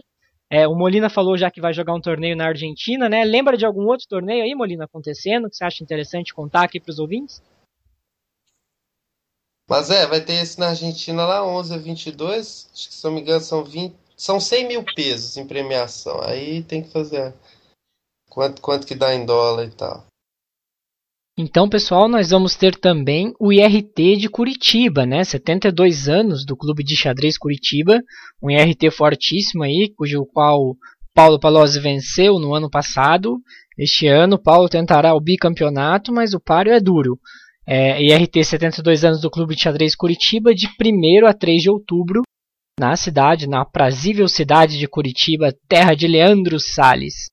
É, 0.51 0.66
o 0.66 0.74
Molina 0.74 1.11
falou 1.11 1.36
já 1.36 1.51
que 1.51 1.61
vai 1.61 1.74
jogar 1.74 1.94
um 1.94 2.01
torneio 2.01 2.34
na 2.34 2.46
Argentina, 2.46 3.09
né? 3.09 3.22
Lembra 3.24 3.57
de 3.57 3.66
algum 3.66 3.86
outro 3.86 4.07
torneio 4.09 4.42
aí, 4.42 4.55
Molina, 4.55 4.84
acontecendo, 4.84 5.51
que 5.51 5.57
você 5.57 5.64
acha 5.64 5.84
interessante 5.84 6.32
contar 6.32 6.62
aqui 6.62 6.80
para 6.80 6.90
os 6.90 6.99
ouvintes? 6.99 7.42
Mas 9.68 9.90
é, 9.90 10.07
vai 10.07 10.22
ter 10.22 10.32
esse 10.32 10.59
na 10.59 10.70
Argentina 10.70 11.26
lá, 11.26 11.46
11 11.46 11.74
a 11.74 11.76
22, 11.76 12.70
acho 12.72 12.88
que 12.88 12.94
se 12.94 13.05
não 13.05 13.12
me 13.12 13.20
engano 13.20 13.40
são 13.42 13.62
20, 13.62 13.94
são 14.16 14.40
100 14.40 14.66
mil 14.66 14.84
pesos 14.94 15.36
em 15.36 15.46
premiação, 15.46 16.22
aí 16.22 16.62
tem 16.62 16.82
que 16.82 16.90
fazer 16.90 17.34
quanto, 18.30 18.62
quanto 18.62 18.86
que 18.86 18.94
dá 18.94 19.14
em 19.14 19.26
dólar 19.26 19.66
e 19.66 19.70
tal. 19.70 20.07
Então, 21.41 21.68
pessoal, 21.68 22.09
nós 22.09 22.30
vamos 22.30 22.57
ter 22.57 22.74
também 22.74 23.32
o 23.39 23.53
IRT 23.53 24.16
de 24.16 24.28
Curitiba, 24.28 25.07
né? 25.07 25.22
72 25.22 26.09
anos 26.09 26.45
do 26.45 26.57
Clube 26.57 26.82
de 26.82 26.97
Xadrez 26.97 27.39
Curitiba, 27.39 28.03
um 28.43 28.51
IRT 28.51 28.91
fortíssimo 28.91 29.62
aí, 29.62 29.89
cujo 29.97 30.26
qual 30.26 30.74
Paulo 31.14 31.39
Palozzi 31.39 31.78
venceu 31.78 32.41
no 32.41 32.55
ano 32.55 32.68
passado. 32.68 33.36
Este 33.78 34.09
ano, 34.09 34.36
Paulo 34.36 34.68
tentará 34.68 35.14
o 35.14 35.20
bicampeonato, 35.20 36.12
mas 36.12 36.34
o 36.34 36.41
páreo 36.41 36.72
é 36.72 36.80
duro. 36.80 37.16
É, 37.64 38.03
IRT 38.03 38.43
72 38.43 39.05
anos 39.05 39.20
do 39.20 39.30
Clube 39.30 39.55
de 39.55 39.62
Xadrez 39.62 39.95
Curitiba, 39.95 40.53
de 40.53 40.66
1 40.66 41.24
a 41.24 41.32
3 41.32 41.62
de 41.62 41.70
outubro, 41.70 42.22
na 42.80 42.97
cidade, 42.97 43.47
na 43.47 43.61
aprazível 43.61 44.26
cidade 44.26 44.76
de 44.76 44.89
Curitiba, 44.89 45.55
terra 45.68 45.95
de 45.95 46.09
Leandro 46.09 46.59
Salles. 46.59 47.28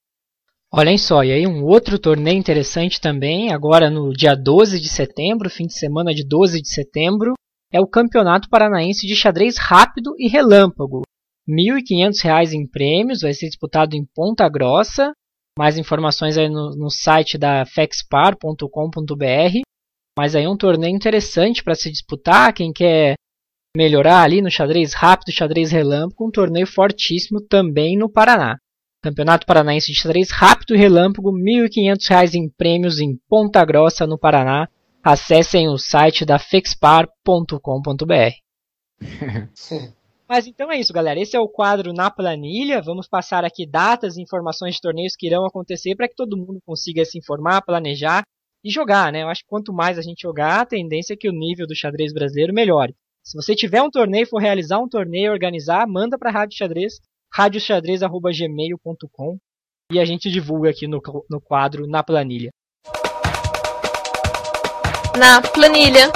Olhem 0.78 0.98
só, 0.98 1.24
e 1.24 1.32
aí 1.32 1.48
um 1.48 1.64
outro 1.64 1.98
torneio 1.98 2.38
interessante 2.38 3.00
também, 3.00 3.54
agora 3.54 3.90
no 3.90 4.12
dia 4.12 4.36
12 4.36 4.78
de 4.78 4.90
setembro, 4.90 5.50
fim 5.50 5.68
de 5.68 5.74
semana 5.74 6.14
de 6.14 6.28
12 6.28 6.62
de 6.62 6.68
setembro, 6.68 7.34
é 7.72 7.80
o 7.80 7.88
Campeonato 7.88 8.50
Paranaense 8.50 9.08
de 9.08 9.16
Xadrez 9.16 9.56
Rápido 9.58 10.14
e 10.20 10.28
Relâmpago. 10.28 11.04
R$ 11.48 11.56
1.500 11.56 12.52
em 12.52 12.68
prêmios, 12.68 13.22
vai 13.22 13.34
ser 13.34 13.48
disputado 13.48 13.96
em 13.96 14.06
Ponta 14.14 14.50
Grossa. 14.50 15.14
Mais 15.58 15.78
informações 15.78 16.38
aí 16.38 16.50
no, 16.50 16.72
no 16.72 16.90
site 16.90 17.38
da 17.38 17.66
fexpar.com.br. 17.66 19.62
Mas 20.20 20.36
aí 20.36 20.46
um 20.46 20.58
torneio 20.58 20.94
interessante 20.94 21.64
para 21.64 21.76
se 21.76 21.90
disputar, 21.90 22.54
quem 22.54 22.74
quer 22.74 23.14
melhorar 23.78 24.24
ali 24.24 24.42
no 24.42 24.52
xadrez 24.52 24.94
rápido, 24.94 25.32
xadrez 25.32 25.72
relâmpago, 25.72 26.28
um 26.28 26.32
torneio 26.32 26.68
fortíssimo 26.68 27.40
também 27.40 27.98
no 27.98 28.12
Paraná. 28.12 28.58
Campeonato 29.06 29.46
Paranaense 29.46 29.92
de 29.92 30.00
Xadrez 30.00 30.32
Rápido 30.32 30.74
e 30.74 30.80
Relâmpago, 30.80 31.30
R$ 31.30 31.40
1.500 31.70 32.34
em 32.34 32.50
prêmios 32.50 33.00
em 33.00 33.16
Ponta 33.30 33.64
Grossa, 33.64 34.08
no 34.08 34.18
Paraná. 34.18 34.68
Acessem 35.04 35.70
o 35.70 35.78
site 35.78 36.26
da 36.26 36.40
fexpar.com.br. 36.40 37.14
Mas 40.28 40.48
então 40.48 40.72
é 40.72 40.80
isso, 40.80 40.92
galera. 40.92 41.20
Esse 41.20 41.38
é 41.38 41.40
o 41.40 41.48
quadro 41.48 41.94
na 41.94 42.10
planilha. 42.10 42.82
Vamos 42.82 43.08
passar 43.08 43.46
aqui 43.46 43.64
datas 43.70 44.18
e 44.18 44.24
informações 44.24 44.74
de 44.74 44.82
torneios 44.82 45.16
que 45.16 45.28
irão 45.28 45.46
acontecer 45.46 45.96
para 45.96 46.08
que 46.08 46.16
todo 46.16 46.36
mundo 46.36 46.60
consiga 46.66 47.06
se 47.06 47.20
informar, 47.20 47.62
planejar 47.62 48.24
e 48.64 48.72
jogar, 48.72 49.12
né? 49.12 49.22
Eu 49.22 49.28
acho 49.28 49.44
que 49.44 49.50
quanto 49.50 49.72
mais 49.72 50.00
a 50.00 50.02
gente 50.02 50.24
jogar, 50.24 50.62
a 50.62 50.66
tendência 50.66 51.14
é 51.14 51.18
que 51.18 51.30
o 51.30 51.32
nível 51.32 51.68
do 51.68 51.76
xadrez 51.76 52.12
brasileiro 52.12 52.52
melhore. 52.52 52.96
Se 53.24 53.38
você 53.38 53.54
tiver 53.54 53.84
um 53.84 53.92
torneio, 53.92 54.26
for 54.26 54.42
realizar 54.42 54.80
um 54.80 54.90
torneio, 54.90 55.32
organizar, 55.32 55.86
manda 55.88 56.18
para 56.18 56.32
a 56.32 56.34
Rádio 56.34 56.58
Xadrez 56.58 56.96
radioxadrez.gmail.com 57.36 59.38
e 59.92 60.00
a 60.00 60.06
gente 60.06 60.32
divulga 60.32 60.70
aqui 60.70 60.88
no, 60.88 61.02
no 61.30 61.42
quadro 61.42 61.86
Na 61.86 62.02
Planilha. 62.02 62.50
Na 65.20 65.42
Planilha. 65.42 66.14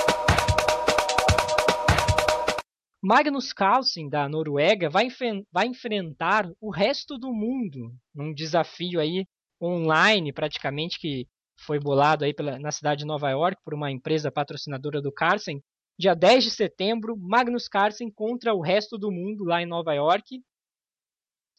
Magnus 3.04 3.52
Carlsen, 3.52 4.10
da 4.10 4.30
Noruega, 4.30 4.90
vai, 4.90 5.10
vai 5.52 5.68
enfrentar 5.68 6.50
o 6.62 6.72
resto 6.72 7.18
do 7.18 7.34
mundo 7.34 7.94
num 8.16 8.34
desafio 8.34 9.02
aí 9.02 9.26
online, 9.62 10.32
praticamente, 10.32 10.98
que 10.98 11.28
foi 11.66 11.80
bolado 11.80 12.24
aí 12.24 12.34
pela, 12.34 12.58
na 12.60 12.72
cidade 12.72 13.00
de 13.00 13.06
Nova 13.06 13.30
York 13.30 13.62
por 13.66 13.74
uma 13.74 13.92
empresa 13.92 14.32
patrocinadora 14.32 15.02
do 15.02 15.12
Carlsen. 15.12 15.62
Dia 16.00 16.14
10 16.14 16.46
de 16.46 16.52
setembro, 16.52 17.18
Magnus 17.18 17.68
Carlsen 17.68 18.10
contra 18.10 18.54
o 18.54 18.62
resto 18.62 18.98
do 18.98 19.12
mundo 19.12 19.44
lá 19.44 19.62
em 19.62 19.66
Nova 19.66 19.94
York. 19.94 20.42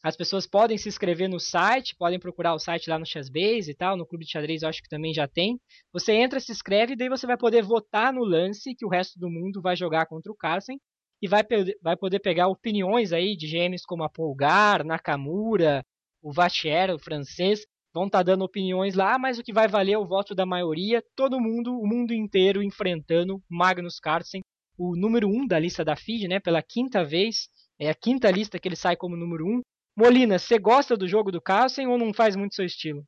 As 0.02 0.16
pessoas 0.16 0.46
podem 0.46 0.78
se 0.78 0.88
inscrever 0.88 1.28
no 1.28 1.38
site, 1.38 1.94
podem 1.94 2.18
procurar 2.18 2.54
o 2.54 2.58
site 2.58 2.88
lá 2.88 2.98
no 2.98 3.04
Chessbase 3.04 3.70
e 3.70 3.74
tal, 3.74 3.96
no 3.96 4.06
Clube 4.06 4.24
de 4.24 4.30
Xadrez 4.30 4.62
eu 4.62 4.68
acho 4.68 4.82
que 4.82 4.88
também 4.88 5.12
já 5.12 5.28
tem. 5.28 5.60
Você 5.92 6.12
entra, 6.12 6.40
se 6.40 6.50
inscreve 6.50 6.94
e 6.94 6.96
daí 6.96 7.08
você 7.08 7.26
vai 7.26 7.36
poder 7.36 7.62
votar 7.62 8.12
no 8.12 8.24
lance 8.24 8.74
que 8.74 8.86
o 8.86 8.88
resto 8.88 9.18
do 9.18 9.28
mundo 9.28 9.60
vai 9.60 9.76
jogar 9.76 10.06
contra 10.06 10.32
o 10.32 10.36
Carlsen 10.36 10.78
e 11.20 11.28
vai, 11.28 11.42
vai 11.82 11.96
poder 11.96 12.20
pegar 12.20 12.48
opiniões 12.48 13.12
aí 13.12 13.36
de 13.36 13.46
gêmeos 13.46 13.82
como 13.84 14.02
a 14.02 14.08
Polgar, 14.08 14.84
Nakamura, 14.84 15.84
o 16.22 16.32
Vachier, 16.32 16.94
o 16.94 16.98
francês, 16.98 17.66
vão 17.92 18.06
estar 18.06 18.20
tá 18.20 18.22
dando 18.22 18.44
opiniões 18.44 18.94
lá, 18.94 19.18
mas 19.18 19.38
o 19.38 19.42
que 19.42 19.52
vai 19.52 19.68
valer 19.68 19.92
é 19.92 19.98
o 19.98 20.06
voto 20.06 20.34
da 20.34 20.46
maioria. 20.46 21.02
Todo 21.14 21.40
mundo, 21.40 21.78
o 21.78 21.86
mundo 21.86 22.14
inteiro 22.14 22.62
enfrentando 22.62 23.42
Magnus 23.50 23.98
Carlsen, 23.98 24.40
o 24.78 24.96
número 24.96 25.28
1 25.28 25.30
um 25.30 25.46
da 25.46 25.58
lista 25.58 25.84
da 25.84 25.94
FIDE, 25.94 26.26
né? 26.26 26.40
Pela 26.40 26.62
quinta 26.62 27.04
vez. 27.04 27.48
É 27.78 27.90
a 27.90 27.94
quinta 27.94 28.30
lista 28.30 28.58
que 28.58 28.68
ele 28.68 28.76
sai 28.76 28.96
como 28.96 29.16
número 29.16 29.46
1. 29.46 29.48
Um. 29.56 29.60
Molina, 30.00 30.38
você 30.38 30.58
gosta 30.58 30.96
do 30.96 31.06
jogo 31.06 31.30
do 31.30 31.42
Carlsen 31.42 31.86
ou 31.86 31.98
não 31.98 32.14
faz 32.14 32.34
muito 32.34 32.54
seu 32.54 32.64
estilo? 32.64 33.06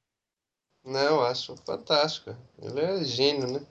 Não, 0.85 1.23
acho 1.23 1.57
fantástico. 1.65 2.37
Ele 2.61 2.81
é 2.81 3.03
gênio, 3.03 3.51
né? 3.51 3.67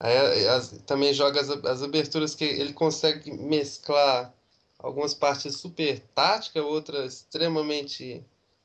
Aí, 0.00 0.48
as, 0.48 0.70
também 0.86 1.12
joga 1.12 1.38
as, 1.38 1.50
as 1.50 1.82
aberturas 1.82 2.34
que 2.34 2.44
ele 2.44 2.72
consegue 2.72 3.30
mesclar 3.30 4.32
algumas 4.78 5.12
partes 5.12 5.56
super 5.56 6.00
táticas, 6.14 6.64
outras 6.64 7.14
extremamente 7.16 8.24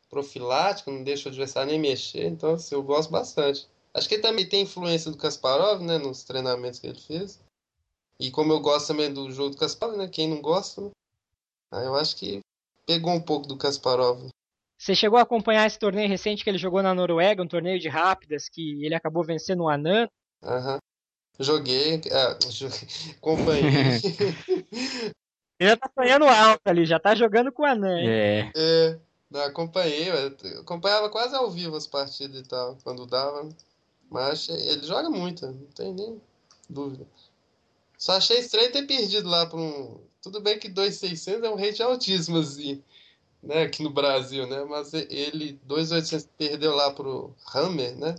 profiláticas, 0.10 0.94
não 0.94 1.04
deixa 1.04 1.28
o 1.28 1.32
adversário 1.34 1.70
nem 1.70 1.82
mexer. 1.82 2.28
Então, 2.28 2.54
assim, 2.54 2.76
eu 2.76 2.84
gosto 2.84 3.12
bastante. 3.12 3.68
Acho 3.94 4.08
que 4.08 4.16
ele 4.16 4.22
também 4.22 4.48
tem 4.48 4.62
influência 4.62 5.12
do 5.12 5.18
Kasparov, 5.18 5.84
né, 5.84 5.98
nos 5.98 6.24
treinamentos 6.24 6.80
que 6.80 6.88
ele 6.88 7.00
fez. 7.00 7.42
E 8.18 8.32
como 8.32 8.54
eu 8.54 8.62
gosto 8.62 8.88
também 8.88 9.14
do 9.14 9.30
jogo 9.34 9.50
do 9.50 9.58
Kasparov, 9.58 9.98
né, 9.98 10.08
quem 10.08 10.30
não 10.30 10.42
gosta, 10.42 10.80
né? 10.80 10.92
Aí 11.72 11.86
eu 11.86 11.96
acho 11.96 12.16
que 12.16 12.42
pegou 12.92 13.14
um 13.14 13.22
pouco 13.22 13.48
do 13.48 13.58
Kasparov. 13.58 14.28
Você 14.78 14.94
chegou 14.94 15.18
a 15.18 15.22
acompanhar 15.22 15.66
esse 15.66 15.80
torneio 15.80 16.10
recente 16.10 16.44
que 16.44 16.50
ele 16.50 16.58
jogou 16.58 16.84
na 16.84 16.94
Noruega, 16.94 17.42
um 17.42 17.48
torneio 17.48 17.80
de 17.80 17.88
rápidas 17.88 18.50
que 18.50 18.84
ele 18.84 18.96
acabou 18.96 19.24
vencendo 19.24 19.64
o 19.64 19.70
Anand? 19.70 20.10
Aham. 20.44 20.74
Uhum. 20.74 20.80
Joguei, 21.40 22.02
ah, 22.12 22.38
joguei, 22.50 22.88
acompanhei. 23.18 23.64
ele 25.60 25.70
já 25.70 25.78
tá 25.78 25.90
sonhando 25.98 26.26
alto 26.26 26.62
ali, 26.66 26.86
já 26.86 27.00
tá 27.00 27.16
jogando 27.16 27.52
com 27.52 27.64
o 27.64 27.66
Anand. 27.66 28.06
É. 28.06 28.52
É, 28.56 29.00
não, 29.30 29.42
acompanhei, 29.42 30.10
acompanhava 30.60 31.10
quase 31.10 31.34
ao 31.34 31.50
vivo 31.50 31.78
as 31.78 31.88
partidas 31.88 32.42
e 32.42 32.44
tal, 32.44 32.78
quando 32.84 33.06
dava. 33.06 33.48
Mas 34.10 34.50
ele 34.50 34.84
joga 34.84 35.10
muito, 35.10 35.48
não 35.48 35.68
tem 35.68 35.94
nem 35.94 36.22
dúvida. 36.70 37.08
Só 37.98 38.14
achei 38.14 38.40
estranho 38.40 38.72
ter 38.72 38.86
perdido 38.86 39.30
lá 39.30 39.46
para 39.46 39.60
um. 39.60 40.02
Tudo 40.22 40.42
bem 40.42 40.60
que 40.60 40.70
2,600 40.70 41.44
é 41.44 41.50
um 41.50 41.56
rate 41.56 41.82
altíssimo, 41.82 42.38
assim, 42.38 42.84
né, 43.42 43.64
aqui 43.64 43.84
no 43.84 43.90
Brasil, 43.90 44.48
né? 44.48 44.64
Mas 44.66 44.94
ele, 44.94 45.60
2,800 45.64 46.30
perdeu 46.38 46.76
lá 46.76 46.92
pro 46.94 47.36
Hammer, 47.54 47.96
né? 47.98 48.16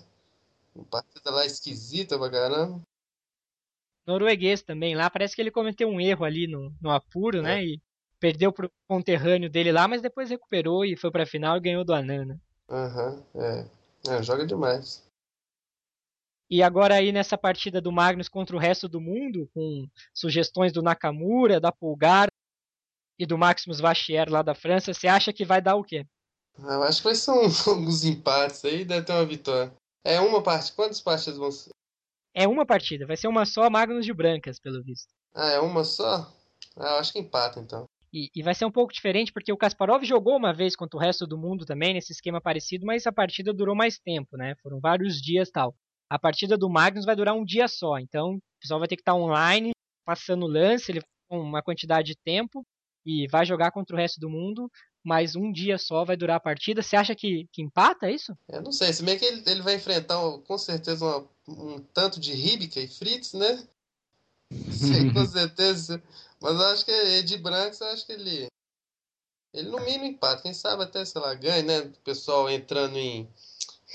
Uma 0.75 0.85
partida 0.87 1.31
lá 1.31 1.47
esquisita 1.47 2.19
pra 2.19 2.31
caramba 2.31 2.83
norueguês 4.07 4.63
também 4.63 4.95
lá. 4.95 5.09
Parece 5.11 5.35
que 5.35 5.43
ele 5.43 5.51
cometeu 5.51 5.89
um 5.89 6.01
erro 6.01 6.25
ali 6.25 6.47
no, 6.47 6.73
no 6.81 6.91
apuro, 6.91 7.39
é. 7.39 7.43
né? 7.43 7.65
E 7.65 7.81
perdeu 8.21 8.53
pro 8.53 8.71
conterrâneo 8.87 9.51
dele 9.51 9.73
lá, 9.73 9.89
mas 9.89 10.03
depois 10.03 10.31
recuperou 10.31 10.85
e 10.85 10.97
foi 10.97 11.11
pra 11.11 11.27
final 11.27 11.57
e 11.57 11.61
ganhou 11.61 11.85
do 11.85 11.95
Anana. 11.95 12.41
Aham, 12.71 13.25
uhum, 13.35 13.43
é. 13.43 13.67
é. 14.09 14.23
Joga 14.23 14.47
demais. 14.47 15.03
E 16.53 16.63
agora 16.63 16.97
aí 16.97 17.13
nessa 17.13 17.39
partida 17.39 17.81
do 17.81 17.91
Magnus 17.91 18.29
contra 18.29 18.55
o 18.55 18.59
resto 18.59 18.87
do 18.87 19.01
mundo, 19.01 19.49
com 19.55 19.89
sugestões 20.13 20.71
do 20.71 20.83
Nakamura, 20.83 21.59
da 21.59 21.73
Pulgar 21.73 22.29
e 23.19 23.25
do 23.25 23.39
Maximus 23.39 23.81
Vachier 23.81 24.31
lá 24.31 24.43
da 24.43 24.55
França, 24.55 24.93
você 24.93 25.09
acha 25.09 25.33
que 25.33 25.47
vai 25.47 25.63
dar 25.63 25.77
o 25.77 25.83
quê? 25.83 26.05
Eu 26.59 26.83
acho 26.83 26.99
que 26.99 27.05
vai 27.05 27.15
ser 27.15 27.31
um, 27.31 27.49
alguns 27.73 28.05
empates 28.05 28.63
aí, 28.67 28.85
deve 28.85 29.07
ter 29.07 29.15
uma 29.15 29.25
vitória. 29.25 29.73
É 30.05 30.21
uma 30.21 30.43
parte. 30.43 30.75
Quantas 30.75 31.01
partidas 31.01 31.39
vão 31.39 31.51
ser? 31.51 31.71
É 32.35 32.47
uma 32.47 32.67
partida, 32.67 33.07
vai 33.07 33.17
ser 33.17 33.29
uma 33.29 33.47
só 33.47 33.71
Magnus 33.71 34.05
de 34.05 34.13
Brancas, 34.13 34.61
pelo 34.61 34.83
visto. 34.83 35.09
Ah, 35.35 35.53
é 35.53 35.59
uma 35.59 35.85
só? 35.85 36.31
Ah, 36.77 36.91
eu 36.91 36.97
acho 36.97 37.15
que 37.15 37.19
empata 37.19 37.61
então. 37.61 37.87
E, 38.13 38.29
e, 38.37 38.43
vai 38.43 38.55
ser 38.55 38.67
um 38.67 38.71
pouco 38.71 38.93
diferente 38.93 39.33
porque 39.33 39.55
o 39.55 39.57
Kasparov 39.57 40.05
jogou 40.05 40.37
uma 40.37 40.53
vez 40.53 40.77
contra 40.77 40.99
o 40.99 41.01
resto 41.01 41.27
do 41.27 41.39
mundo 41.39 41.65
também, 41.65 41.95
nesse 41.95 42.13
esquema 42.13 42.43
parecido, 42.43 42.85
mas 42.85 43.07
a 43.07 43.13
partida 43.13 43.55
durou 43.55 43.75
mais 43.75 43.99
tempo, 43.99 44.37
né? 44.37 44.55
Foram 44.63 44.79
vários 44.81 45.19
dias 45.19 45.51
tal. 45.51 45.75
A 46.13 46.19
partida 46.19 46.59
do 46.59 46.69
Magnus 46.69 47.07
vai 47.07 47.17
durar 47.17 47.35
um 47.35 47.45
dia 47.45 47.67
só, 47.67 47.99
então 47.99 48.35
o 48.35 48.41
pessoal 48.61 48.79
vai 48.79 48.89
ter 48.89 48.97
que 48.97 49.03
estar 49.03 49.15
online, 49.15 49.71
passando 50.05 50.47
lance, 50.47 50.93
ele 50.93 51.01
com 51.29 51.41
uma 51.41 51.63
quantidade 51.63 52.09
de 52.09 52.17
tempo 52.23 52.63
e 53.07 53.27
vai 53.29 53.47
jogar 53.47 53.71
contra 53.71 53.97
o 53.97 53.99
resto 53.99 54.21
do 54.21 54.29
mundo 54.29 54.71
mas 55.05 55.35
um 55.35 55.51
dia 55.51 55.79
só 55.79 56.05
vai 56.05 56.17
durar 56.17 56.37
a 56.37 56.41
partida. 56.41 56.83
Você 56.83 56.97
acha 56.97 57.15
que, 57.15 57.49
que 57.53 57.63
empata 57.63 58.07
é 58.07 58.13
isso? 58.13 58.37
Eu 58.49 58.63
não 58.63 58.73
sei, 58.73 58.93
se 58.93 59.03
bem 59.03 59.19
que 59.19 59.25
ele, 59.25 59.43
ele 59.47 59.63
vai 59.63 59.75
enfrentar 59.75 60.17
com 60.47 60.59
certeza 60.59 61.05
uma, 61.05 61.29
um 61.49 61.79
tanto 61.93 62.21
de 62.21 62.33
Ribica 62.33 62.79
e 62.81 62.87
Fritz, 62.87 63.33
né? 63.33 63.67
Sim, 64.71 65.11
com 65.13 65.27
certeza. 65.27 66.03
Mas 66.41 66.55
eu 66.55 66.67
acho 66.67 66.85
que 66.85 67.23
de 67.23 67.37
Brancos, 67.37 67.81
eu 67.81 67.89
acho 67.89 68.07
que 68.07 68.13
ele. 68.13 68.47
Ele 69.53 69.69
no 69.69 69.81
mínimo 69.81 70.05
empata. 70.05 70.43
Quem 70.43 70.55
sabe 70.55 70.85
até, 70.85 71.05
sei 71.05 71.21
lá, 71.21 71.35
ganha, 71.35 71.63
né? 71.63 71.81
O 71.81 72.01
pessoal 72.05 72.49
entrando 72.49 72.97
em 72.97 73.29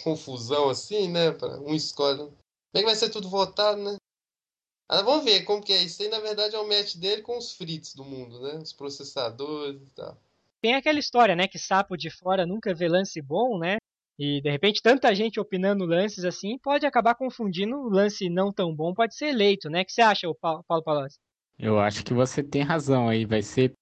confusão 0.03 0.69
assim, 0.69 1.09
né? 1.09 1.29
Um 1.65 1.73
escolhe. 1.73 2.31
Bem 2.73 2.83
que 2.83 2.85
vai 2.85 2.95
ser 2.95 3.09
tudo 3.09 3.29
votado, 3.29 3.81
né? 3.81 3.97
Ah, 4.89 5.01
vamos 5.01 5.25
ver 5.25 5.43
como 5.43 5.63
que 5.63 5.73
é. 5.73 5.83
Isso 5.83 6.01
aí, 6.01 6.09
na 6.09 6.19
verdade, 6.19 6.55
é 6.55 6.59
o 6.59 6.67
match 6.67 6.95
dele 6.95 7.21
com 7.21 7.37
os 7.37 7.53
Fritz 7.53 7.93
do 7.93 8.03
mundo, 8.03 8.41
né? 8.41 8.55
Os 8.55 8.73
processadores 8.73 9.81
e 9.81 9.89
tal 9.91 10.17
tem 10.61 10.75
aquela 10.75 10.99
história, 10.99 11.35
né? 11.35 11.47
Que 11.47 11.59
sapo 11.59 11.95
de 11.95 12.09
fora 12.09 12.45
nunca 12.45 12.73
vê 12.73 12.87
lance 12.87 13.21
bom, 13.21 13.57
né? 13.57 13.77
E 14.19 14.41
de 14.41 14.49
repente 14.49 14.81
tanta 14.81 15.13
gente 15.13 15.39
opinando 15.39 15.85
lances 15.85 16.25
assim 16.25 16.57
pode 16.57 16.85
acabar 16.85 17.15
confundindo 17.15 17.77
o 17.77 17.89
lance 17.89 18.29
não 18.29 18.51
tão 18.51 18.75
bom, 18.75 18.93
pode 18.93 19.15
ser 19.15 19.27
eleito, 19.27 19.69
né? 19.69 19.81
O 19.81 19.85
que 19.85 19.91
você 19.91 20.01
acha, 20.01 20.27
Paulo 20.41 20.83
Palocci? 20.83 21.17
Eu 21.59 21.79
acho 21.79 22.03
que 22.03 22.13
você 22.13 22.43
tem 22.43 22.63
razão 22.63 23.07
aí, 23.07 23.25
vai 23.25 23.41
ser 23.41 23.73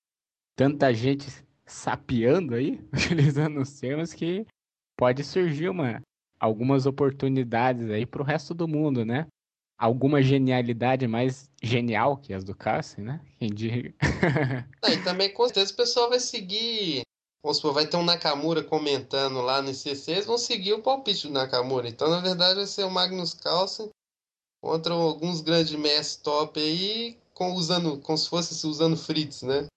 tanta 0.56 0.94
gente 0.94 1.26
sapeando 1.66 2.54
aí, 2.54 2.80
utilizando 2.94 3.62
os 3.62 3.80
termos, 3.80 4.14
que 4.14 4.46
pode 4.98 5.24
surgir 5.24 5.70
uma, 5.70 6.02
algumas 6.40 6.86
oportunidades 6.86 7.90
aí 7.90 8.06
para 8.06 8.22
o 8.22 8.26
resto 8.26 8.54
do 8.54 8.68
mundo, 8.68 9.06
né? 9.06 9.28
alguma 9.78 10.22
genialidade 10.22 11.08
mais 11.08 11.50
genial 11.62 12.18
que 12.18 12.34
as 12.34 12.44
do 12.44 12.56
Cassie, 12.56 13.02
né? 13.02 13.22
Quem 13.38 13.50
diga. 13.50 13.94
ah, 14.82 14.92
e 14.92 15.04
também 15.04 15.34
com 15.34 15.46
certeza 15.46 15.74
o 15.74 15.78
pessoal 15.78 16.10
vai 16.10 16.20
seguir. 16.20 17.02
Vamos 17.44 17.58
supor, 17.58 17.74
vai 17.74 17.86
ter 17.86 17.98
um 17.98 18.04
Nakamura 18.04 18.64
comentando 18.64 19.40
lá 19.42 19.62
no 19.62 19.70
ICC, 19.70 20.12
eles 20.12 20.26
vão 20.26 20.38
seguir 20.38 20.74
o 20.74 20.82
palpite 20.82 21.28
do 21.28 21.34
Nakamura. 21.34 21.88
Então, 21.88 22.10
na 22.10 22.20
verdade, 22.20 22.56
vai 22.56 22.66
ser 22.66 22.84
o 22.86 22.90
Magnus 22.90 23.36
Carlsen 23.36 23.90
contra 24.64 24.94
alguns 24.94 25.42
grandes 25.42 25.76
mestres 25.76 26.16
top 26.16 26.60
aí, 26.60 27.20
com, 27.36 27.54
usando, 27.54 28.00
como 28.00 28.18
se 28.18 28.28
fosse 28.28 28.66
usando 28.66 28.98
Fritz, 28.98 29.44
né? 29.44 29.68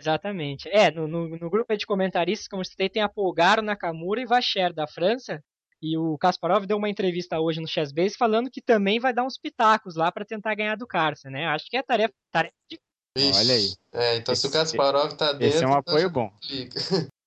Exatamente. 0.00 0.66
É, 0.70 0.90
no, 0.90 1.06
no, 1.06 1.28
no 1.28 1.50
grupo 1.50 1.76
de 1.76 1.84
comentaristas, 1.84 2.48
como 2.48 2.64
você 2.64 2.74
tem, 2.74 2.88
tem 2.88 3.02
a 3.02 3.08
Polgaro, 3.08 3.60
Nakamura 3.60 4.20
e 4.20 4.26
Vacher 4.26 4.72
da 4.72 4.86
França. 4.86 5.42
E 5.82 5.96
o 5.96 6.16
Kasparov 6.18 6.66
deu 6.66 6.78
uma 6.78 6.88
entrevista 6.88 7.38
hoje 7.38 7.60
no 7.60 7.68
Chessbase 7.68 8.16
falando 8.16 8.50
que 8.50 8.60
também 8.60 8.98
vai 8.98 9.12
dar 9.12 9.24
uns 9.24 9.38
pitacos 9.38 9.96
lá 9.96 10.10
para 10.10 10.24
tentar 10.24 10.54
ganhar 10.54 10.76
do 10.76 10.86
Carson, 10.86 11.28
né? 11.28 11.46
Acho 11.46 11.66
que 11.68 11.76
é 11.76 11.82
tarefa, 11.82 12.14
tarefa 12.30 12.54
de... 12.70 12.78
Olha 13.18 13.54
aí. 13.54 13.72
É, 13.92 14.16
então 14.16 14.32
esse, 14.32 14.42
se 14.42 14.48
o 14.48 14.50
Kasparov 14.50 15.12
tá 15.16 15.32
dentro... 15.32 15.46
Esse 15.46 15.64
é 15.64 15.66
um 15.66 15.74
apoio 15.74 16.10
bom. 16.10 16.30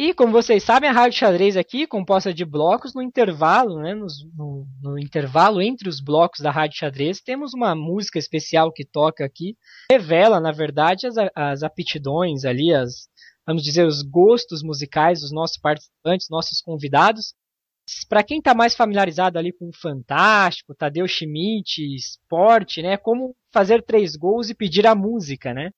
E 0.00 0.14
como 0.14 0.30
vocês 0.30 0.62
sabem, 0.62 0.88
a 0.88 0.92
Rádio 0.92 1.18
Xadrez 1.18 1.56
aqui, 1.56 1.84
composta 1.84 2.32
de 2.32 2.44
blocos, 2.44 2.94
no 2.94 3.02
intervalo, 3.02 3.80
né, 3.80 3.96
no, 3.96 4.64
no, 4.80 4.96
intervalo 4.96 5.60
entre 5.60 5.88
os 5.88 6.00
blocos 6.00 6.38
da 6.38 6.52
Rádio 6.52 6.78
Xadrez, 6.78 7.20
temos 7.20 7.52
uma 7.52 7.74
música 7.74 8.16
especial 8.16 8.72
que 8.72 8.84
toca 8.84 9.24
aqui, 9.24 9.56
revela, 9.90 10.38
na 10.38 10.52
verdade, 10.52 11.08
as, 11.08 11.16
as 11.34 11.64
aptidões 11.64 12.44
ali, 12.44 12.72
as, 12.72 13.08
vamos 13.44 13.64
dizer, 13.64 13.84
os 13.84 14.02
gostos 14.02 14.62
musicais 14.62 15.22
dos 15.22 15.32
nossos 15.32 15.58
participantes, 15.58 16.28
nossos 16.30 16.60
convidados. 16.60 17.34
Para 18.08 18.22
quem 18.22 18.38
está 18.38 18.54
mais 18.54 18.76
familiarizado 18.76 19.36
ali 19.36 19.52
com 19.52 19.68
o 19.68 19.76
Fantástico, 19.76 20.76
Tadeu 20.76 21.08
Schmidt, 21.08 21.82
esporte, 21.96 22.82
né? 22.82 22.96
Como 22.96 23.34
fazer 23.52 23.82
três 23.82 24.14
gols 24.14 24.48
e 24.48 24.54
pedir 24.54 24.86
a 24.86 24.94
música, 24.94 25.52
né? 25.52 25.70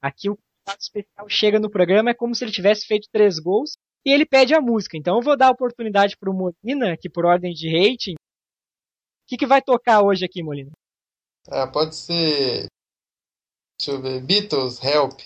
Aqui 0.00 0.30
o 0.30 0.38
convidado 0.66 0.80
especial 0.80 1.28
chega 1.28 1.60
no 1.60 1.70
programa 1.70 2.10
é 2.10 2.14
como 2.14 2.34
se 2.34 2.44
ele 2.44 2.50
tivesse 2.50 2.86
feito 2.86 3.08
três 3.12 3.38
gols 3.38 3.76
e 4.04 4.10
ele 4.12 4.26
pede 4.26 4.54
a 4.54 4.60
música. 4.60 4.96
Então 4.96 5.16
eu 5.16 5.22
vou 5.22 5.36
dar 5.36 5.48
a 5.48 5.52
oportunidade 5.52 6.16
para 6.16 6.30
o 6.30 6.34
Molina, 6.34 6.92
aqui 6.92 7.08
por 7.08 7.24
ordem 7.24 7.52
de 7.52 7.68
rating. 7.68 8.14
O 8.14 9.28
que, 9.28 9.36
que 9.36 9.46
vai 9.46 9.62
tocar 9.62 10.02
hoje 10.02 10.24
aqui, 10.24 10.42
Molina? 10.42 10.70
Ah, 11.48 11.66
pode 11.66 11.96
ser. 11.96 12.66
Deixa 13.78 13.92
eu 13.92 14.00
ver. 14.00 14.20
Beatles, 14.22 14.82
Help. 14.82 15.20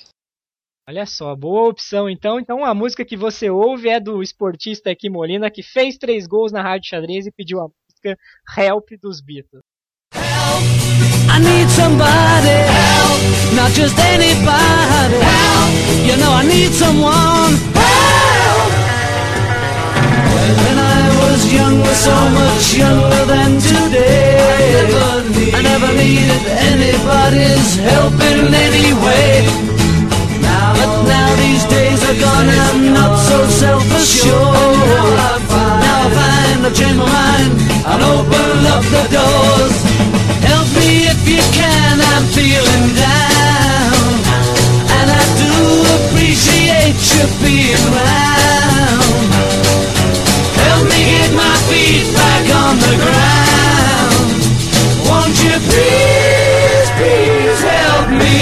Olha 0.89 1.07
só, 1.07 1.37
boa 1.37 1.69
opção 1.69 2.09
então. 2.09 2.41
Então 2.41 2.65
a 2.65 2.75
música 2.75 3.05
que 3.05 3.17
você 3.17 3.49
ouve 3.49 3.89
é 3.89 4.01
do 4.01 4.23
esportista 4.23 4.91
aqui 4.91 5.09
Molina, 5.09 5.51
que 5.51 5.63
fez 5.63 5.97
três 5.97 6.27
gols 6.27 6.53
na 6.53 6.63
Rádio 6.63 6.89
Xadrez 6.89 7.27
e 7.27 7.33
pediu 7.33 7.61
a 7.61 7.69
música 7.69 8.19
Help 8.57 8.89
dos 9.01 9.21
Beatles. 9.21 9.63
Help, 10.13 10.63
I 11.31 11.39
need 11.39 11.71
somebody 11.71 12.49
help, 12.49 12.70
not 13.55 13.71
just 13.73 13.97
anybody. 13.99 15.19
Help! 15.21 15.71
You 16.07 16.15
know 16.21 16.33
I 16.33 16.45
need 16.47 16.73
someone. 16.73 17.53
Help! 17.77 18.73
When, 20.35 20.51
when 20.65 20.77
I 20.79 21.03
was 21.21 21.41
younger, 21.53 21.95
so 21.95 22.17
much 22.41 22.65
younger 22.75 23.23
than 23.33 23.51
today, 23.61 24.41
I 24.41 24.83
never, 24.89 25.29
need, 25.35 25.55
I 25.55 25.61
never 25.63 25.91
needed 25.95 26.45
anybody's 26.73 27.77
help 27.89 28.15
in 28.31 28.55
any 28.55 28.93
way. 29.05 29.45
Now, 30.41 30.73
but 30.79 30.93
now 31.05 31.29
these 31.37 31.65
days 31.67 32.01
are 32.09 32.19
gone, 32.19 32.49
I'm 32.49 32.95
not 32.95 33.19
so 33.29 33.39
self-assured. 33.63 34.77
Now 35.85 36.07
I 36.07 36.11
find 36.17 36.67
I've 36.67 36.75
changed 36.75 36.99
my 36.99 37.07
mind 37.07 37.53
and 37.91 38.03
open 38.15 38.67
up 38.75 38.85
the 38.95 39.05
doors 39.15 39.80
you 41.27 41.43
can, 41.53 42.01
I'm 42.13 42.25
feeling 42.33 42.87
down. 42.95 44.09
And 44.97 45.09
I 45.11 45.25
do 45.41 45.55
appreciate 45.99 46.97
you 46.97 47.25
being 47.43 47.85
around. 47.93 49.29
Help 50.65 50.85
me 50.89 51.01
get 51.13 51.31
my 51.35 51.57
feet 51.69 52.07
back 52.15 52.45
on 52.63 52.75
the 52.79 52.95
ground. 53.05 54.29
Won't 55.09 55.37
you 55.45 55.57
please, 55.69 56.89
please 56.99 57.61
help 57.65 58.09
me? 58.11 58.37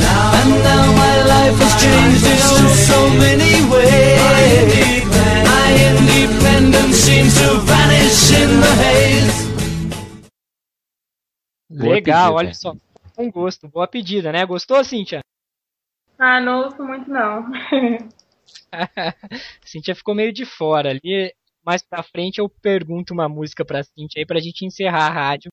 Now, 0.00 0.26
and 0.40 0.52
now 0.62 0.84
my 0.92 1.16
life 1.34 1.56
has 1.58 1.74
changed 1.80 2.24
in 2.26 2.38
oh 2.38 2.70
so 2.90 2.98
many 3.18 3.54
ways. 3.70 4.20
My 5.46 5.68
independence 5.90 6.96
seems 6.96 7.34
to 7.40 7.58
vanish 7.60 8.14
legal, 11.70 12.34
olha 12.34 12.54
só. 12.54 12.74
Com 13.14 13.30
gosto, 13.30 13.68
boa 13.68 13.88
pedida, 13.88 14.32
né? 14.32 14.44
Gostou, 14.44 14.82
Cíntia? 14.84 15.20
Ah, 16.18 16.40
não 16.40 16.64
ouço 16.64 16.82
muito 16.82 17.10
não. 17.10 17.44
Cíntia 19.62 19.94
ficou 19.94 20.14
meio 20.14 20.32
de 20.32 20.46
fora 20.46 20.88
ali. 20.88 21.30
Mais 21.62 21.82
pra 21.82 22.02
frente 22.02 22.38
eu 22.38 22.48
pergunto 22.48 23.12
uma 23.12 23.28
música 23.28 23.66
pra 23.66 23.82
Cíntia 23.82 24.20
aí 24.20 24.24
pra 24.24 24.40
gente 24.40 24.64
encerrar 24.64 25.08
a 25.08 25.10
rádio. 25.10 25.50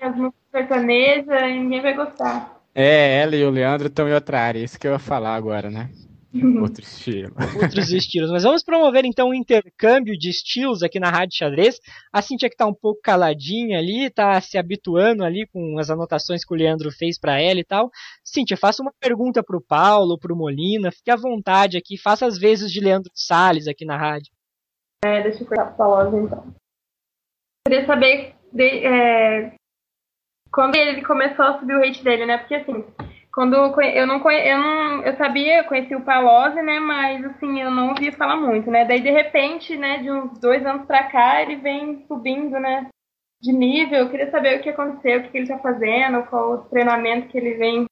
As 0.00 0.16
músicas 0.16 0.40
sertanejas, 0.50 1.42
ninguém 1.52 1.82
vai 1.82 1.92
gostar. 1.92 2.62
É, 2.74 3.20
ela 3.20 3.36
e 3.36 3.44
o 3.44 3.50
Leandro 3.50 3.88
estão 3.88 4.08
em 4.08 4.14
outra 4.14 4.40
área, 4.40 4.58
isso 4.58 4.80
que 4.80 4.86
eu 4.86 4.92
ia 4.92 4.98
falar 4.98 5.34
agora, 5.34 5.70
né? 5.70 5.90
Outro 6.34 6.82
estilo. 6.82 7.30
Outros 7.62 7.90
estilos. 7.92 8.30
Mas 8.30 8.42
vamos 8.42 8.62
promover 8.64 9.04
então 9.04 9.28
um 9.28 9.34
intercâmbio 9.34 10.16
de 10.16 10.30
estilos 10.30 10.82
aqui 10.82 10.98
na 10.98 11.10
Rádio 11.10 11.36
Xadrez. 11.36 11.78
A 12.12 12.22
Cíntia 12.22 12.48
que 12.48 12.56
tá 12.56 12.66
um 12.66 12.72
pouco 12.74 13.00
caladinha 13.02 13.78
ali, 13.78 14.08
tá 14.08 14.40
se 14.40 14.56
habituando 14.56 15.24
ali 15.24 15.46
com 15.52 15.78
as 15.78 15.90
anotações 15.90 16.44
que 16.44 16.54
o 16.54 16.56
Leandro 16.56 16.90
fez 16.90 17.18
pra 17.18 17.38
ela 17.38 17.60
e 17.60 17.64
tal. 17.64 17.90
Cíntia, 18.24 18.56
faça 18.56 18.82
uma 18.82 18.92
pergunta 18.98 19.42
pro 19.42 19.60
Paulo, 19.60 20.18
pro 20.18 20.34
Molina, 20.34 20.90
fique 20.90 21.10
à 21.10 21.16
vontade 21.16 21.76
aqui, 21.76 21.98
faça 21.98 22.24
as 22.24 22.38
vezes 22.38 22.72
de 22.72 22.80
Leandro 22.80 23.10
Salles 23.14 23.68
aqui 23.68 23.84
na 23.84 23.98
rádio. 23.98 24.32
É, 25.04 25.22
deixa 25.22 25.42
eu 25.42 25.46
cortar 25.46 25.66
pro 25.66 25.76
Palosa 25.76 26.16
então. 26.16 26.54
Queria 27.66 27.86
saber 27.86 28.34
de- 28.52 28.86
é, 28.86 29.54
quando 30.50 30.76
ele 30.76 31.02
começou 31.04 31.44
a 31.44 31.58
subir 31.58 31.74
o 31.74 31.82
hate 31.84 32.02
dele, 32.02 32.24
né? 32.24 32.38
Porque 32.38 32.54
assim, 32.54 32.84
quando 33.32 33.54
eu 33.54 34.06
não 34.06 34.20
conhe- 34.20 34.46
eu 34.48 34.58
não 34.58 35.02
eu 35.02 35.16
sabia, 35.16 35.58
eu 35.58 35.64
conheci 35.64 35.94
o 35.94 36.04
Palose, 36.04 36.60
né? 36.62 36.78
Mas 36.78 37.24
assim, 37.24 37.60
eu 37.60 37.70
não 37.70 37.88
ouvia 37.90 38.12
falar 38.12 38.36
muito, 38.36 38.70
né? 38.70 38.84
Daí 38.84 39.00
de 39.00 39.10
repente, 39.10 39.76
né, 39.76 39.98
de 39.98 40.10
uns 40.10 40.38
dois 40.38 40.64
anos 40.66 40.86
pra 40.86 41.04
cá, 41.04 41.42
ele 41.42 41.56
vem 41.56 42.04
subindo, 42.06 42.58
né? 42.60 42.88
De 43.40 43.52
nível. 43.52 44.00
Eu 44.00 44.10
queria 44.10 44.30
saber 44.30 44.58
o 44.58 44.62
que 44.62 44.68
aconteceu, 44.68 45.20
o 45.20 45.22
que 45.24 45.28
que 45.30 45.38
ele 45.38 45.48
tá 45.48 45.58
fazendo, 45.58 46.24
qual 46.26 46.52
o 46.52 46.58
treinamento 46.64 47.28
que 47.28 47.38
ele 47.38 47.54
vem 47.54 47.86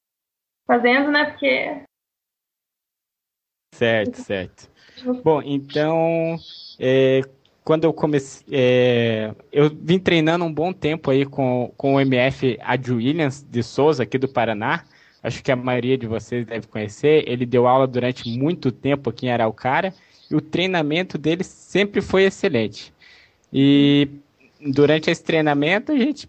fazendo, 0.67 1.11
né? 1.11 1.25
Porque 1.31 1.83
Certo, 3.75 4.17
certo. 4.17 4.71
Bom, 5.25 5.41
então, 5.43 6.37
é, 6.79 7.23
quando 7.65 7.85
eu 7.85 7.95
comecei, 7.95 8.47
é, 8.53 9.35
eu 9.51 9.71
vim 9.71 9.99
treinando 9.99 10.45
um 10.45 10.53
bom 10.53 10.71
tempo 10.71 11.11
aí 11.11 11.25
com, 11.25 11.73
com 11.79 11.95
o 11.95 12.01
MF 12.01 12.59
Ad 12.61 12.93
Williams 12.93 13.43
de 13.43 13.63
Souza, 13.63 14.03
aqui 14.03 14.19
do 14.19 14.29
Paraná. 14.29 14.85
Acho 15.23 15.43
que 15.43 15.53
a 15.53 15.57
maioria 15.57 15.99
de 15.99 16.07
vocês 16.07 16.47
deve 16.47 16.67
conhecer. 16.67 17.25
Ele 17.29 17.45
deu 17.45 17.67
aula 17.67 17.87
durante 17.87 18.29
muito 18.29 18.73
tempo 18.73 19.11
aqui 19.11 19.27
em 19.27 19.31
Araucária 19.31 19.95
e 20.31 20.35
o 20.35 20.41
treinamento 20.41 21.19
dele 21.19 21.45
sempre 21.45 22.01
foi 22.01 22.25
excelente. 22.25 22.93
E 23.53 24.09
durante 24.61 25.11
esse 25.11 25.23
treinamento 25.23 25.93
a 25.93 25.97
gente 25.97 26.29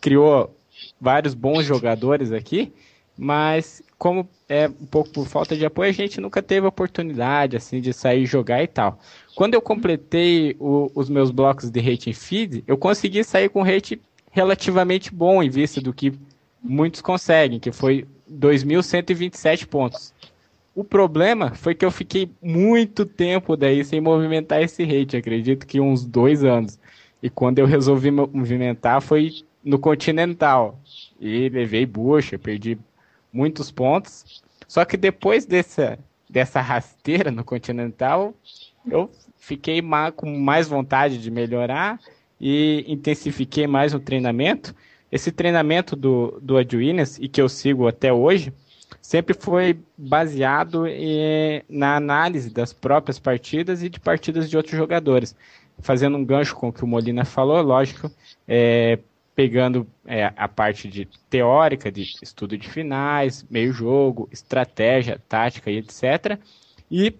criou 0.00 0.54
vários 1.00 1.34
bons 1.34 1.64
jogadores 1.64 2.32
aqui, 2.32 2.72
mas 3.16 3.82
como 3.98 4.28
é 4.48 4.68
um 4.68 4.86
pouco 4.86 5.10
por 5.10 5.26
falta 5.26 5.56
de 5.56 5.64
apoio, 5.64 5.88
a 5.88 5.92
gente 5.92 6.20
nunca 6.20 6.42
teve 6.42 6.66
oportunidade 6.66 7.56
assim 7.56 7.80
de 7.80 7.92
sair 7.92 8.26
jogar 8.26 8.62
e 8.62 8.66
tal. 8.66 8.98
Quando 9.34 9.54
eu 9.54 9.62
completei 9.62 10.54
o- 10.60 10.90
os 10.94 11.08
meus 11.08 11.30
blocos 11.30 11.70
de 11.70 11.80
rating 11.80 12.12
feed, 12.12 12.62
eu 12.66 12.76
consegui 12.76 13.24
sair 13.24 13.48
com 13.48 13.62
rate 13.62 14.00
relativamente 14.30 15.12
bom 15.12 15.42
em 15.42 15.48
vista 15.48 15.80
do 15.80 15.94
que 15.94 16.12
muitos 16.62 17.00
conseguem, 17.00 17.60
que 17.60 17.72
foi 17.72 18.06
2.127 18.30 19.66
pontos. 19.66 20.12
O 20.74 20.84
problema 20.84 21.54
foi 21.54 21.74
que 21.74 21.84
eu 21.84 21.90
fiquei 21.90 22.30
muito 22.42 23.06
tempo 23.06 23.56
daí 23.56 23.84
sem 23.84 24.00
movimentar 24.00 24.60
esse 24.62 24.84
rate, 24.84 25.16
acredito 25.16 25.66
que 25.66 25.80
uns 25.80 26.04
dois 26.04 26.44
anos. 26.44 26.78
E 27.22 27.30
quando 27.30 27.58
eu 27.58 27.66
resolvi 27.66 28.10
mo- 28.10 28.28
movimentar 28.32 29.00
foi 29.00 29.32
no 29.64 29.78
Continental. 29.78 30.78
E 31.18 31.48
levei 31.48 31.86
bucha, 31.86 32.38
perdi 32.38 32.78
muitos 33.32 33.70
pontos. 33.70 34.42
Só 34.68 34.84
que 34.84 34.96
depois 34.96 35.46
dessa, 35.46 35.98
dessa 36.28 36.60
rasteira 36.60 37.30
no 37.30 37.42
Continental, 37.42 38.34
eu 38.88 39.10
fiquei 39.38 39.80
com 40.14 40.38
mais 40.38 40.68
vontade 40.68 41.18
de 41.18 41.30
melhorar 41.30 41.98
e 42.40 42.84
intensifiquei 42.86 43.66
mais 43.66 43.94
o 43.94 44.00
treinamento. 44.00 44.74
Esse 45.16 45.32
treinamento 45.32 45.96
do, 45.96 46.38
do 46.42 46.56
Williams, 46.56 47.18
e 47.18 47.26
que 47.26 47.40
eu 47.40 47.48
sigo 47.48 47.88
até 47.88 48.12
hoje, 48.12 48.52
sempre 49.00 49.34
foi 49.34 49.80
baseado 49.96 50.86
eh, 50.86 51.64
na 51.70 51.96
análise 51.96 52.50
das 52.50 52.74
próprias 52.74 53.18
partidas 53.18 53.82
e 53.82 53.88
de 53.88 53.98
partidas 53.98 54.50
de 54.50 54.58
outros 54.58 54.76
jogadores. 54.76 55.34
Fazendo 55.78 56.18
um 56.18 56.24
gancho 56.24 56.54
com 56.54 56.68
o 56.68 56.72
que 56.72 56.84
o 56.84 56.86
Molina 56.86 57.24
falou, 57.24 57.62
lógico, 57.62 58.10
eh, 58.46 58.98
pegando 59.34 59.86
eh, 60.04 60.30
a 60.36 60.48
parte 60.48 60.86
de 60.86 61.08
teórica, 61.30 61.90
de 61.90 62.02
estudo 62.22 62.58
de 62.58 62.68
finais, 62.68 63.42
meio 63.48 63.72
jogo, 63.72 64.28
estratégia, 64.30 65.18
tática 65.26 65.70
e 65.70 65.78
etc. 65.78 66.38
E 66.90 67.14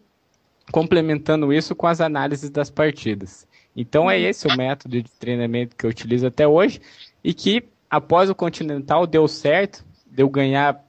complementando 0.71 1.51
isso 1.51 1.75
com 1.75 1.87
as 1.87 2.03
análises 2.03 2.51
das 2.51 2.69
partidas. 2.69 3.49
Então 3.75 4.11
é 4.11 4.21
esse 4.21 4.47
o 4.47 4.55
método 4.55 5.01
de 5.01 5.11
treinamento 5.13 5.75
que 5.75 5.87
eu 5.87 5.91
utilizo 5.91 6.27
até 6.27 6.47
hoje 6.47 6.79
e 7.25 7.33
que 7.33 7.65
após 7.91 8.31
o 8.31 8.35
Continental 8.35 9.07
deu 9.07 9.27
certo, 9.29 9.85
deu 10.07 10.29
ganhar 10.29 10.85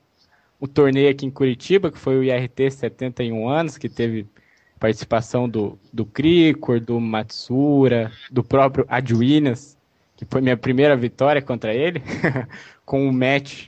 o 0.60 0.68
torneio 0.68 1.10
aqui 1.10 1.26
em 1.26 1.32
Curitiba, 1.32 1.92
que 1.92 1.98
foi 1.98 2.18
o 2.18 2.24
IRT 2.24 2.72
71 2.72 3.48
anos, 3.48 3.78
que 3.78 3.88
teve 3.88 4.28
participação 4.80 5.48
do, 5.48 5.78
do 5.92 6.06
Cricor, 6.06 6.80
do 6.80 7.00
Matsura, 7.00 8.12
do 8.32 8.44
próprio 8.44 8.86
Adwinas, 8.88 9.78
que 10.16 10.26
foi 10.26 10.42
minha 10.42 10.58
primeira 10.58 10.96
vitória 10.96 11.42
contra 11.42 11.74
ele, 11.74 12.02
com 12.86 13.08
um 13.08 13.12
match 13.12 13.68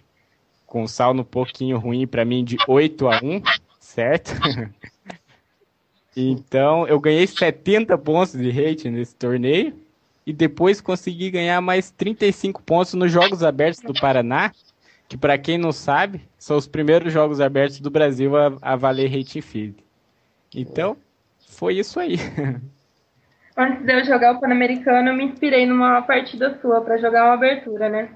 com 0.65 0.83
um 0.83 0.87
saldo 0.87 1.21
um 1.21 1.25
pouquinho 1.25 1.79
ruim 1.79 2.05
para 2.05 2.23
mim 2.23 2.43
de 2.43 2.55
8 2.67 3.07
a 3.07 3.19
1, 3.23 3.41
certo? 3.79 4.31
Então, 6.21 6.85
eu 6.85 6.99
ganhei 6.99 7.25
70 7.25 7.97
pontos 7.97 8.33
de 8.33 8.49
rating 8.49 8.89
nesse 8.89 9.15
torneio 9.15 9.73
e 10.29 10.33
depois 10.33 10.79
consegui 10.79 11.31
ganhar 11.31 11.59
mais 11.59 11.89
35 11.89 12.61
pontos 12.61 12.93
nos 12.93 13.11
Jogos 13.11 13.41
Abertos 13.41 13.81
do 13.81 13.99
Paraná, 13.99 14.51
que 15.07 15.17
para 15.17 15.35
quem 15.39 15.57
não 15.57 15.71
sabe, 15.71 16.21
são 16.37 16.55
os 16.55 16.67
primeiros 16.67 17.11
Jogos 17.11 17.41
Abertos 17.41 17.79
do 17.79 17.89
Brasil 17.89 18.37
a, 18.37 18.53
a 18.61 18.75
valer 18.75 19.09
rating 19.09 19.41
feed. 19.41 19.75
Então, 20.55 20.95
foi 21.49 21.79
isso 21.79 21.99
aí. 21.99 22.17
antes 23.57 23.83
de 23.83 23.91
eu 23.91 24.05
jogar 24.05 24.35
o 24.35 24.39
Pan-Americano, 24.39 25.09
eu 25.09 25.15
me 25.15 25.23
inspirei 25.23 25.65
numa 25.65 26.03
partida 26.03 26.59
sua 26.61 26.79
pra 26.81 26.97
jogar 26.97 27.25
uma 27.25 27.33
abertura, 27.33 27.89
né? 27.89 28.09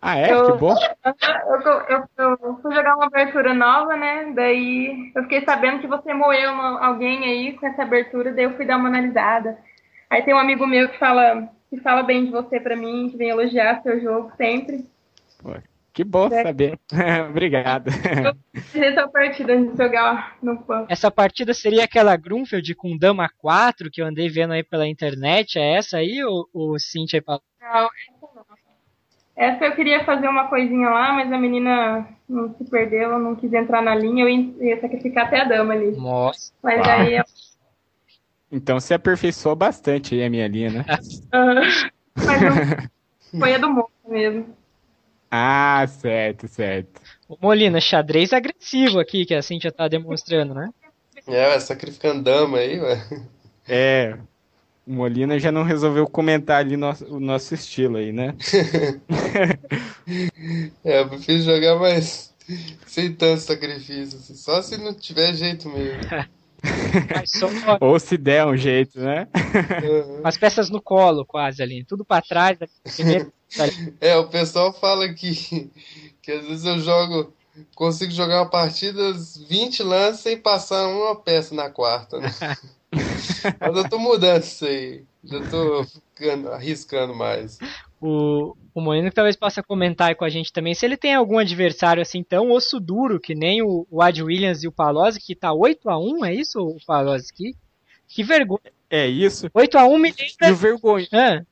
Ah, 0.00 0.16
é? 0.16 0.32
Eu- 0.32 0.52
Que 0.54 0.58
bom. 0.58 0.74
Eu, 1.04 2.06
eu, 2.16 2.38
eu 2.42 2.58
fui 2.62 2.74
jogar 2.74 2.94
uma 2.96 3.08
abertura 3.08 3.52
nova, 3.52 3.94
né? 3.94 4.32
Daí 4.34 5.12
eu 5.14 5.22
fiquei 5.24 5.44
sabendo 5.44 5.80
que 5.80 5.86
você 5.86 6.14
moeu 6.14 6.50
uma- 6.50 6.82
alguém 6.82 7.24
aí 7.24 7.52
com 7.58 7.66
essa 7.66 7.82
abertura, 7.82 8.32
daí 8.32 8.44
eu 8.44 8.56
fui 8.56 8.64
dar 8.64 8.78
uma 8.78 8.88
analisada. 8.88 9.58
Aí 10.12 10.20
tem 10.22 10.34
um 10.34 10.38
amigo 10.38 10.66
meu 10.66 10.90
que 10.90 10.98
fala, 10.98 11.48
que 11.70 11.80
fala 11.80 12.02
bem 12.02 12.26
de 12.26 12.30
você 12.30 12.60
pra 12.60 12.76
mim, 12.76 13.08
que 13.08 13.16
vem 13.16 13.30
elogiar 13.30 13.80
seu 13.82 13.98
jogo 13.98 14.30
sempre. 14.36 14.86
Que 15.90 16.04
bom 16.04 16.26
É. 16.30 16.42
saber. 16.42 16.78
Obrigado. 17.30 17.88
Essa 18.74 19.00
é 19.00 19.02
a 19.02 19.08
partida 19.08 19.56
de 19.56 19.74
jogar 19.74 20.36
no 20.42 20.62
PAN. 20.64 20.84
Essa 20.90 21.10
partida 21.10 21.54
seria 21.54 21.84
aquela 21.84 22.14
Grunfeld 22.14 22.74
com 22.74 22.94
Dama 22.98 23.26
4 23.38 23.90
que 23.90 24.02
eu 24.02 24.06
andei 24.06 24.28
vendo 24.28 24.52
aí 24.52 24.62
pela 24.62 24.86
internet? 24.86 25.58
É 25.58 25.76
essa 25.78 25.96
aí, 25.96 26.22
ou, 26.22 26.46
ou 26.52 26.78
Cintia 26.78 27.16
e 27.16 27.22
Paulo? 27.22 27.40
Não, 27.58 27.68
essa 27.68 28.34
não. 28.36 28.42
Essa 29.34 29.64
eu 29.64 29.72
queria 29.74 30.04
fazer 30.04 30.28
uma 30.28 30.48
coisinha 30.48 30.90
lá, 30.90 31.14
mas 31.14 31.32
a 31.32 31.38
menina 31.38 32.06
não 32.28 32.54
se 32.54 32.64
perdeu, 32.68 33.18
não 33.18 33.34
quis 33.34 33.50
entrar 33.50 33.80
na 33.80 33.94
linha, 33.94 34.24
eu 34.24 34.28
ia 34.28 34.78
sacrificar 34.78 35.24
até 35.24 35.40
a 35.40 35.44
dama 35.44 35.72
ali. 35.72 35.96
Nossa. 35.96 36.52
Mas 36.62 36.86
Uau. 36.86 36.90
aí 36.90 37.16
eu 37.16 37.24
Então 38.52 38.78
você 38.78 38.92
aperfeiçoou 38.92 39.56
bastante 39.56 40.14
aí 40.14 40.22
a 40.24 40.28
minha 40.30 40.46
linha, 40.46 40.70
né? 40.70 40.84
Ah, 41.32 41.54
mas 42.14 42.42
não, 42.42 43.40
foi 43.40 43.54
a 43.54 43.58
do 43.58 43.70
moço 43.70 43.90
mesmo. 44.06 44.54
Ah, 45.30 45.86
certo, 45.88 46.46
certo. 46.46 47.00
O 47.26 47.38
Molina, 47.40 47.80
xadrez 47.80 48.34
agressivo 48.34 49.00
aqui 49.00 49.24
que 49.24 49.34
a 49.34 49.40
Cintia 49.40 49.72
tá 49.72 49.88
demonstrando, 49.88 50.52
né? 50.52 50.68
É, 51.26 51.58
sacrificando 51.58 52.22
dama 52.22 52.58
aí, 52.58 52.78
ué. 52.78 53.06
É, 53.66 54.18
o 54.86 54.92
Molina 54.92 55.38
já 55.38 55.50
não 55.50 55.62
resolveu 55.62 56.06
comentar 56.06 56.58
ali 56.58 56.76
nosso, 56.76 57.06
o 57.06 57.18
nosso 57.18 57.54
estilo 57.54 57.96
aí, 57.96 58.12
né? 58.12 58.34
É, 60.84 61.00
eu 61.00 61.08
prefiro 61.08 61.40
jogar 61.42 61.76
mais 61.78 62.34
sem 62.86 63.14
tanto 63.14 63.40
sacrifício, 63.40 64.18
assim. 64.18 64.34
Só 64.34 64.60
se 64.60 64.76
não 64.76 64.92
tiver 64.92 65.32
jeito 65.34 65.68
mesmo. 65.68 66.00
Só 67.26 67.48
Ou 67.80 67.98
se 67.98 68.16
der 68.16 68.46
um 68.46 68.56
jeito, 68.56 69.00
né? 69.00 69.26
Uhum. 69.82 70.20
as 70.24 70.36
peças 70.36 70.70
no 70.70 70.80
colo, 70.80 71.24
quase 71.26 71.62
ali. 71.62 71.84
Tudo 71.84 72.04
pra 72.04 72.22
trás. 72.22 72.58
É, 74.00 74.16
o 74.16 74.28
pessoal 74.28 74.72
fala 74.72 75.08
que, 75.12 75.70
que 76.22 76.32
às 76.32 76.46
vezes 76.46 76.64
eu 76.64 76.78
jogo, 76.80 77.32
consigo 77.74 78.12
jogar 78.12 78.40
uma 78.42 78.50
partida, 78.50 79.12
20 79.48 79.82
lances 79.82 80.20
sem 80.20 80.38
passar 80.38 80.86
uma 80.88 81.16
peça 81.16 81.54
na 81.54 81.68
quarta, 81.70 82.18
né? 82.18 82.30
Mas 83.60 83.76
eu 83.76 83.88
tô 83.88 83.98
mudando 83.98 84.42
isso 84.42 84.64
aí. 84.64 85.04
Já 85.24 85.40
tô 85.48 85.84
ficando- 85.84 86.50
arriscando 86.52 87.14
mais. 87.14 87.58
O, 88.04 88.56
o 88.74 88.80
Molino 88.80 89.08
que 89.08 89.14
talvez 89.14 89.36
possa 89.36 89.62
comentar 89.62 90.08
aí 90.08 90.14
com 90.16 90.24
a 90.24 90.28
gente 90.28 90.52
também 90.52 90.74
se 90.74 90.84
ele 90.84 90.96
tem 90.96 91.14
algum 91.14 91.38
adversário 91.38 92.02
assim 92.02 92.20
tão 92.20 92.50
osso 92.50 92.80
duro 92.80 93.20
que 93.20 93.32
nem 93.32 93.62
o, 93.62 93.86
o 93.88 94.02
Ad 94.02 94.20
Williams 94.20 94.64
e 94.64 94.68
o 94.68 94.72
Palozzi, 94.72 95.20
que 95.20 95.36
tá 95.36 95.52
8 95.52 95.88
a 95.88 95.96
1 95.96 96.24
é 96.24 96.34
isso, 96.34 96.58
o 96.60 96.76
Palozzi? 96.84 97.32
Que, 97.32 97.54
que 98.08 98.24
vergonha. 98.24 98.72
É 98.90 99.06
isso. 99.06 99.48
8 99.54 99.78
a 99.78 99.86
1 99.86 99.98
me 99.98 100.12
lembra... 100.12 100.68
E 100.68 100.72
o. 100.72 100.96
Ah. 101.12 101.44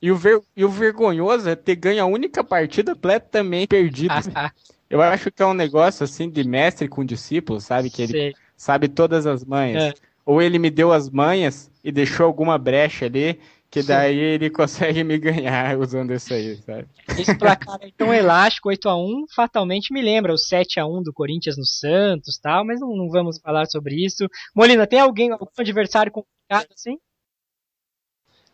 e, 0.00 0.10
o 0.10 0.16
ver... 0.16 0.40
e 0.56 0.64
o 0.64 0.70
vergonhoso 0.70 1.50
é 1.50 1.54
ter 1.54 1.76
ganho 1.76 2.02
a 2.02 2.06
única 2.06 2.42
partida 2.42 2.94
completamente 2.94 3.68
perdida. 3.68 4.14
Eu 4.88 5.00
acho 5.00 5.30
que 5.30 5.40
é 5.40 5.46
um 5.46 5.54
negócio 5.54 6.02
assim 6.02 6.28
de 6.28 6.42
mestre 6.42 6.88
com 6.88 7.04
discípulo, 7.04 7.60
sabe? 7.60 7.90
Que 7.90 8.02
ele 8.02 8.12
Sei. 8.12 8.34
sabe 8.56 8.88
todas 8.88 9.24
as 9.24 9.44
manhas. 9.44 9.84
É. 9.84 9.94
Ou 10.26 10.42
ele 10.42 10.58
me 10.58 10.68
deu 10.68 10.92
as 10.92 11.08
manhas 11.08 11.70
e 11.84 11.92
deixou 11.92 12.26
alguma 12.26 12.58
brecha 12.58 13.06
ali, 13.06 13.38
que 13.70 13.82
daí 13.82 14.18
ele 14.18 14.50
consegue 14.50 15.04
me 15.04 15.18
ganhar 15.18 15.78
usando 15.78 16.12
isso 16.12 16.34
aí, 16.34 16.56
sabe? 16.56 16.88
Esse 17.18 17.36
placar 17.36 17.78
aí 17.80 17.92
tão 17.92 18.12
elástico, 18.14 18.68
8x1, 18.68 19.26
fatalmente 19.34 19.92
me 19.92 20.02
lembra 20.02 20.32
o 20.32 20.36
7x1 20.36 21.02
do 21.02 21.12
Corinthians 21.12 21.56
no 21.56 21.64
Santos 21.64 22.38
tal, 22.38 22.64
mas 22.64 22.80
não, 22.80 22.96
não 22.96 23.08
vamos 23.08 23.38
falar 23.38 23.66
sobre 23.66 24.04
isso. 24.04 24.26
Molina, 24.54 24.86
tem 24.86 25.00
alguém, 25.00 25.30
algum 25.30 25.46
adversário 25.58 26.12
complicado 26.12 26.66
assim? 26.74 26.98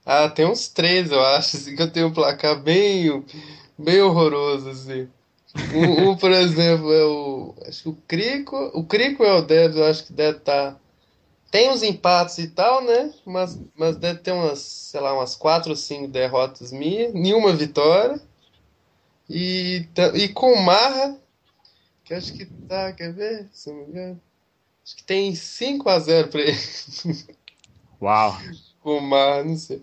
Ah, 0.05 0.29
tem 0.29 0.47
uns 0.47 0.69
três, 0.69 1.11
eu 1.11 1.21
acho, 1.21 1.57
assim, 1.57 1.75
que 1.75 1.83
eu 1.83 1.91
tenho 1.91 2.07
um 2.07 2.13
placar 2.13 2.63
bem, 2.63 3.25
bem 3.77 4.01
horroroso, 4.01 4.69
assim. 4.71 5.09
Um, 5.75 6.11
um, 6.11 6.17
por 6.17 6.31
exemplo, 6.33 6.93
é 6.93 7.05
o. 7.05 7.55
Acho 7.67 7.83
que 7.83 7.89
o 7.89 7.99
Crico. 8.07 8.71
O 8.73 8.85
Crico 8.85 9.25
é 9.25 9.33
o 9.33 9.43
Debs, 9.43 9.77
eu 9.77 9.85
acho 9.85 10.07
que 10.07 10.13
deve 10.13 10.39
estar. 10.39 10.79
Tem 11.57 11.71
uns 11.71 11.83
empates 11.83 12.37
e 12.37 12.49
tal, 12.49 12.85
né? 12.85 13.15
Mas, 13.25 13.59
mas 13.75 13.97
deve 13.97 14.19
ter 14.19 14.31
umas, 14.31 14.59
sei 14.59 15.01
lá, 15.01 15.15
umas 15.15 15.35
quatro 15.35 15.71
ou 15.71 15.77
cinco 15.77 16.07
derrotas 16.07 16.71
minhas, 16.71 17.15
nenhuma 17.15 17.51
vitória. 17.55 18.21
E, 19.27 19.89
e 20.17 20.29
com 20.29 20.53
o 20.53 20.63
Marra, 20.63 21.19
que 22.05 22.13
acho 22.13 22.35
que 22.35 22.45
tá, 22.45 22.93
quer 22.93 23.11
ver? 23.15 23.49
Se 23.55 23.71
não 23.71 23.79
me 23.79 23.85
engano. 23.85 24.21
Acho 24.85 24.97
que 24.97 25.03
tem 25.03 25.35
5 25.35 25.89
a 25.89 25.99
0 25.99 26.29
pra 26.29 26.43
ele. 26.43 26.59
Uau! 28.03 28.37
com 28.83 28.99
o 28.99 29.01
Marra, 29.01 29.45
não 29.45 29.57
sei. 29.57 29.83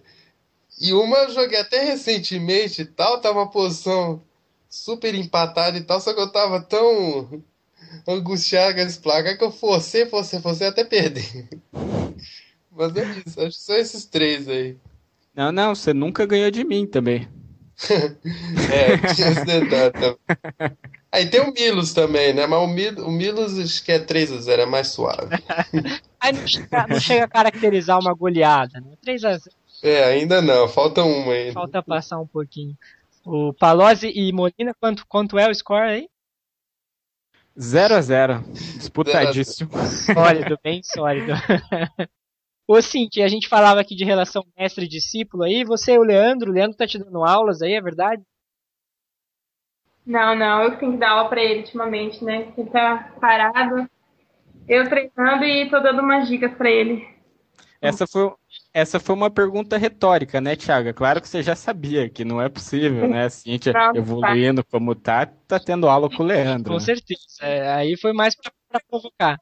E 0.80 0.94
uma 0.94 1.18
eu 1.18 1.32
joguei 1.32 1.60
até 1.60 1.84
recentemente 1.84 2.84
e 2.84 2.86
tal, 2.86 3.20
tava 3.20 3.40
uma 3.40 3.50
posição 3.50 4.22
super 4.70 5.16
empatada 5.16 5.76
e 5.76 5.84
tal, 5.84 6.00
só 6.00 6.14
que 6.14 6.22
eu 6.22 6.32
tava 6.32 6.62
tão 6.62 7.44
angustiado 8.08 8.76
com 8.76 8.82
esse 8.82 9.00
placar 9.00 9.38
que 9.38 9.44
eu 9.44 9.52
forcei, 9.52 10.06
forcei, 10.06 10.40
forcei 10.40 10.68
até 10.68 10.84
perder. 10.84 11.48
Mas 12.72 12.96
é 12.96 13.04
isso, 13.26 13.42
acho 13.42 13.58
que 13.58 13.64
são 13.64 13.76
esses 13.76 14.06
três 14.06 14.48
aí. 14.48 14.78
Não, 15.36 15.52
não, 15.52 15.76
você 15.76 15.94
nunca 15.94 16.26
ganhou 16.26 16.52
de 16.52 16.64
mim 16.64 16.86
também. 16.86 17.28
é, 17.90 19.14
tinha 19.14 19.30
esse 19.30 19.46
detalhe 19.46 19.92
também. 19.92 20.78
Aí 21.12 21.28
tem 21.28 21.42
o 21.42 21.54
Milos 21.54 21.94
também, 21.94 22.34
né? 22.34 22.48
Mas 22.48 22.60
o, 22.60 22.68
Mil, 22.68 23.06
o 23.06 23.12
Milos 23.12 23.60
acho 23.60 23.84
que 23.84 23.92
é 23.92 24.00
3x0, 24.00 24.60
é 24.60 24.66
mais 24.66 24.88
suave. 24.88 25.36
Aí 26.20 26.34
não 26.34 26.48
chega, 26.48 26.88
não 26.88 27.00
chega 27.00 27.26
a 27.26 27.28
caracterizar 27.28 28.00
uma 28.00 28.14
goleada, 28.14 28.80
né? 28.80 28.96
3x0. 29.06 29.50
É, 29.84 30.06
ainda 30.06 30.42
não, 30.42 30.68
falta 30.68 31.04
uma 31.04 31.34
ainda. 31.34 31.54
Falta 31.54 31.84
passar 31.84 32.20
um 32.20 32.26
pouquinho. 32.26 32.76
O 33.26 33.54
Palozzi 33.54 34.12
e 34.16 34.32
Molina, 34.32 34.74
quanto, 34.80 35.06
quanto 35.08 35.38
é 35.38 35.48
o 35.48 35.54
score 35.54 35.90
aí? 35.90 36.10
0 37.60 37.96
a 37.96 38.02
0 38.02 38.44
Disputadíssimo. 38.52 39.70
Sólido, 40.14 40.58
bem 40.64 40.82
sólido. 40.84 41.34
Ô 42.68 42.82
Cinti, 42.82 43.22
a 43.22 43.28
gente 43.28 43.50
falava 43.50 43.82
aqui 43.82 43.96
de 43.96 44.06
relação 44.06 44.44
mestre 44.58 44.86
e 44.86 44.88
discípulo 44.88 45.44
aí, 45.44 45.64
você 45.66 45.94
e 45.94 46.00
o 46.00 46.04
Leandro, 46.04 46.50
o 46.50 46.54
Leandro 46.54 46.78
tá 46.78 46.88
te 46.88 46.98
dando 46.98 47.24
aulas 47.24 47.62
aí, 47.62 47.74
é 47.74 47.82
verdade? 47.82 48.24
Não, 50.06 50.36
não, 50.36 50.64
eu 50.64 50.72
que 50.72 50.80
tenho 50.80 50.94
que 50.94 50.98
dar 50.98 51.12
aula 51.12 51.30
pra 51.30 51.42
ele 51.42 51.62
ultimamente, 51.62 52.24
né? 52.24 52.54
Ele 52.58 52.70
tá 52.70 53.14
parado. 53.20 53.90
Eu 54.68 54.88
treinando 54.90 55.44
e 55.44 55.70
tô 55.70 55.80
dando 55.80 56.02
umas 56.02 56.28
dicas 56.28 56.54
pra 56.54 56.70
ele. 56.70 57.08
Essa 57.84 58.08
foi, 58.08 58.32
essa 58.74 59.00
foi 59.00 59.14
uma 59.14 59.30
pergunta 59.30 59.78
retórica, 59.78 60.40
né, 60.40 60.56
Thiago? 60.56 60.94
Claro 60.94 61.22
que 61.22 61.28
você 61.28 61.44
já 61.44 61.56
sabia 61.56 62.10
que 62.10 62.24
não 62.24 62.42
é 62.42 62.48
possível, 62.48 63.10
né? 63.10 63.26
A 63.26 63.30
Cintia 63.30 63.74
Não, 63.74 63.96
evoluindo 63.96 64.64
como 64.64 64.96
tá, 64.96 65.26
tá 65.26 65.60
tendo 65.60 65.90
aula 65.90 66.10
com 66.10 66.24
o 66.24 66.26
Leandro. 66.26 66.70
Com 66.72 66.80
né? 66.80 66.80
certeza. 66.80 67.22
É, 67.42 67.70
aí 67.74 67.98
foi 67.98 68.14
mais 68.14 68.36
pra, 68.36 68.52
pra 68.70 68.80
provocar. 68.90 69.38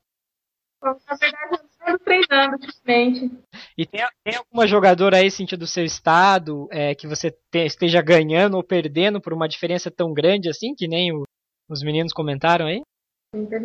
Na 0.83 1.15
verdade, 1.15 1.61
eu 1.87 1.99
treinando 1.99 2.55
ultimamente. 2.55 3.31
E 3.77 3.85
tem, 3.85 4.01
tem 4.23 4.35
alguma 4.35 4.65
jogadora 4.65 5.17
aí, 5.17 5.29
Cintia, 5.29 5.57
do 5.57 5.67
seu 5.67 5.85
estado, 5.85 6.67
é, 6.71 6.95
que 6.95 7.07
você 7.07 7.29
te- 7.51 7.65
esteja 7.65 8.01
ganhando 8.01 8.55
ou 8.57 8.63
perdendo 8.63 9.21
por 9.21 9.33
uma 9.33 9.47
diferença 9.47 9.91
tão 9.91 10.11
grande 10.11 10.49
assim, 10.49 10.73
que 10.73 10.87
nem 10.87 11.13
o- 11.13 11.23
os 11.69 11.83
meninos 11.83 12.11
comentaram 12.11 12.65
aí? 12.65 12.81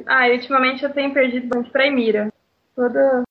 Ah, 0.06 0.28
e 0.28 0.34
ultimamente 0.36 0.84
eu 0.84 0.92
tenho 0.92 1.12
perdido 1.14 1.48
bastante 1.48 1.72
pra 1.72 1.86
Emira. 1.86 2.30
Toda, 2.74 3.22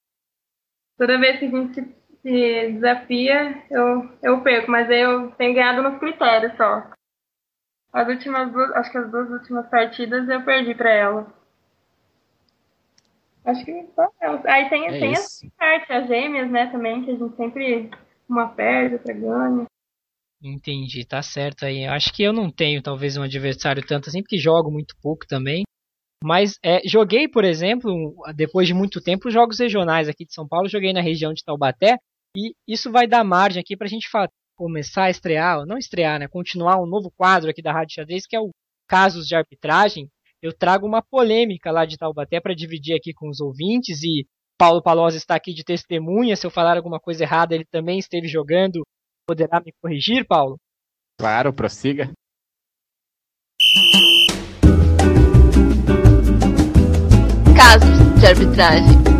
toda 0.98 1.20
vez 1.20 1.40
que 1.40 1.46
a 1.46 1.50
gente 1.50 1.96
se, 2.22 2.72
desafia, 2.74 3.64
eu, 3.70 4.10
eu 4.24 4.42
perco, 4.42 4.72
mas 4.72 4.90
eu 4.90 5.32
tenho 5.32 5.54
ganhado 5.54 5.84
nos 5.84 6.00
critérios 6.00 6.56
só. 6.58 6.92
As 7.94 8.08
últimas 8.08 8.52
duas, 8.52 8.72
acho 8.72 8.92
que 8.92 8.98
as 8.98 9.10
duas 9.10 9.30
últimas 9.30 9.70
partidas 9.70 10.28
eu 10.28 10.44
perdi 10.44 10.76
pra 10.76 10.92
ela. 10.92 11.34
Acho 13.46 13.64
que 13.64 13.88
só 13.96 14.10
ela. 14.20 14.42
Aí 14.46 14.70
tem, 14.70 14.88
É 14.88 15.00
tem 15.00 15.14
partes, 15.58 15.92
as 15.92 16.08
gêmeas, 16.08 16.50
né, 16.50 16.70
também, 16.72 17.06
que 17.06 17.12
a 17.12 17.16
gente 17.16 17.36
sempre 17.36 17.92
uma 18.28 18.50
perde, 18.50 18.96
outra 18.96 19.14
ganha. 19.14 19.66
Entendi, 20.44 21.06
tá 21.06 21.22
certo 21.22 21.66
aí. 21.66 21.86
Acho 21.86 22.14
que 22.14 22.24
eu 22.24 22.34
não 22.34 22.52
tenho 22.52 22.82
talvez 22.82 23.18
um 23.18 23.24
adversário 23.24 23.86
tanto 23.86 24.10
assim, 24.10 24.22
porque 24.22 24.38
jogo 24.38 24.70
muito 24.70 24.96
pouco 25.02 25.26
também. 25.28 25.64
Mas 26.24 26.58
é, 26.64 26.82
joguei, 26.88 27.28
por 27.28 27.44
exemplo, 27.44 28.16
depois 28.36 28.68
de 28.68 28.74
muito 28.74 29.02
tempo, 29.02 29.28
os 29.28 29.34
jogos 29.34 29.60
regionais 29.60 30.08
aqui 30.10 30.26
de 30.26 30.34
São 30.34 30.48
Paulo, 30.48 30.70
joguei 30.70 30.92
na 30.94 31.02
região 31.02 31.34
de 31.34 31.44
Taubaté, 31.44 31.98
e 32.36 32.54
isso 32.68 32.92
vai 32.92 33.08
dar 33.08 33.24
margem 33.24 33.62
aqui 33.62 33.78
pra 33.78 33.88
gente 33.88 34.10
fa- 34.10 34.30
começar 34.58 35.04
a 35.06 35.10
estrear, 35.10 35.66
não 35.66 35.78
estrear, 35.78 36.20
né? 36.20 36.28
Continuar 36.28 36.82
um 36.82 36.86
novo 36.86 37.12
quadro 37.16 37.50
aqui 37.50 37.62
da 37.62 37.72
Rádio 37.72 37.96
Xadrez, 37.96 38.26
que 38.26 38.36
é 38.36 38.40
o 38.40 38.50
Casos 38.88 39.28
de 39.28 39.36
Arbitragem. 39.36 40.08
Eu 40.42 40.52
trago 40.54 40.88
uma 40.88 41.02
polêmica 41.02 41.72
lá 41.72 41.86
de 41.86 41.98
Taubaté 41.98 42.40
para 42.40 42.56
dividir 42.56 42.96
aqui 42.96 43.14
com 43.14 43.30
os 43.30 43.40
ouvintes, 43.40 44.02
e 44.04 44.26
Paulo 44.58 44.82
Palozzi 44.82 45.18
está 45.18 45.36
aqui 45.36 45.54
de 45.54 45.64
testemunha. 45.64 46.36
Se 46.36 46.46
eu 46.46 46.52
falar 46.52 46.78
alguma 46.78 47.00
coisa 47.00 47.24
errada, 47.24 47.54
ele 47.54 47.66
também 47.66 48.00
esteve 48.00 48.28
jogando 48.28 48.84
Poderá 49.28 49.60
me 49.60 49.74
corrigir, 49.82 50.24
Paulo? 50.28 50.58
Claro, 51.20 51.52
prossiga. 51.52 52.12
Casos 57.56 58.20
de 58.20 58.26
arbitragem. 58.26 59.16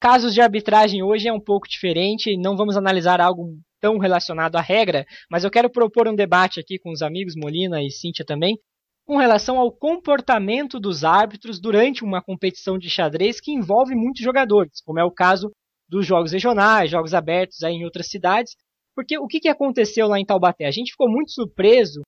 Casos 0.00 0.34
de 0.34 0.40
arbitragem 0.40 1.02
hoje 1.02 1.28
é 1.28 1.32
um 1.32 1.40
pouco 1.40 1.66
diferente, 1.68 2.36
não 2.36 2.56
vamos 2.56 2.76
analisar 2.76 3.20
algo 3.20 3.56
tão 3.80 3.98
relacionado 3.98 4.56
à 4.56 4.60
regra, 4.60 5.04
mas 5.30 5.44
eu 5.44 5.50
quero 5.50 5.70
propor 5.70 6.06
um 6.08 6.14
debate 6.14 6.60
aqui 6.60 6.78
com 6.78 6.90
os 6.90 7.02
amigos 7.02 7.34
Molina 7.36 7.82
e 7.82 7.90
Cíntia 7.90 8.24
também, 8.24 8.58
com 9.06 9.16
relação 9.16 9.58
ao 9.58 9.72
comportamento 9.72 10.78
dos 10.78 11.04
árbitros 11.04 11.60
durante 11.60 12.04
uma 12.04 12.22
competição 12.22 12.78
de 12.78 12.90
xadrez 12.90 13.40
que 13.40 13.52
envolve 13.52 13.94
muitos 13.94 14.22
jogadores, 14.22 14.80
como 14.84 15.00
é 15.00 15.04
o 15.04 15.10
caso 15.10 15.50
dos 15.88 16.06
jogos 16.06 16.32
regionais, 16.32 16.90
jogos 16.90 17.14
abertos 17.14 17.62
aí 17.62 17.74
em 17.74 17.84
outras 17.84 18.08
cidades, 18.08 18.54
porque 18.94 19.18
o 19.18 19.26
que, 19.26 19.40
que 19.40 19.48
aconteceu 19.48 20.06
lá 20.08 20.18
em 20.18 20.24
Taubaté? 20.24 20.66
A 20.66 20.70
gente 20.70 20.92
ficou 20.92 21.08
muito 21.08 21.32
surpreso 21.32 22.02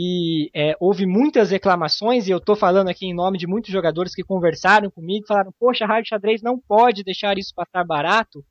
e 0.00 0.50
é, 0.54 0.74
houve 0.80 1.06
muitas 1.06 1.50
reclamações, 1.50 2.26
e 2.26 2.30
eu 2.30 2.38
estou 2.38 2.56
falando 2.56 2.88
aqui 2.88 3.06
em 3.06 3.14
nome 3.14 3.38
de 3.38 3.46
muitos 3.46 3.70
jogadores 3.70 4.14
que 4.14 4.24
conversaram 4.24 4.90
comigo, 4.90 5.26
falaram, 5.26 5.52
poxa, 5.58 5.84
a 5.84 5.88
Rádio 5.88 6.08
Xadrez 6.08 6.42
não 6.42 6.58
pode 6.58 7.04
deixar 7.04 7.38
isso 7.38 7.54
passar 7.54 7.84
barato, 7.84 8.44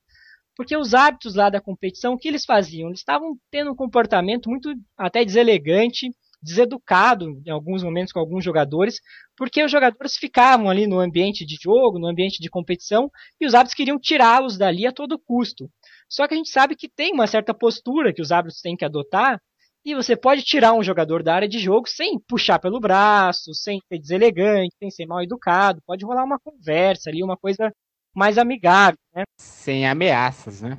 porque 0.56 0.76
os 0.76 0.94
árbitros 0.94 1.34
lá 1.34 1.50
da 1.50 1.60
competição, 1.60 2.14
o 2.14 2.18
que 2.18 2.28
eles 2.28 2.44
faziam? 2.44 2.88
Eles 2.88 3.00
estavam 3.00 3.36
tendo 3.50 3.72
um 3.72 3.76
comportamento 3.76 4.48
muito 4.48 4.72
até 4.96 5.24
deselegante, 5.24 6.10
deseducado 6.42 7.40
em 7.46 7.50
alguns 7.50 7.82
momentos 7.82 8.12
com 8.12 8.18
alguns 8.18 8.44
jogadores, 8.44 8.96
porque 9.36 9.62
os 9.62 9.70
jogadores 9.70 10.16
ficavam 10.16 10.68
ali 10.68 10.86
no 10.86 10.98
ambiente 10.98 11.46
de 11.46 11.56
jogo, 11.62 11.98
no 11.98 12.08
ambiente 12.08 12.40
de 12.40 12.50
competição, 12.50 13.10
e 13.40 13.46
os 13.46 13.54
árbitros 13.54 13.76
queriam 13.76 13.98
tirá-los 13.98 14.58
dali 14.58 14.86
a 14.86 14.92
todo 14.92 15.18
custo. 15.18 15.70
Só 16.12 16.28
que 16.28 16.34
a 16.34 16.36
gente 16.36 16.50
sabe 16.50 16.76
que 16.76 16.90
tem 16.90 17.12
uma 17.14 17.26
certa 17.26 17.54
postura 17.54 18.12
que 18.12 18.20
os 18.20 18.30
árbitros 18.30 18.60
têm 18.60 18.76
que 18.76 18.84
adotar, 18.84 19.40
e 19.84 19.94
você 19.94 20.14
pode 20.14 20.42
tirar 20.42 20.74
um 20.74 20.82
jogador 20.82 21.22
da 21.22 21.34
área 21.34 21.48
de 21.48 21.58
jogo 21.58 21.88
sem 21.88 22.20
puxar 22.28 22.58
pelo 22.58 22.78
braço, 22.78 23.52
sem 23.54 23.80
ser 23.88 23.98
deselegante, 23.98 24.76
sem 24.78 24.90
ser 24.90 25.06
mal 25.06 25.22
educado, 25.22 25.80
pode 25.84 26.04
rolar 26.04 26.22
uma 26.22 26.38
conversa 26.38 27.10
ali, 27.10 27.22
uma 27.22 27.36
coisa 27.36 27.72
mais 28.14 28.38
amigável, 28.38 28.98
né? 29.14 29.24
Sem 29.40 29.86
ameaças, 29.86 30.60
né? 30.60 30.76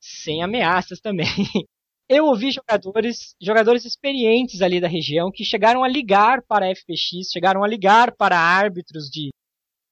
Sem 0.00 0.42
ameaças 0.42 1.00
também. 1.00 1.26
Eu 2.08 2.24
ouvi 2.24 2.50
jogadores, 2.50 3.36
jogadores 3.40 3.84
experientes 3.84 4.62
ali 4.62 4.80
da 4.80 4.88
região 4.88 5.30
que 5.30 5.44
chegaram 5.44 5.84
a 5.84 5.88
ligar 5.88 6.42
para 6.48 6.66
a 6.66 6.74
FPX, 6.74 7.30
chegaram 7.30 7.62
a 7.62 7.68
ligar 7.68 8.16
para 8.16 8.36
árbitros 8.36 9.04
de 9.04 9.30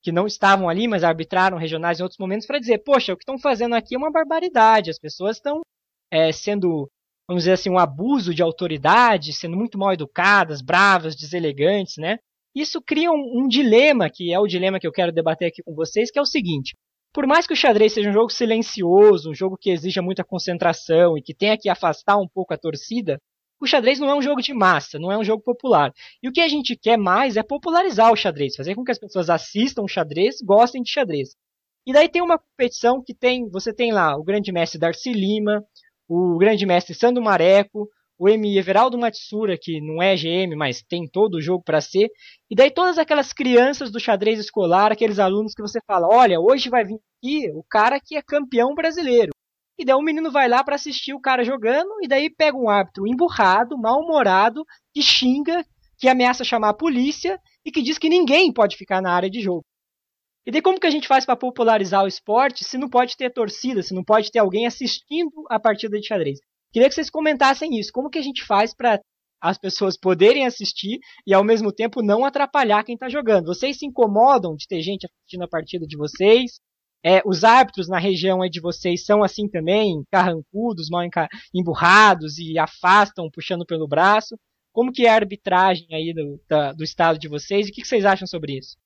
que 0.02 0.12
não 0.12 0.26
estavam 0.26 0.68
ali, 0.68 0.86
mas 0.86 1.04
arbitraram 1.04 1.58
regionais 1.58 1.98
em 1.98 2.02
outros 2.02 2.18
momentos 2.18 2.46
para 2.46 2.58
dizer, 2.58 2.78
poxa, 2.78 3.12
o 3.12 3.16
que 3.16 3.22
estão 3.22 3.38
fazendo 3.38 3.74
aqui 3.74 3.94
é 3.94 3.98
uma 3.98 4.10
barbaridade, 4.10 4.90
as 4.90 4.98
pessoas 4.98 5.36
estão 5.36 5.60
é, 6.10 6.32
sendo, 6.32 6.88
vamos 7.26 7.42
dizer 7.42 7.52
assim, 7.52 7.70
um 7.70 7.78
abuso 7.78 8.34
de 8.34 8.42
autoridade, 8.42 9.32
sendo 9.32 9.56
muito 9.56 9.78
mal 9.78 9.92
educadas, 9.92 10.62
bravas, 10.62 11.16
deselegantes, 11.16 11.96
né? 11.96 12.18
Isso 12.54 12.80
cria 12.80 13.10
um, 13.10 13.42
um 13.44 13.48
dilema, 13.48 14.08
que 14.10 14.32
é 14.32 14.38
o 14.38 14.46
dilema 14.46 14.80
que 14.80 14.86
eu 14.86 14.92
quero 14.92 15.12
debater 15.12 15.48
aqui 15.48 15.62
com 15.62 15.74
vocês, 15.74 16.10
que 16.10 16.18
é 16.18 16.22
o 16.22 16.26
seguinte: 16.26 16.74
por 17.12 17.26
mais 17.26 17.46
que 17.46 17.52
o 17.52 17.56
xadrez 17.56 17.92
seja 17.92 18.10
um 18.10 18.12
jogo 18.12 18.30
silencioso, 18.30 19.30
um 19.30 19.34
jogo 19.34 19.56
que 19.56 19.70
exija 19.70 20.02
muita 20.02 20.24
concentração 20.24 21.16
e 21.16 21.22
que 21.22 21.34
tenha 21.34 21.58
que 21.58 21.68
afastar 21.68 22.16
um 22.16 22.28
pouco 22.28 22.54
a 22.54 22.58
torcida, 22.58 23.18
o 23.60 23.66
xadrez 23.66 23.98
não 23.98 24.08
é 24.08 24.14
um 24.14 24.22
jogo 24.22 24.40
de 24.40 24.54
massa, 24.54 24.98
não 24.98 25.10
é 25.10 25.18
um 25.18 25.24
jogo 25.24 25.42
popular. 25.42 25.92
E 26.22 26.28
o 26.28 26.32
que 26.32 26.40
a 26.40 26.48
gente 26.48 26.76
quer 26.76 26.96
mais 26.96 27.36
é 27.36 27.42
popularizar 27.42 28.12
o 28.12 28.16
xadrez, 28.16 28.56
fazer 28.56 28.74
com 28.74 28.84
que 28.84 28.92
as 28.92 28.98
pessoas 28.98 29.28
assistam 29.30 29.82
o 29.82 29.88
xadrez, 29.88 30.40
gostem 30.42 30.82
de 30.82 30.90
xadrez. 30.90 31.30
E 31.86 31.92
daí 31.92 32.08
tem 32.08 32.22
uma 32.22 32.38
competição 32.38 33.02
que 33.02 33.14
tem, 33.14 33.48
você 33.48 33.72
tem 33.72 33.92
lá 33.92 34.16
o 34.16 34.22
grande 34.22 34.52
mestre 34.52 34.78
Darcy 34.78 35.12
Lima, 35.12 35.64
o 36.08 36.36
grande 36.38 36.66
mestre 36.66 36.94
Sandro 36.94 37.22
Mareco, 37.22 37.88
o 38.18 38.28
M. 38.28 38.58
Everaldo 38.58 38.98
Matsura, 38.98 39.56
que 39.56 39.80
não 39.80 40.02
é 40.02 40.16
GM, 40.16 40.56
mas 40.56 40.82
tem 40.82 41.08
todo 41.08 41.36
o 41.36 41.40
jogo 41.40 41.62
para 41.64 41.80
ser, 41.80 42.10
e 42.50 42.56
daí 42.56 42.70
todas 42.70 42.98
aquelas 42.98 43.32
crianças 43.32 43.92
do 43.92 44.00
xadrez 44.00 44.40
escolar, 44.40 44.90
aqueles 44.90 45.18
alunos 45.18 45.54
que 45.54 45.62
você 45.62 45.78
fala, 45.86 46.08
olha, 46.08 46.40
hoje 46.40 46.68
vai 46.68 46.84
vir 46.84 46.98
aqui 47.18 47.50
o 47.54 47.62
cara 47.62 48.00
que 48.00 48.16
é 48.16 48.22
campeão 48.22 48.74
brasileiro. 48.74 49.30
E 49.78 49.84
daí 49.84 49.94
o 49.94 50.02
menino 50.02 50.30
vai 50.30 50.48
lá 50.48 50.64
para 50.64 50.74
assistir 50.74 51.14
o 51.14 51.20
cara 51.20 51.44
jogando, 51.44 51.90
e 52.02 52.08
daí 52.08 52.28
pega 52.28 52.56
um 52.56 52.68
árbitro 52.68 53.06
emburrado, 53.06 53.78
mal-humorado, 53.78 54.64
que 54.92 55.00
xinga, 55.00 55.64
que 55.98 56.08
ameaça 56.08 56.44
chamar 56.44 56.70
a 56.70 56.74
polícia 56.74 57.38
e 57.64 57.70
que 57.70 57.82
diz 57.82 57.98
que 57.98 58.08
ninguém 58.08 58.52
pode 58.52 58.76
ficar 58.76 59.00
na 59.00 59.12
área 59.12 59.30
de 59.30 59.40
jogo. 59.40 59.64
E 60.46 60.50
daí 60.50 60.62
como 60.62 60.80
que 60.80 60.86
a 60.86 60.90
gente 60.90 61.06
faz 61.06 61.26
para 61.26 61.36
popularizar 61.36 62.04
o 62.04 62.08
esporte 62.08 62.64
se 62.64 62.78
não 62.78 62.88
pode 62.88 63.16
ter 63.16 63.30
torcida, 63.30 63.82
se 63.82 63.94
não 63.94 64.02
pode 64.02 64.30
ter 64.30 64.38
alguém 64.38 64.66
assistindo 64.66 65.30
a 65.50 65.60
partida 65.60 66.00
de 66.00 66.06
xadrez? 66.06 66.38
Queria 66.72 66.88
que 66.88 66.94
vocês 66.94 67.10
comentassem 67.10 67.78
isso. 67.78 67.92
Como 67.92 68.10
que 68.10 68.18
a 68.18 68.22
gente 68.22 68.44
faz 68.44 68.74
para 68.74 69.00
as 69.40 69.58
pessoas 69.58 69.96
poderem 69.96 70.46
assistir 70.46 70.98
e 71.26 71.34
ao 71.34 71.44
mesmo 71.44 71.72
tempo 71.72 72.02
não 72.02 72.24
atrapalhar 72.24 72.82
quem 72.82 72.94
está 72.94 73.08
jogando? 73.08 73.46
Vocês 73.46 73.78
se 73.78 73.86
incomodam 73.86 74.56
de 74.56 74.66
ter 74.66 74.80
gente 74.80 75.06
assistindo 75.06 75.44
a 75.44 75.48
partida 75.48 75.86
de 75.86 75.96
vocês? 75.96 76.60
É, 77.04 77.22
os 77.24 77.44
árbitros 77.44 77.88
na 77.88 77.98
região 77.98 78.40
de 78.48 78.60
vocês 78.60 79.04
são 79.04 79.22
assim 79.22 79.48
também, 79.48 80.02
carrancudos, 80.10 80.88
mal 80.90 81.02
emburrados 81.54 82.38
e 82.38 82.58
afastam, 82.58 83.30
puxando 83.30 83.64
pelo 83.64 83.86
braço. 83.86 84.38
Como 84.72 84.92
que 84.92 85.06
é 85.06 85.10
a 85.10 85.14
arbitragem 85.14 85.86
aí 85.92 86.12
do, 86.12 86.40
da, 86.48 86.72
do 86.72 86.84
estado 86.84 87.18
de 87.18 87.28
vocês 87.28 87.66
e 87.66 87.70
o 87.70 87.72
que, 87.72 87.82
que 87.82 87.88
vocês 87.88 88.04
acham 88.04 88.26
sobre 88.26 88.58
isso? 88.58 88.76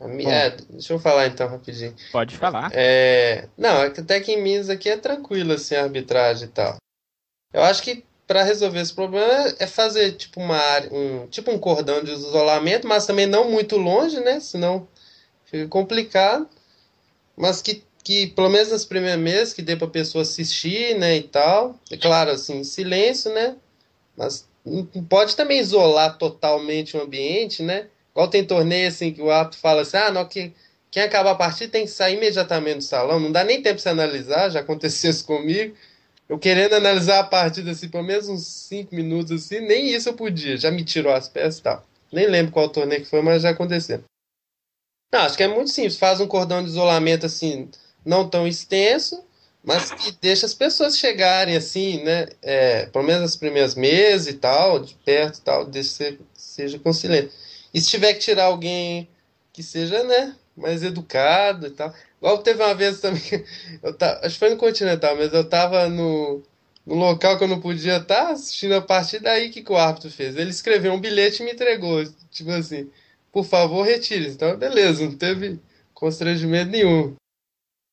É, 0.00 0.50
deixa 0.70 0.92
eu 0.92 0.98
falar 0.98 1.26
então 1.26 1.48
rapidinho. 1.48 1.94
Pode 2.12 2.36
falar. 2.36 2.70
É, 2.74 3.48
não, 3.56 3.82
é 3.82 3.86
até 3.86 4.20
que 4.20 4.32
em 4.32 4.42
Minas 4.42 4.68
aqui 4.68 4.88
é 4.88 4.96
tranquilo 4.96 5.52
assim 5.52 5.74
a 5.74 5.84
arbitragem 5.84 6.48
e 6.48 6.50
tal. 6.50 6.76
Eu 7.52 7.62
acho 7.62 7.82
que 7.82 8.04
para 8.26 8.42
resolver 8.42 8.80
esse 8.80 8.92
problema 8.92 9.54
é 9.58 9.66
fazer 9.66 10.12
tipo 10.12 10.40
uma 10.40 10.56
área, 10.56 10.92
um, 10.92 11.26
tipo 11.28 11.50
um 11.50 11.58
cordão 11.58 12.02
de 12.02 12.10
isolamento, 12.10 12.88
mas 12.88 13.06
também 13.06 13.26
não 13.26 13.50
muito 13.50 13.76
longe, 13.76 14.18
né? 14.20 14.40
Senão 14.40 14.88
fica 15.44 15.68
complicado. 15.68 16.48
Mas 17.36 17.60
que, 17.62 17.82
que 18.02 18.28
pelo 18.28 18.48
menos 18.48 18.70
nas 18.70 18.84
primeiras 18.84 19.20
meses 19.20 19.54
que 19.54 19.62
dê 19.62 19.76
para 19.76 19.86
pessoa 19.88 20.22
assistir, 20.22 20.96
né, 20.98 21.16
e 21.16 21.22
tal. 21.22 21.78
É 21.90 21.96
claro, 21.96 22.30
assim, 22.30 22.62
silêncio, 22.64 23.32
né? 23.32 23.56
Mas 24.16 24.46
pode 25.08 25.36
também 25.36 25.58
isolar 25.60 26.16
totalmente 26.18 26.96
o 26.96 27.02
ambiente, 27.02 27.62
né? 27.62 27.88
Igual 28.12 28.28
tem 28.28 28.44
torneio 28.44 28.88
assim 28.88 29.12
que 29.12 29.20
o 29.20 29.30
árbitro 29.30 29.58
fala 29.58 29.82
assim: 29.82 29.96
"Ah, 29.96 30.10
não 30.10 30.24
que 30.26 30.52
quem 30.90 31.02
acabar 31.02 31.32
a 31.32 31.34
partida 31.34 31.72
tem 31.72 31.84
que 31.84 31.90
sair 31.90 32.16
imediatamente 32.16 32.78
do 32.78 32.84
salão". 32.84 33.18
Não 33.20 33.32
dá 33.32 33.42
nem 33.44 33.60
tempo 33.60 33.74
para 33.76 33.82
você 33.82 33.88
analisar, 33.88 34.50
já 34.50 34.60
aconteceu 34.60 35.10
isso 35.10 35.24
comigo 35.24 35.74
eu 36.28 36.38
querendo 36.38 36.74
analisar 36.74 37.20
a 37.20 37.24
partida 37.24 37.70
assim, 37.70 37.88
pelo 37.88 38.04
menos 38.04 38.28
uns 38.28 38.46
5 38.46 38.94
minutos 38.94 39.30
assim, 39.32 39.60
nem 39.60 39.90
isso 39.90 40.08
eu 40.08 40.14
podia, 40.14 40.56
já 40.56 40.70
me 40.70 40.84
tirou 40.84 41.12
as 41.12 41.28
peças 41.28 41.58
e 41.58 41.62
tal. 41.62 41.84
Nem 42.12 42.26
lembro 42.26 42.52
qual 42.52 42.68
torneio 42.68 43.02
que 43.02 43.08
foi, 43.08 43.20
mas 43.22 43.42
já 43.42 43.50
aconteceu. 43.50 44.02
Não, 45.12 45.20
acho 45.20 45.36
que 45.36 45.42
é 45.42 45.48
muito 45.48 45.70
simples, 45.70 45.96
faz 45.96 46.20
um 46.20 46.26
cordão 46.26 46.62
de 46.62 46.70
isolamento 46.70 47.26
assim, 47.26 47.70
não 48.04 48.28
tão 48.28 48.46
extenso, 48.46 49.24
mas 49.62 49.92
que 49.92 50.12
deixa 50.20 50.44
as 50.44 50.54
pessoas 50.54 50.98
chegarem 50.98 51.56
assim, 51.56 52.02
né, 52.02 52.26
é, 52.42 52.86
pelo 52.86 53.04
menos 53.04 53.22
as 53.22 53.36
primeiras 53.36 53.74
meses 53.74 54.26
e 54.28 54.34
tal, 54.34 54.78
de 54.80 54.94
perto 54.96 55.38
e 55.38 55.42
tal, 55.42 55.64
deixa 55.64 55.90
ser, 55.90 56.20
seja 56.34 56.80
silêncio. 56.92 57.30
E 57.72 57.80
se 57.80 57.88
tiver 57.88 58.12
que 58.14 58.20
tirar 58.20 58.44
alguém 58.44 59.08
que 59.52 59.62
seja, 59.62 60.02
né, 60.04 60.34
mais 60.56 60.82
educado 60.82 61.66
e 61.66 61.70
tal. 61.70 61.92
Igual 62.18 62.38
teve 62.38 62.62
uma 62.62 62.74
vez 62.74 63.00
também, 63.00 63.22
eu 63.82 63.94
tava, 63.94 64.20
acho 64.26 64.34
que 64.34 64.38
foi 64.38 64.50
no 64.50 64.56
Continental, 64.56 65.16
mas 65.16 65.32
eu 65.32 65.48
tava 65.48 65.88
no, 65.88 66.42
no 66.86 66.94
local 66.94 67.38
que 67.38 67.44
eu 67.44 67.48
não 67.48 67.60
podia 67.60 67.96
estar 67.96 68.26
tá 68.26 68.30
assistindo 68.32 68.74
a 68.74 68.82
partida, 68.82 69.30
aí 69.30 69.50
que, 69.50 69.62
que 69.62 69.72
o 69.72 69.76
árbitro 69.76 70.10
fez? 70.10 70.36
Ele 70.36 70.50
escreveu 70.50 70.92
um 70.92 71.00
bilhete 71.00 71.42
e 71.42 71.44
me 71.44 71.52
entregou, 71.52 72.04
tipo 72.30 72.50
assim, 72.50 72.90
por 73.34 73.44
favor, 73.44 73.82
retire. 73.82 74.30
Então, 74.30 74.56
beleza, 74.56 75.04
não 75.04 75.18
teve 75.18 75.60
constrangimento 75.92 76.70
nenhum. 76.70 77.16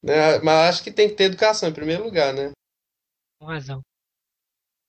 Né? 0.04 0.38
Mas 0.44 0.70
acho 0.70 0.84
que 0.84 0.92
tem 0.92 1.10
que 1.10 1.16
ter 1.16 1.24
educação 1.24 1.68
em 1.68 1.74
primeiro 1.74 2.04
lugar, 2.04 2.32
né? 2.32 2.52
Com 3.40 3.48
razão. 3.48 3.82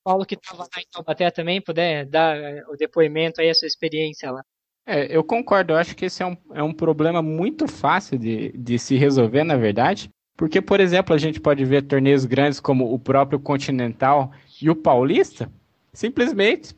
Paulo 0.05 0.27
que 0.27 0.35
estava 0.35 0.65
lá 0.65 0.69
em 0.83 0.87
Taubaté 0.93 1.31
também, 1.31 1.63
puder 1.63 2.05
dar 2.05 2.37
o 2.69 2.77
depoimento 2.77 3.41
aí, 3.41 3.49
a 3.49 3.55
sua 3.55 3.67
experiência 3.67 4.31
lá. 4.31 4.43
É, 4.85 5.17
eu 5.17 5.25
concordo, 5.25 5.73
eu 5.73 5.79
acho 5.79 5.97
que 5.97 6.05
esse 6.05 6.23
é 6.23 6.27
um, 6.27 6.37
é 6.53 6.63
um 6.63 6.75
problema 6.75 7.23
muito 7.23 7.67
fácil 7.67 8.19
de, 8.19 8.51
de 8.51 8.79
se 8.79 8.97
resolver, 8.97 9.45
na 9.45 9.57
verdade. 9.57 10.11
Porque, 10.37 10.61
por 10.61 10.81
exemplo, 10.81 11.15
a 11.15 11.19
gente 11.19 11.41
pode 11.41 11.65
ver 11.65 11.83
torneios 11.83 12.27
grandes 12.27 12.61
como 12.61 12.93
o 12.93 12.99
próprio 12.99 13.41
Continental 13.41 14.33
e 14.61 14.69
o 14.69 14.77
Paulista, 14.77 15.51
simplesmente 15.95 16.75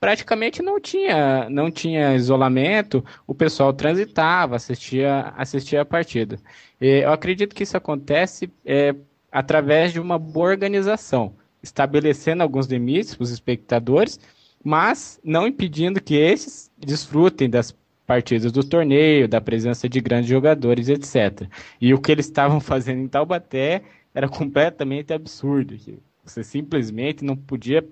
praticamente 0.00 0.62
não 0.62 0.80
tinha, 0.80 1.48
não 1.50 1.70
tinha 1.70 2.14
isolamento, 2.14 3.04
o 3.26 3.34
pessoal 3.34 3.72
transitava, 3.72 4.56
assistia, 4.56 5.32
assistia 5.36 5.82
a 5.82 5.84
partida. 5.84 6.38
E 6.80 7.02
eu 7.02 7.12
acredito 7.12 7.54
que 7.54 7.62
isso 7.62 7.76
acontece 7.76 8.50
é, 8.64 8.94
através 9.30 9.92
de 9.92 10.00
uma 10.00 10.18
boa 10.18 10.50
organização, 10.50 11.34
estabelecendo 11.62 12.42
alguns 12.42 12.66
limites 12.66 13.14
para 13.14 13.24
os 13.24 13.30
espectadores 13.30 14.18
mas 14.62 15.20
não 15.22 15.46
impedindo 15.46 16.00
que 16.00 16.14
esses 16.14 16.70
desfrutem 16.78 17.48
das 17.48 17.74
partidas 18.06 18.50
do 18.50 18.64
torneio, 18.64 19.28
da 19.28 19.40
presença 19.40 19.88
de 19.88 20.00
grandes 20.00 20.28
jogadores, 20.28 20.88
etc. 20.88 21.48
E 21.80 21.92
o 21.92 22.00
que 22.00 22.10
eles 22.10 22.26
estavam 22.26 22.60
fazendo 22.60 23.00
em 23.00 23.08
Taubaté 23.08 23.82
era 24.14 24.28
completamente 24.28 25.12
absurdo. 25.12 25.76
Você 26.24 26.42
simplesmente 26.42 27.24
não 27.24 27.36
podia 27.36 27.86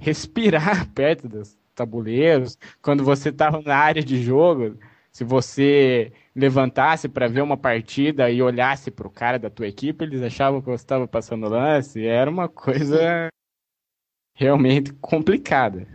respirar 0.00 0.88
perto 0.92 1.28
dos 1.28 1.56
tabuleiros. 1.74 2.58
Quando 2.82 3.04
você 3.04 3.28
estava 3.28 3.62
na 3.62 3.76
área 3.76 4.02
de 4.02 4.20
jogo, 4.20 4.76
se 5.12 5.24
você 5.24 6.12
levantasse 6.34 7.08
para 7.08 7.28
ver 7.28 7.42
uma 7.42 7.56
partida 7.56 8.30
e 8.30 8.42
olhasse 8.42 8.90
para 8.90 9.06
o 9.06 9.10
cara 9.10 9.38
da 9.38 9.50
tua 9.50 9.68
equipe, 9.68 10.04
eles 10.04 10.22
achavam 10.22 10.60
que 10.60 10.66
você 10.66 10.82
estava 10.82 11.06
passando 11.06 11.48
lance. 11.48 12.04
Era 12.04 12.30
uma 12.30 12.48
coisa 12.48 13.28
realmente 14.34 14.92
complicada. 14.94 15.86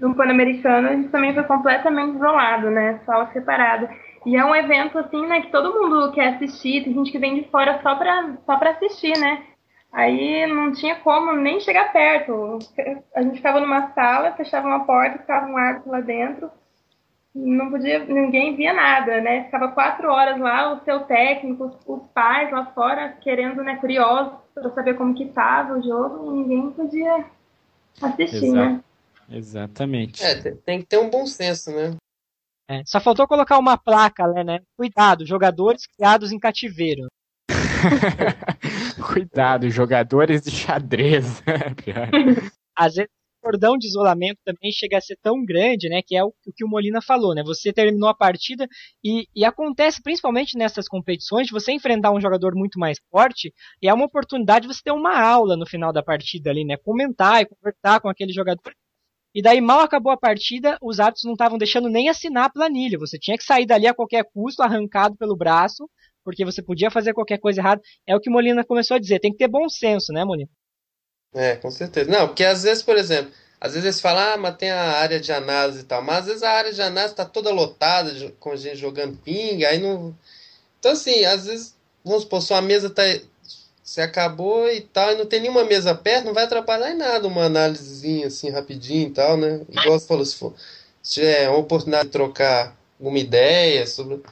No 0.00 0.14
Pan-Americano, 0.14 0.88
a 0.88 0.96
gente 0.96 1.08
também 1.10 1.32
foi 1.32 1.44
completamente 1.44 2.16
isolado, 2.16 2.68
né? 2.70 3.00
Sala 3.06 3.30
separada. 3.32 3.88
E 4.26 4.36
é 4.36 4.44
um 4.44 4.54
evento, 4.54 4.98
assim, 4.98 5.24
né, 5.26 5.42
que 5.42 5.52
todo 5.52 5.72
mundo 5.72 6.10
quer 6.12 6.34
assistir, 6.34 6.82
tem 6.82 6.94
gente 6.94 7.12
que 7.12 7.18
vem 7.18 7.42
de 7.42 7.48
fora 7.50 7.80
só 7.82 7.94
pra, 7.94 8.36
só 8.46 8.54
assistir, 8.54 9.16
né? 9.18 9.44
Aí 9.94 10.44
não 10.48 10.72
tinha 10.72 10.96
como 10.96 11.32
nem 11.36 11.60
chegar 11.60 11.92
perto. 11.92 12.58
A 13.14 13.22
gente 13.22 13.36
ficava 13.36 13.60
numa 13.60 13.92
sala, 13.92 14.32
fechava 14.32 14.66
uma 14.66 14.84
porta, 14.84 15.20
ficava 15.20 15.46
um 15.46 15.56
árbitro 15.56 15.92
lá 15.92 16.00
dentro, 16.00 16.50
não 17.32 17.70
podia, 17.70 18.04
ninguém 18.04 18.56
via 18.56 18.72
nada, 18.72 19.20
né? 19.20 19.44
Ficava 19.44 19.68
quatro 19.68 20.10
horas 20.10 20.38
lá, 20.38 20.72
o 20.72 20.84
seu 20.84 21.00
técnico, 21.00 21.64
os, 21.64 21.76
os 21.86 22.02
pais 22.12 22.50
lá 22.50 22.66
fora, 22.66 23.08
querendo, 23.20 23.62
né, 23.62 23.76
curiosos 23.76 24.34
para 24.52 24.70
saber 24.70 24.94
como 24.94 25.14
que 25.14 25.26
tava 25.26 25.78
o 25.78 25.82
jogo, 25.82 26.32
e 26.32 26.36
ninguém 26.38 26.70
podia 26.72 27.24
assistir, 28.02 28.46
Exato. 28.46 28.54
né? 28.54 28.84
Exatamente. 29.30 30.22
É, 30.24 30.54
tem 30.56 30.80
que 30.80 30.86
ter 30.86 30.98
um 30.98 31.08
bom 31.10 31.26
senso, 31.26 31.70
né? 31.70 31.96
É, 32.68 32.82
só 32.84 33.00
faltou 33.00 33.28
colocar 33.28 33.58
uma 33.58 33.76
placa, 33.76 34.26
né, 34.28 34.42
né? 34.42 34.60
Cuidado, 34.76 35.26
jogadores 35.26 35.86
criados 35.86 36.32
em 36.32 36.38
cativeiro. 36.38 37.06
Cuidado, 39.12 39.70
jogadores 39.70 40.42
de 40.42 40.50
xadrez. 40.50 41.42
Às 42.76 42.94
vezes 42.94 43.10
o 43.10 43.46
cordão 43.46 43.76
de 43.76 43.86
isolamento 43.86 44.38
também 44.44 44.72
chega 44.72 44.98
a 44.98 45.00
ser 45.00 45.18
tão 45.22 45.44
grande, 45.44 45.88
né? 45.88 46.00
Que 46.02 46.16
é 46.16 46.24
o, 46.24 46.28
o 46.28 46.52
que 46.54 46.64
o 46.64 46.68
Molina 46.68 47.00
falou, 47.02 47.34
né? 47.34 47.42
Você 47.44 47.72
terminou 47.72 48.08
a 48.08 48.14
partida 48.14 48.66
e, 49.02 49.28
e, 49.34 49.44
acontece 49.44 50.02
principalmente 50.02 50.56
nessas 50.56 50.88
competições 50.88 51.46
de 51.46 51.52
você 51.52 51.72
enfrentar 51.72 52.10
um 52.12 52.20
jogador 52.20 52.54
muito 52.54 52.78
mais 52.78 52.98
forte 53.10 53.52
e 53.82 53.88
é 53.88 53.94
uma 53.94 54.06
oportunidade 54.06 54.66
de 54.66 54.74
você 54.74 54.82
ter 54.82 54.92
uma 54.92 55.20
aula 55.20 55.56
no 55.56 55.66
final 55.66 55.92
da 55.92 56.02
partida 56.02 56.50
ali, 56.50 56.64
né? 56.64 56.76
Comentar 56.78 57.42
e 57.42 57.46
conversar 57.46 58.00
com 58.00 58.08
aquele 58.08 58.32
jogador 58.32 58.72
E 59.34 59.42
daí, 59.42 59.60
mal 59.60 59.80
acabou 59.80 60.12
a 60.12 60.16
partida, 60.16 60.78
os 60.82 60.98
árbitros 61.00 61.24
não 61.24 61.32
estavam 61.34 61.58
deixando 61.58 61.88
nem 61.88 62.08
assinar 62.08 62.46
a 62.46 62.50
planilha. 62.50 62.98
Você 62.98 63.18
tinha 63.18 63.36
que 63.36 63.44
sair 63.44 63.66
dali 63.66 63.86
a 63.86 63.94
qualquer 63.94 64.24
custo, 64.32 64.62
arrancado 64.62 65.16
pelo 65.16 65.36
braço, 65.36 65.88
porque 66.24 66.44
você 66.44 66.62
podia 66.62 66.90
fazer 66.90 67.12
qualquer 67.12 67.38
coisa 67.38 67.60
errada. 67.60 67.80
É 68.06 68.16
o 68.16 68.20
que 68.20 68.30
Molina 68.30 68.64
começou 68.64 68.96
a 68.96 69.00
dizer. 69.00 69.20
Tem 69.20 69.30
que 69.30 69.38
ter 69.38 69.48
bom 69.48 69.68
senso, 69.68 70.12
né, 70.12 70.24
Molina? 70.24 70.48
É, 71.34 71.56
com 71.56 71.70
certeza. 71.70 72.10
Não, 72.10 72.28
porque 72.28 72.44
às 72.44 72.62
vezes, 72.62 72.82
por 72.82 72.96
exemplo, 72.96 73.32
às 73.60 73.72
vezes 73.72 73.84
eles 73.84 74.00
falam, 74.00 74.34
ah, 74.34 74.36
mas 74.36 74.56
tem 74.56 74.70
a 74.70 74.92
área 74.98 75.20
de 75.20 75.32
análise 75.32 75.80
e 75.80 75.84
tal. 75.84 76.02
Mas 76.02 76.18
às 76.18 76.26
vezes 76.26 76.42
a 76.42 76.50
área 76.50 76.72
de 76.72 76.82
análise 76.82 77.12
está 77.12 77.24
toda 77.24 77.50
lotada, 77.50 78.12
com 78.40 78.56
gente 78.56 78.76
jogando 78.76 79.16
ping, 79.18 79.64
aí 79.64 79.78
não. 79.78 80.16
Então, 80.78 80.92
assim, 80.92 81.24
às 81.24 81.46
vezes, 81.46 81.74
vamos 82.04 82.22
supor, 82.22 82.40
sua 82.40 82.62
mesa 82.62 82.90
tá. 82.90 83.02
Você 83.82 84.00
acabou 84.00 84.70
e 84.70 84.80
tal, 84.80 85.12
e 85.12 85.16
não 85.16 85.26
tem 85.26 85.40
nenhuma 85.40 85.62
mesa 85.62 85.94
perto, 85.94 86.24
não 86.24 86.32
vai 86.32 86.44
atrapalhar 86.44 86.90
em 86.90 86.96
nada 86.96 87.28
uma 87.28 87.44
análisezinha 87.44 88.28
assim 88.28 88.48
rapidinho 88.48 89.08
e 89.08 89.10
tal, 89.10 89.36
né? 89.36 89.60
Igual 89.68 89.98
você 89.98 90.06
falou, 90.06 90.24
se 90.24 90.36
for 90.36 90.54
se 91.04 91.20
tiver 91.20 91.50
uma 91.50 91.58
oportunidade 91.58 92.06
de 92.06 92.12
trocar 92.12 92.74
alguma 92.98 93.18
ideia 93.18 93.86
sobre. 93.86 94.22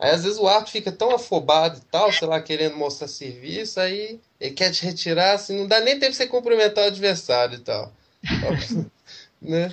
Aí 0.00 0.10
às 0.10 0.24
vezes 0.24 0.38
o 0.38 0.48
árbitro 0.48 0.72
fica 0.72 0.90
tão 0.90 1.14
afobado 1.14 1.78
e 1.78 1.84
tal, 1.90 2.10
sei 2.10 2.26
lá, 2.26 2.40
querendo 2.40 2.74
mostrar 2.74 3.06
serviço, 3.06 3.78
aí 3.78 4.18
ele 4.40 4.54
quer 4.54 4.70
te 4.70 4.84
retirar, 4.84 5.34
assim, 5.34 5.56
não 5.56 5.66
dá 5.66 5.78
nem 5.80 5.98
tempo 5.98 6.12
de 6.12 6.16
você 6.16 6.26
cumprimentar 6.26 6.84
o 6.84 6.86
adversário 6.88 7.56
e 7.56 7.60
tal. 7.60 7.92
né? 9.40 9.72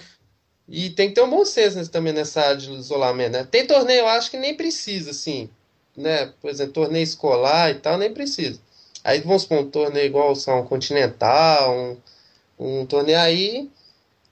E 0.67 0.89
tem 0.89 1.09
que 1.09 1.15
ter 1.15 1.21
um 1.21 1.29
bom 1.29 1.45
senso 1.45 1.89
também 1.89 2.11
nessa 2.11 2.41
área 2.41 2.57
de 2.57 2.69
isolamento, 2.73 3.31
né? 3.31 3.47
Tem 3.49 3.65
torneio, 3.65 4.01
eu 4.01 4.07
acho 4.07 4.29
que 4.29 4.37
nem 4.37 4.53
precisa, 4.53 5.11
assim, 5.11 5.49
né? 5.95 6.33
Por 6.41 6.49
exemplo, 6.49 6.73
torneio 6.73 7.03
escolar 7.03 7.71
e 7.71 7.75
tal, 7.75 7.97
nem 7.97 8.13
precisa. 8.13 8.59
Aí 9.03 9.21
vamos 9.21 9.43
supor 9.43 9.59
um 9.59 9.69
torneio 9.69 10.07
igual 10.07 10.35
são 10.35 10.59
um 10.59 10.65
Continental, 10.65 11.73
um, 12.59 12.81
um 12.81 12.85
torneio 12.85 13.19
aí, 13.19 13.69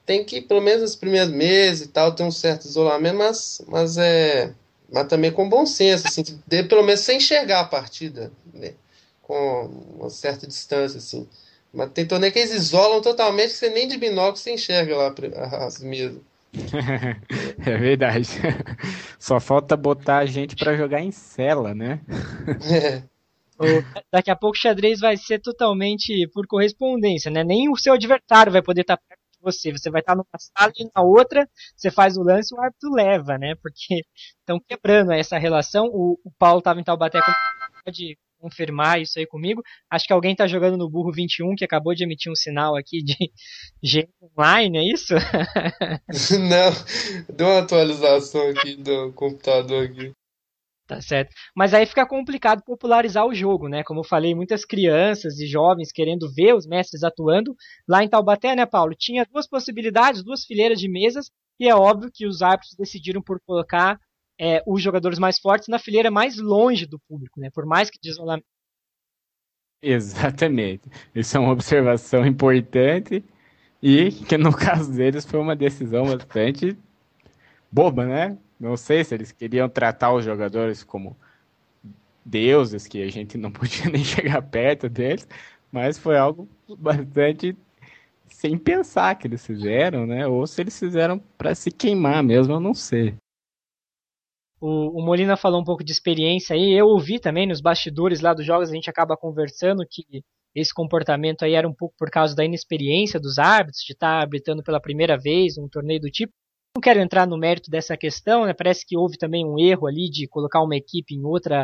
tem 0.06 0.26
que, 0.26 0.42
pelo 0.42 0.62
menos 0.62 0.82
nos 0.82 0.96
primeiros 0.98 1.32
meses 1.34 1.88
e 1.88 1.88
tal, 1.88 2.14
ter 2.14 2.24
um 2.24 2.32
certo 2.32 2.66
isolamento, 2.66 3.18
mas, 3.18 3.62
mas 3.68 3.98
é. 3.98 4.54
Mas 4.92 5.08
também 5.08 5.32
com 5.32 5.50
bom 5.50 5.66
senso, 5.66 6.08
assim, 6.08 6.24
de, 6.48 6.64
pelo 6.64 6.84
menos 6.84 7.02
sem 7.02 7.18
enxergar 7.18 7.62
a 7.62 7.66
partida, 7.66 8.32
né? 8.54 8.74
Com 9.22 9.66
uma 9.98 10.10
certa 10.10 10.46
distância, 10.46 10.98
assim. 10.98 11.28
Mas 11.74 11.92
tem 11.92 12.06
torneio 12.06 12.32
que 12.32 12.40
eles 12.40 12.54
isolam 12.54 13.02
totalmente, 13.02 13.50
que 13.50 13.58
você 13.58 13.70
nem 13.70 13.88
de 13.88 13.98
binóculo 13.98 14.38
você 14.38 14.54
enxerga 14.54 14.96
lá 14.96 15.14
as 15.66 15.80
mesas. 15.80 16.22
é 17.66 17.78
verdade. 17.78 18.30
Só 19.20 19.40
falta 19.40 19.76
botar 19.76 20.20
a 20.20 20.26
gente 20.26 20.56
para 20.56 20.78
jogar 20.78 21.02
em 21.02 21.12
cela, 21.12 21.74
né? 21.74 22.00
É. 22.72 23.04
Daqui 24.12 24.30
a 24.30 24.36
pouco 24.36 24.56
o 24.56 24.60
xadrez 24.60 25.00
vai 25.00 25.16
ser 25.18 25.40
totalmente 25.40 26.28
por 26.34 26.46
correspondência, 26.46 27.32
né? 27.32 27.44
Nem 27.44 27.70
o 27.70 27.78
seu 27.78 27.94
adversário 27.94 28.52
vai 28.52 28.62
poder 28.62 28.82
estar 28.82 28.98
perto 28.98 29.15
de 29.15 29.15
você. 29.46 29.72
Você 29.72 29.90
vai 29.90 30.02
estar 30.02 30.16
numa 30.16 30.26
sala 30.38 30.72
e 30.78 30.90
na 30.96 31.04
outra 31.04 31.48
você 31.76 31.92
faz 31.92 32.18
o 32.18 32.24
lance 32.24 32.54
e 32.54 32.58
o 32.58 32.62
árbitro 32.62 32.92
leva, 32.92 33.38
né? 33.38 33.56
Porque 33.62 34.02
estão 34.40 34.60
quebrando 34.68 35.12
essa 35.12 35.38
relação. 35.38 35.86
O, 35.88 36.20
o 36.24 36.32
Paulo 36.38 36.60
estava 36.60 36.80
em 36.80 36.84
Taubaté 36.84 37.20
pode 37.86 38.18
confirmar 38.40 39.02
isso 39.02 39.18
aí 39.18 39.26
comigo. 39.26 39.62
Acho 39.90 40.06
que 40.06 40.14
alguém 40.14 40.34
está 40.34 40.48
jogando 40.48 40.78
no 40.78 40.90
burro 40.90 41.12
21 41.12 41.56
que 41.56 41.66
acabou 41.66 41.96
de 41.96 42.04
emitir 42.04 42.32
um 42.32 42.36
sinal 42.36 42.76
aqui 42.76 43.04
de 43.04 43.16
G 43.82 44.08
online, 44.22 44.78
é 44.78 44.84
isso? 44.84 45.14
Não, 46.40 47.36
deu 47.36 47.48
uma 47.48 47.60
atualização 47.60 48.50
aqui 48.50 48.76
do 48.76 49.14
computador 49.14 49.86
aqui. 49.86 50.12
Tá 50.88 51.02
certo. 51.02 51.34
Mas 51.56 51.74
aí 51.74 51.86
fica 51.86 52.06
complicado 52.06 52.64
popularizar 52.64 53.26
o 53.26 53.34
jogo, 53.34 53.68
né? 53.68 53.84
Como 53.84 54.02
eu 54.02 54.04
falei, 54.04 54.36
muitas 54.36 54.64
crianças 54.64 55.40
e 55.40 55.48
jovens 55.48 55.92
querendo 55.92 56.32
ver 56.32 56.54
os 56.54 56.68
mestres 56.68 57.04
atuando. 57.04 57.56
Lá 57.88 58.04
em 58.04 58.10
Taubaté, 58.10 58.56
né, 58.56 58.68
Paulo? 58.68 58.94
Tinha 58.96 59.26
duas 59.26 59.48
possibilidades, 59.48 60.24
duas 60.24 60.46
fileiras 60.46 60.80
de 60.80 60.88
mesas, 60.88 61.32
e 61.60 61.68
é 61.68 61.76
óbvio 61.76 62.12
que 62.14 62.28
os 62.28 62.44
árbitros 62.44 62.76
decidiram 62.78 63.22
por 63.22 63.40
colocar 63.48 63.98
é, 64.40 64.62
os 64.68 64.82
jogadores 64.82 65.18
mais 65.18 65.40
fortes 65.40 65.68
na 65.70 65.80
fileira 65.80 66.12
mais 66.12 66.38
longe 66.38 66.86
do 66.86 67.00
público, 67.08 67.40
né? 67.40 67.50
Por 67.52 67.66
mais 67.66 67.90
que 67.90 67.98
de 68.00 68.10
isolamento. 68.10 68.46
Exatamente. 69.82 70.90
Isso 71.16 71.36
é 71.36 71.40
uma 71.40 71.52
observação 71.52 72.26
importante 72.26 73.24
e 73.82 74.12
que 74.12 74.38
no 74.38 74.56
caso 74.56 74.92
deles 74.94 75.26
foi 75.26 75.40
uma 75.40 75.56
decisão 75.56 76.06
bastante 76.06 76.78
boba, 77.72 78.06
né? 78.06 78.38
Não 78.60 78.78
sei 78.78 79.04
se 79.04 79.14
eles 79.14 79.32
queriam 79.32 79.68
tratar 79.70 80.14
os 80.14 80.24
jogadores 80.24 80.84
como 80.84 81.16
deuses, 82.26 82.88
que 82.88 83.04
a 83.04 83.10
gente 83.10 83.38
não 83.38 83.52
podia 83.54 83.90
nem 83.90 84.04
chegar 84.04 84.42
perto 84.42 84.90
deles, 84.90 85.28
mas 85.72 85.98
foi 85.98 86.18
algo 86.18 86.48
bastante 86.78 87.56
sem 88.28 88.58
pensar 88.58 89.16
que 89.16 89.28
eles 89.28 89.46
fizeram, 89.46 90.06
né? 90.06 90.28
Ou 90.28 90.46
se 90.48 90.62
eles 90.62 90.78
fizeram 90.78 91.20
para 91.38 91.54
se 91.54 91.72
queimar 91.72 92.24
mesmo, 92.24 92.54
eu 92.54 92.60
não 92.60 92.74
sei. 92.74 93.16
O, 94.60 95.00
o, 95.00 95.06
Molina 95.06 95.38
falou 95.38 95.62
um 95.62 95.64
pouco 95.64 95.84
de 95.84 95.92
experiência 95.92 96.56
aí. 96.56 96.74
Eu 96.74 96.88
ouvi 96.88 97.20
também 97.20 97.48
nos 97.48 97.62
bastidores 97.62 98.22
lá 98.22 98.34
dos 98.34 98.46
jogos, 98.46 98.70
a 98.70 98.74
gente 98.74 98.90
acaba 98.90 99.16
conversando 99.16 99.86
que 99.90 100.24
esse 100.56 100.74
comportamento 100.74 101.44
aí 101.44 101.54
era 101.54 101.68
um 101.68 101.74
pouco 101.74 101.94
por 101.98 102.10
causa 102.10 102.36
da 102.36 102.46
inexperiência 102.46 103.20
dos 103.20 103.38
árbitros, 103.38 103.84
de 103.86 103.94
estar 103.94 104.22
arbitrando 104.22 104.64
pela 104.64 104.82
primeira 104.82 105.18
vez 105.18 105.58
um 105.58 105.68
torneio 105.68 106.00
do 106.00 106.10
tipo. 106.10 106.34
Não 106.76 106.82
quero 106.82 107.00
entrar 107.00 107.26
no 107.26 107.38
mérito 107.38 107.72
dessa 107.72 107.96
questão, 107.96 108.46
né? 108.46 108.54
Parece 108.54 108.86
que 108.86 108.98
houve 108.98 109.18
também 109.18 109.46
um 109.46 109.58
erro 109.58 109.88
ali 109.88 110.10
de 110.10 110.28
colocar 110.28 110.62
uma 110.62 110.76
equipe 110.76 111.16
em 111.16 111.24
outra 111.24 111.64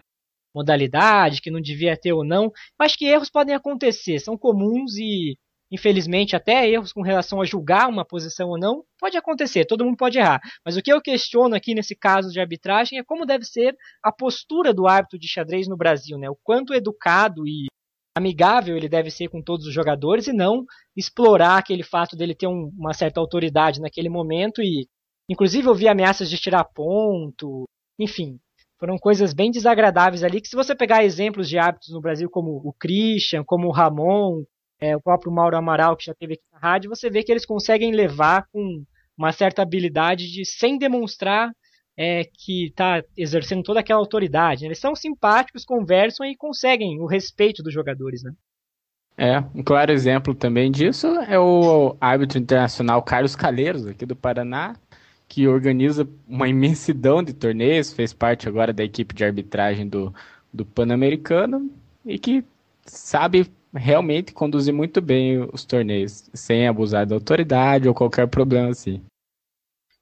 modalidade, 0.55 1.41
que 1.41 1.51
não 1.51 1.59
devia 1.59 1.97
ter 1.97 2.13
ou 2.13 2.23
não. 2.23 2.51
Mas 2.79 2.95
que 2.95 3.05
erros 3.05 3.29
podem 3.29 3.53
acontecer, 3.53 4.19
são 4.19 4.37
comuns 4.37 4.95
e 4.97 5.37
infelizmente, 5.71 6.35
até 6.35 6.69
erros 6.69 6.91
com 6.91 7.01
relação 7.01 7.41
a 7.41 7.45
julgar 7.45 7.87
uma 7.87 8.03
posição 8.03 8.49
ou 8.49 8.59
não, 8.59 8.83
pode 8.99 9.15
acontecer, 9.15 9.65
todo 9.65 9.85
mundo 9.85 9.95
pode 9.95 10.19
errar. 10.19 10.41
Mas 10.65 10.75
o 10.75 10.81
que 10.81 10.91
eu 10.91 11.01
questiono 11.01 11.55
aqui 11.55 11.73
nesse 11.73 11.95
caso 11.95 12.29
de 12.29 12.41
arbitragem 12.41 12.99
é 12.99 13.03
como 13.03 13.25
deve 13.25 13.45
ser 13.45 13.73
a 14.03 14.11
postura 14.11 14.73
do 14.73 14.85
árbitro 14.85 15.17
de 15.17 15.29
xadrez 15.29 15.69
no 15.69 15.77
Brasil, 15.77 16.17
né? 16.17 16.29
O 16.29 16.37
quanto 16.43 16.73
educado 16.73 17.47
e 17.47 17.67
amigável 18.17 18.75
ele 18.75 18.89
deve 18.89 19.09
ser 19.09 19.29
com 19.29 19.41
todos 19.41 19.65
os 19.65 19.73
jogadores 19.73 20.27
e 20.27 20.33
não 20.33 20.65
explorar 20.97 21.57
aquele 21.57 21.83
fato 21.83 22.17
dele 22.17 22.35
ter 22.35 22.47
um, 22.47 22.69
uma 22.77 22.93
certa 22.93 23.21
autoridade 23.21 23.79
naquele 23.79 24.09
momento 24.09 24.61
e, 24.61 24.85
inclusive, 25.31 25.67
ouvir 25.67 25.87
ameaças 25.87 26.29
de 26.29 26.37
tirar 26.37 26.65
ponto, 26.65 27.63
enfim. 27.97 28.37
Foram 28.77 28.97
coisas 28.97 29.33
bem 29.33 29.49
desagradáveis 29.49 30.23
ali, 30.23 30.41
que 30.41 30.47
se 30.47 30.55
você 30.55 30.75
pegar 30.75 31.05
exemplos 31.05 31.47
de 31.47 31.57
árbitros 31.57 31.93
no 31.93 32.01
Brasil 32.01 32.29
como 32.29 32.61
o 32.63 32.73
Christian, 32.73 33.43
como 33.43 33.67
o 33.67 33.71
Ramon, 33.71 34.43
é, 34.79 34.97
o 34.97 35.01
próprio 35.01 35.31
Mauro 35.31 35.55
Amaral, 35.55 35.95
que 35.95 36.05
já 36.05 36.13
teve 36.13 36.33
aqui 36.33 36.43
na 36.51 36.59
rádio, 36.59 36.89
você 36.89 37.09
vê 37.09 37.23
que 37.23 37.31
eles 37.31 37.45
conseguem 37.45 37.91
levar 37.93 38.45
com 38.51 38.83
uma 39.17 39.31
certa 39.31 39.61
habilidade 39.61 40.29
de, 40.31 40.43
sem 40.43 40.77
demonstrar 40.77 41.51
é, 41.95 42.23
que 42.23 42.67
está 42.67 43.03
exercendo 43.15 43.63
toda 43.63 43.79
aquela 43.79 43.99
autoridade. 43.99 44.61
Né? 44.61 44.69
Eles 44.69 44.79
são 44.79 44.95
simpáticos, 44.95 45.63
conversam 45.63 46.25
e 46.25 46.35
conseguem 46.35 46.99
o 46.99 47.05
respeito 47.05 47.61
dos 47.61 47.73
jogadores. 47.73 48.23
Né? 48.23 48.33
É, 49.17 49.39
um 49.53 49.63
claro 49.63 49.91
exemplo 49.91 50.33
também 50.33 50.71
disso 50.71 51.07
é 51.07 51.39
o 51.39 51.95
árbitro 52.01 52.39
internacional 52.39 53.03
Carlos 53.03 53.35
Calheiros, 53.35 53.85
aqui 53.85 54.05
do 54.05 54.15
Paraná, 54.15 54.75
que 55.31 55.47
organiza 55.47 56.05
uma 56.27 56.49
imensidão 56.49 57.23
de 57.23 57.31
torneios, 57.31 57.93
fez 57.93 58.11
parte 58.11 58.49
agora 58.49 58.73
da 58.73 58.83
equipe 58.83 59.15
de 59.15 59.23
arbitragem 59.23 59.87
do, 59.87 60.13
do 60.51 60.65
Pan-Americano 60.65 61.71
e 62.05 62.19
que 62.19 62.43
sabe 62.85 63.49
realmente 63.73 64.33
conduzir 64.33 64.73
muito 64.73 64.99
bem 64.99 65.47
os 65.53 65.63
torneios, 65.63 66.29
sem 66.33 66.67
abusar 66.67 67.05
da 67.05 67.15
autoridade 67.15 67.87
ou 67.87 67.93
qualquer 67.95 68.27
problema 68.27 68.71
assim. 68.71 69.01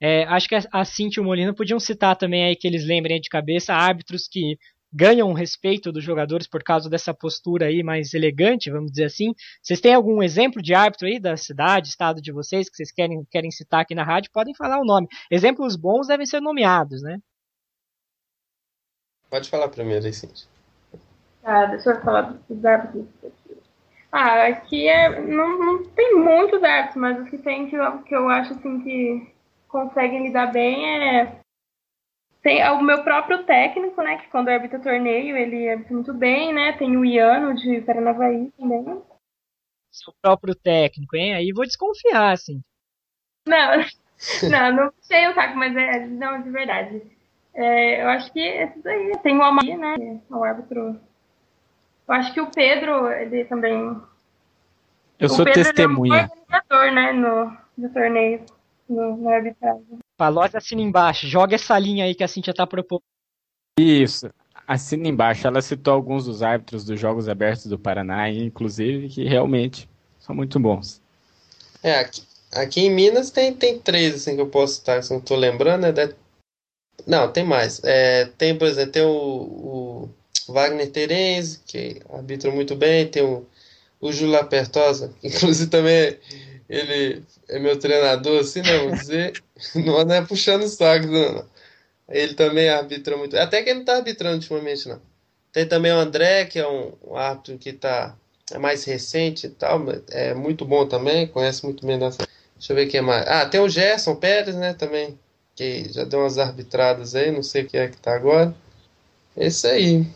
É, 0.01 0.23
acho 0.23 0.49
que 0.49 0.55
a 0.55 0.83
Cintia 0.83 1.21
e 1.21 1.23
o 1.23 1.27
Molina 1.27 1.53
podiam 1.53 1.79
citar 1.79 2.15
também 2.15 2.45
aí 2.45 2.55
que 2.55 2.65
eles 2.65 2.83
lembrem 2.83 3.21
de 3.21 3.29
cabeça 3.29 3.71
árbitros 3.71 4.27
que 4.27 4.57
ganham 4.91 5.29
o 5.29 5.33
respeito 5.33 5.91
dos 5.91 6.03
jogadores 6.03 6.47
por 6.47 6.63
causa 6.63 6.89
dessa 6.89 7.13
postura 7.13 7.67
aí 7.67 7.83
mais 7.83 8.13
elegante, 8.13 8.71
vamos 8.71 8.91
dizer 8.91 9.05
assim. 9.05 9.33
Vocês 9.61 9.79
têm 9.79 9.93
algum 9.93 10.21
exemplo 10.21 10.61
de 10.61 10.73
árbitro 10.73 11.07
aí 11.07 11.19
da 11.19 11.37
cidade, 11.37 11.89
estado 11.89 12.21
de 12.21 12.31
vocês, 12.31 12.69
que 12.69 12.75
vocês 12.75 12.91
querem, 12.91 13.23
querem 13.29 13.51
citar 13.51 13.81
aqui 13.81 13.93
na 13.93 14.03
rádio? 14.03 14.31
Podem 14.33 14.55
falar 14.55 14.79
o 14.79 14.85
nome. 14.85 15.07
Exemplos 15.29 15.75
bons 15.75 16.07
devem 16.07 16.25
ser 16.25 16.41
nomeados, 16.41 17.01
né? 17.01 17.19
Pode 19.29 19.49
falar 19.49 19.69
primeiro 19.69 20.05
aí, 20.05 20.13
Cintia. 20.13 20.47
Ah, 21.43 21.65
deixa 21.67 21.91
eu 21.91 22.01
falar 22.01 22.33
dos 22.49 22.65
árbitros 22.65 23.07
ah, 24.11 24.47
aqui 24.47 24.87
é, 24.87 25.21
não, 25.21 25.59
não 25.59 25.83
tem 25.83 26.15
muitos 26.15 26.63
árbitros, 26.63 26.95
mas 26.95 27.21
os 27.21 27.29
que 27.29 27.37
tem 27.37 27.69
que 27.69 27.75
eu, 27.75 27.99
que 27.99 28.15
eu 28.15 28.27
acho 28.27 28.53
assim 28.53 28.81
que 28.81 29.33
conseguem 29.67 30.23
lidar 30.23 30.47
bem 30.47 30.83
é 31.15 31.39
tem 32.41 32.67
o 32.69 32.81
meu 32.81 33.03
próprio 33.03 33.43
técnico, 33.43 34.01
né, 34.01 34.17
que 34.17 34.29
quando 34.29 34.49
arbitra 34.49 34.79
torneio, 34.79 35.35
ele 35.35 35.69
arbitra 35.69 35.93
muito 35.93 36.13
bem, 36.13 36.53
né? 36.53 36.73
Tem 36.73 36.95
o 36.95 37.05
Iano 37.05 37.53
de 37.55 37.81
Paranavaí 37.81 38.51
também. 38.57 39.01
Seu 39.91 40.13
próprio 40.21 40.55
técnico, 40.55 41.15
hein? 41.15 41.33
Aí 41.33 41.51
vou 41.51 41.65
desconfiar, 41.65 42.31
assim. 42.31 42.61
Não, 43.47 43.77
não, 44.49 44.75
não 44.75 44.93
sei 45.01 45.27
o 45.27 45.33
saco, 45.33 45.57
mas 45.57 45.75
é, 45.75 46.05
não, 46.07 46.41
de 46.41 46.49
verdade. 46.49 47.01
É, 47.53 48.03
eu 48.03 48.07
acho 48.09 48.31
que 48.31 48.39
é 48.39 48.67
tudo 48.67 48.87
aí. 48.87 49.11
Tem 49.23 49.37
o 49.37 49.41
Amari, 49.41 49.75
né? 49.75 49.95
É 50.29 50.33
o 50.33 50.43
árbitro 50.43 50.99
eu 52.09 52.15
acho 52.15 52.33
que 52.33 52.41
o 52.41 52.49
Pedro, 52.49 53.07
ele 53.11 53.45
também. 53.45 54.01
Eu 55.19 55.27
o 55.27 55.29
sou 55.29 55.45
Pedro, 55.45 55.63
testemunha. 55.63 56.21
Ele 56.21 56.23
é 56.23 56.25
um 56.25 56.39
organizador, 56.41 56.91
né, 56.91 57.13
no, 57.13 57.57
no 57.77 57.93
torneio. 57.93 58.45
no, 58.89 59.17
na 59.17 59.35
arbitragem. 59.35 59.99
Palocci 60.19 60.57
assina 60.57 60.81
embaixo. 60.81 61.25
Joga 61.25 61.55
essa 61.55 61.79
linha 61.79 62.03
aí 62.03 62.13
que 62.13 62.25
a 62.25 62.27
Cintia 62.27 62.53
tá 62.53 62.67
propondo. 62.67 63.01
Isso. 63.79 64.29
Assina 64.67 65.07
embaixo. 65.07 65.47
Ela 65.47 65.61
citou 65.61 65.93
alguns 65.93 66.25
dos 66.25 66.43
árbitros 66.43 66.83
dos 66.83 66.99
Jogos 66.99 67.29
Abertos 67.29 67.67
do 67.67 67.79
Paraná, 67.79 68.29
inclusive, 68.29 69.07
que 69.07 69.23
realmente 69.23 69.89
são 70.19 70.35
muito 70.35 70.59
bons. 70.59 71.01
É, 71.81 71.99
aqui, 71.99 72.21
aqui 72.51 72.81
em 72.81 72.93
Minas 72.93 73.31
tem, 73.31 73.53
tem 73.53 73.79
três, 73.79 74.13
assim, 74.13 74.35
que 74.35 74.41
eu 74.41 74.49
posso 74.49 74.75
citar, 74.75 75.01
se 75.01 75.13
não 75.13 75.21
tô 75.21 75.37
lembrando, 75.37 75.83
né? 75.83 75.93
Da... 75.93 76.09
Não, 77.07 77.31
tem 77.31 77.45
mais. 77.45 77.81
É, 77.85 78.25
tem, 78.37 78.57
por 78.57 78.67
exemplo, 78.67 78.91
tem 78.91 79.03
o, 79.03 80.09
o 80.49 80.53
Wagner 80.53 80.91
Terenzi, 80.91 81.61
que 81.65 82.01
arbitra 82.11 82.51
muito 82.51 82.75
bem, 82.75 83.07
tem 83.07 83.23
o, 83.23 83.45
o 84.01 84.11
Júlio 84.11 84.37
Apertosa, 84.37 85.13
que 85.21 85.27
inclusive 85.31 85.69
também 85.69 86.17
ele 86.69 87.23
é 87.47 87.59
meu 87.59 87.77
treinador, 87.79 88.41
assim, 88.41 88.61
não 88.63 88.89
vou 88.89 88.97
dizer, 88.97 89.43
não 89.75 90.13
é 90.13 90.21
puxando 90.21 90.63
o 90.63 90.67
saco, 90.67 91.07
não. 91.07 91.45
Ele 92.07 92.33
também 92.33 92.69
arbitra 92.69 93.17
muito, 93.17 93.37
até 93.37 93.61
que 93.61 93.69
ele 93.69 93.79
não 93.79 93.85
tá 93.85 93.95
arbitrando 93.95 94.35
ultimamente, 94.35 94.87
não. 94.87 95.01
Tem 95.51 95.67
também 95.67 95.91
o 95.91 95.97
André, 95.97 96.45
que 96.45 96.59
é 96.59 96.67
um, 96.67 96.93
um 97.07 97.15
árbitro 97.15 97.57
que 97.57 97.73
tá 97.73 98.15
é 98.51 98.57
mais 98.57 98.83
recente 98.83 99.47
e 99.47 99.49
tal, 99.49 99.83
é 100.09 100.33
muito 100.33 100.65
bom 100.65 100.87
também, 100.87 101.27
conhece 101.27 101.63
muito 101.63 101.85
bem 101.85 101.97
nossa. 101.97 102.27
Deixa 102.55 102.73
eu 102.73 102.75
ver 102.75 102.87
quem 102.87 103.01
mais. 103.01 103.27
Ah, 103.27 103.47
tem 103.47 103.59
o 103.59 103.69
Gerson 103.69 104.15
Pérez, 104.15 104.55
né, 104.55 104.73
também, 104.73 105.17
que 105.55 105.91
já 105.93 106.03
deu 106.03 106.19
umas 106.19 106.37
arbitradas 106.37 107.15
aí, 107.15 107.31
não 107.31 107.43
sei 107.43 107.63
quem 107.63 107.79
é 107.79 107.87
que 107.87 107.97
tá 107.97 108.15
agora. 108.15 108.53
Esse 109.37 109.67
aí. 109.67 110.07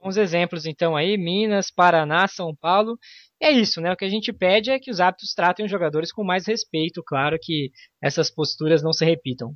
Bons 0.00 0.16
exemplos 0.16 0.64
então 0.64 0.96
aí, 0.96 1.18
Minas, 1.18 1.70
Paraná, 1.70 2.26
São 2.28 2.54
Paulo. 2.54 2.98
É 3.40 3.52
isso, 3.52 3.80
né? 3.80 3.92
O 3.92 3.96
que 3.96 4.04
a 4.04 4.08
gente 4.08 4.32
pede 4.32 4.70
é 4.70 4.78
que 4.78 4.90
os 4.90 4.98
árbitros 4.98 5.32
tratem 5.32 5.64
os 5.64 5.70
jogadores 5.70 6.10
com 6.10 6.24
mais 6.24 6.46
respeito, 6.46 7.02
claro 7.06 7.38
que 7.40 7.70
essas 8.02 8.30
posturas 8.30 8.82
não 8.82 8.92
se 8.92 9.04
repitam. 9.04 9.54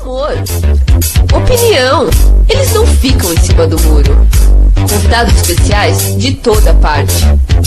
Humor, 0.00 0.32
opinião, 1.34 2.08
eles 2.48 2.74
não 2.74 2.86
ficam 2.86 3.32
em 3.32 3.36
cima 3.38 3.66
do 3.66 3.80
muro. 3.80 4.12
Convidados 4.88 5.34
especiais 5.36 6.16
de 6.18 6.34
toda 6.36 6.74
parte. 6.74 7.14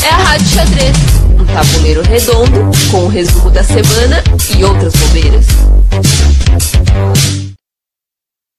É 0.04 0.10
a 0.10 0.18
Rádio 0.18 0.48
Xadrez, 0.48 0.98
um 1.40 1.46
tabuleiro 1.46 2.02
redondo 2.04 2.72
com 2.92 3.06
o 3.06 3.08
resumo 3.08 3.50
da 3.50 3.64
semana 3.64 4.24
e 4.58 4.64
outras 4.64 4.94
bobeiras. 4.94 5.46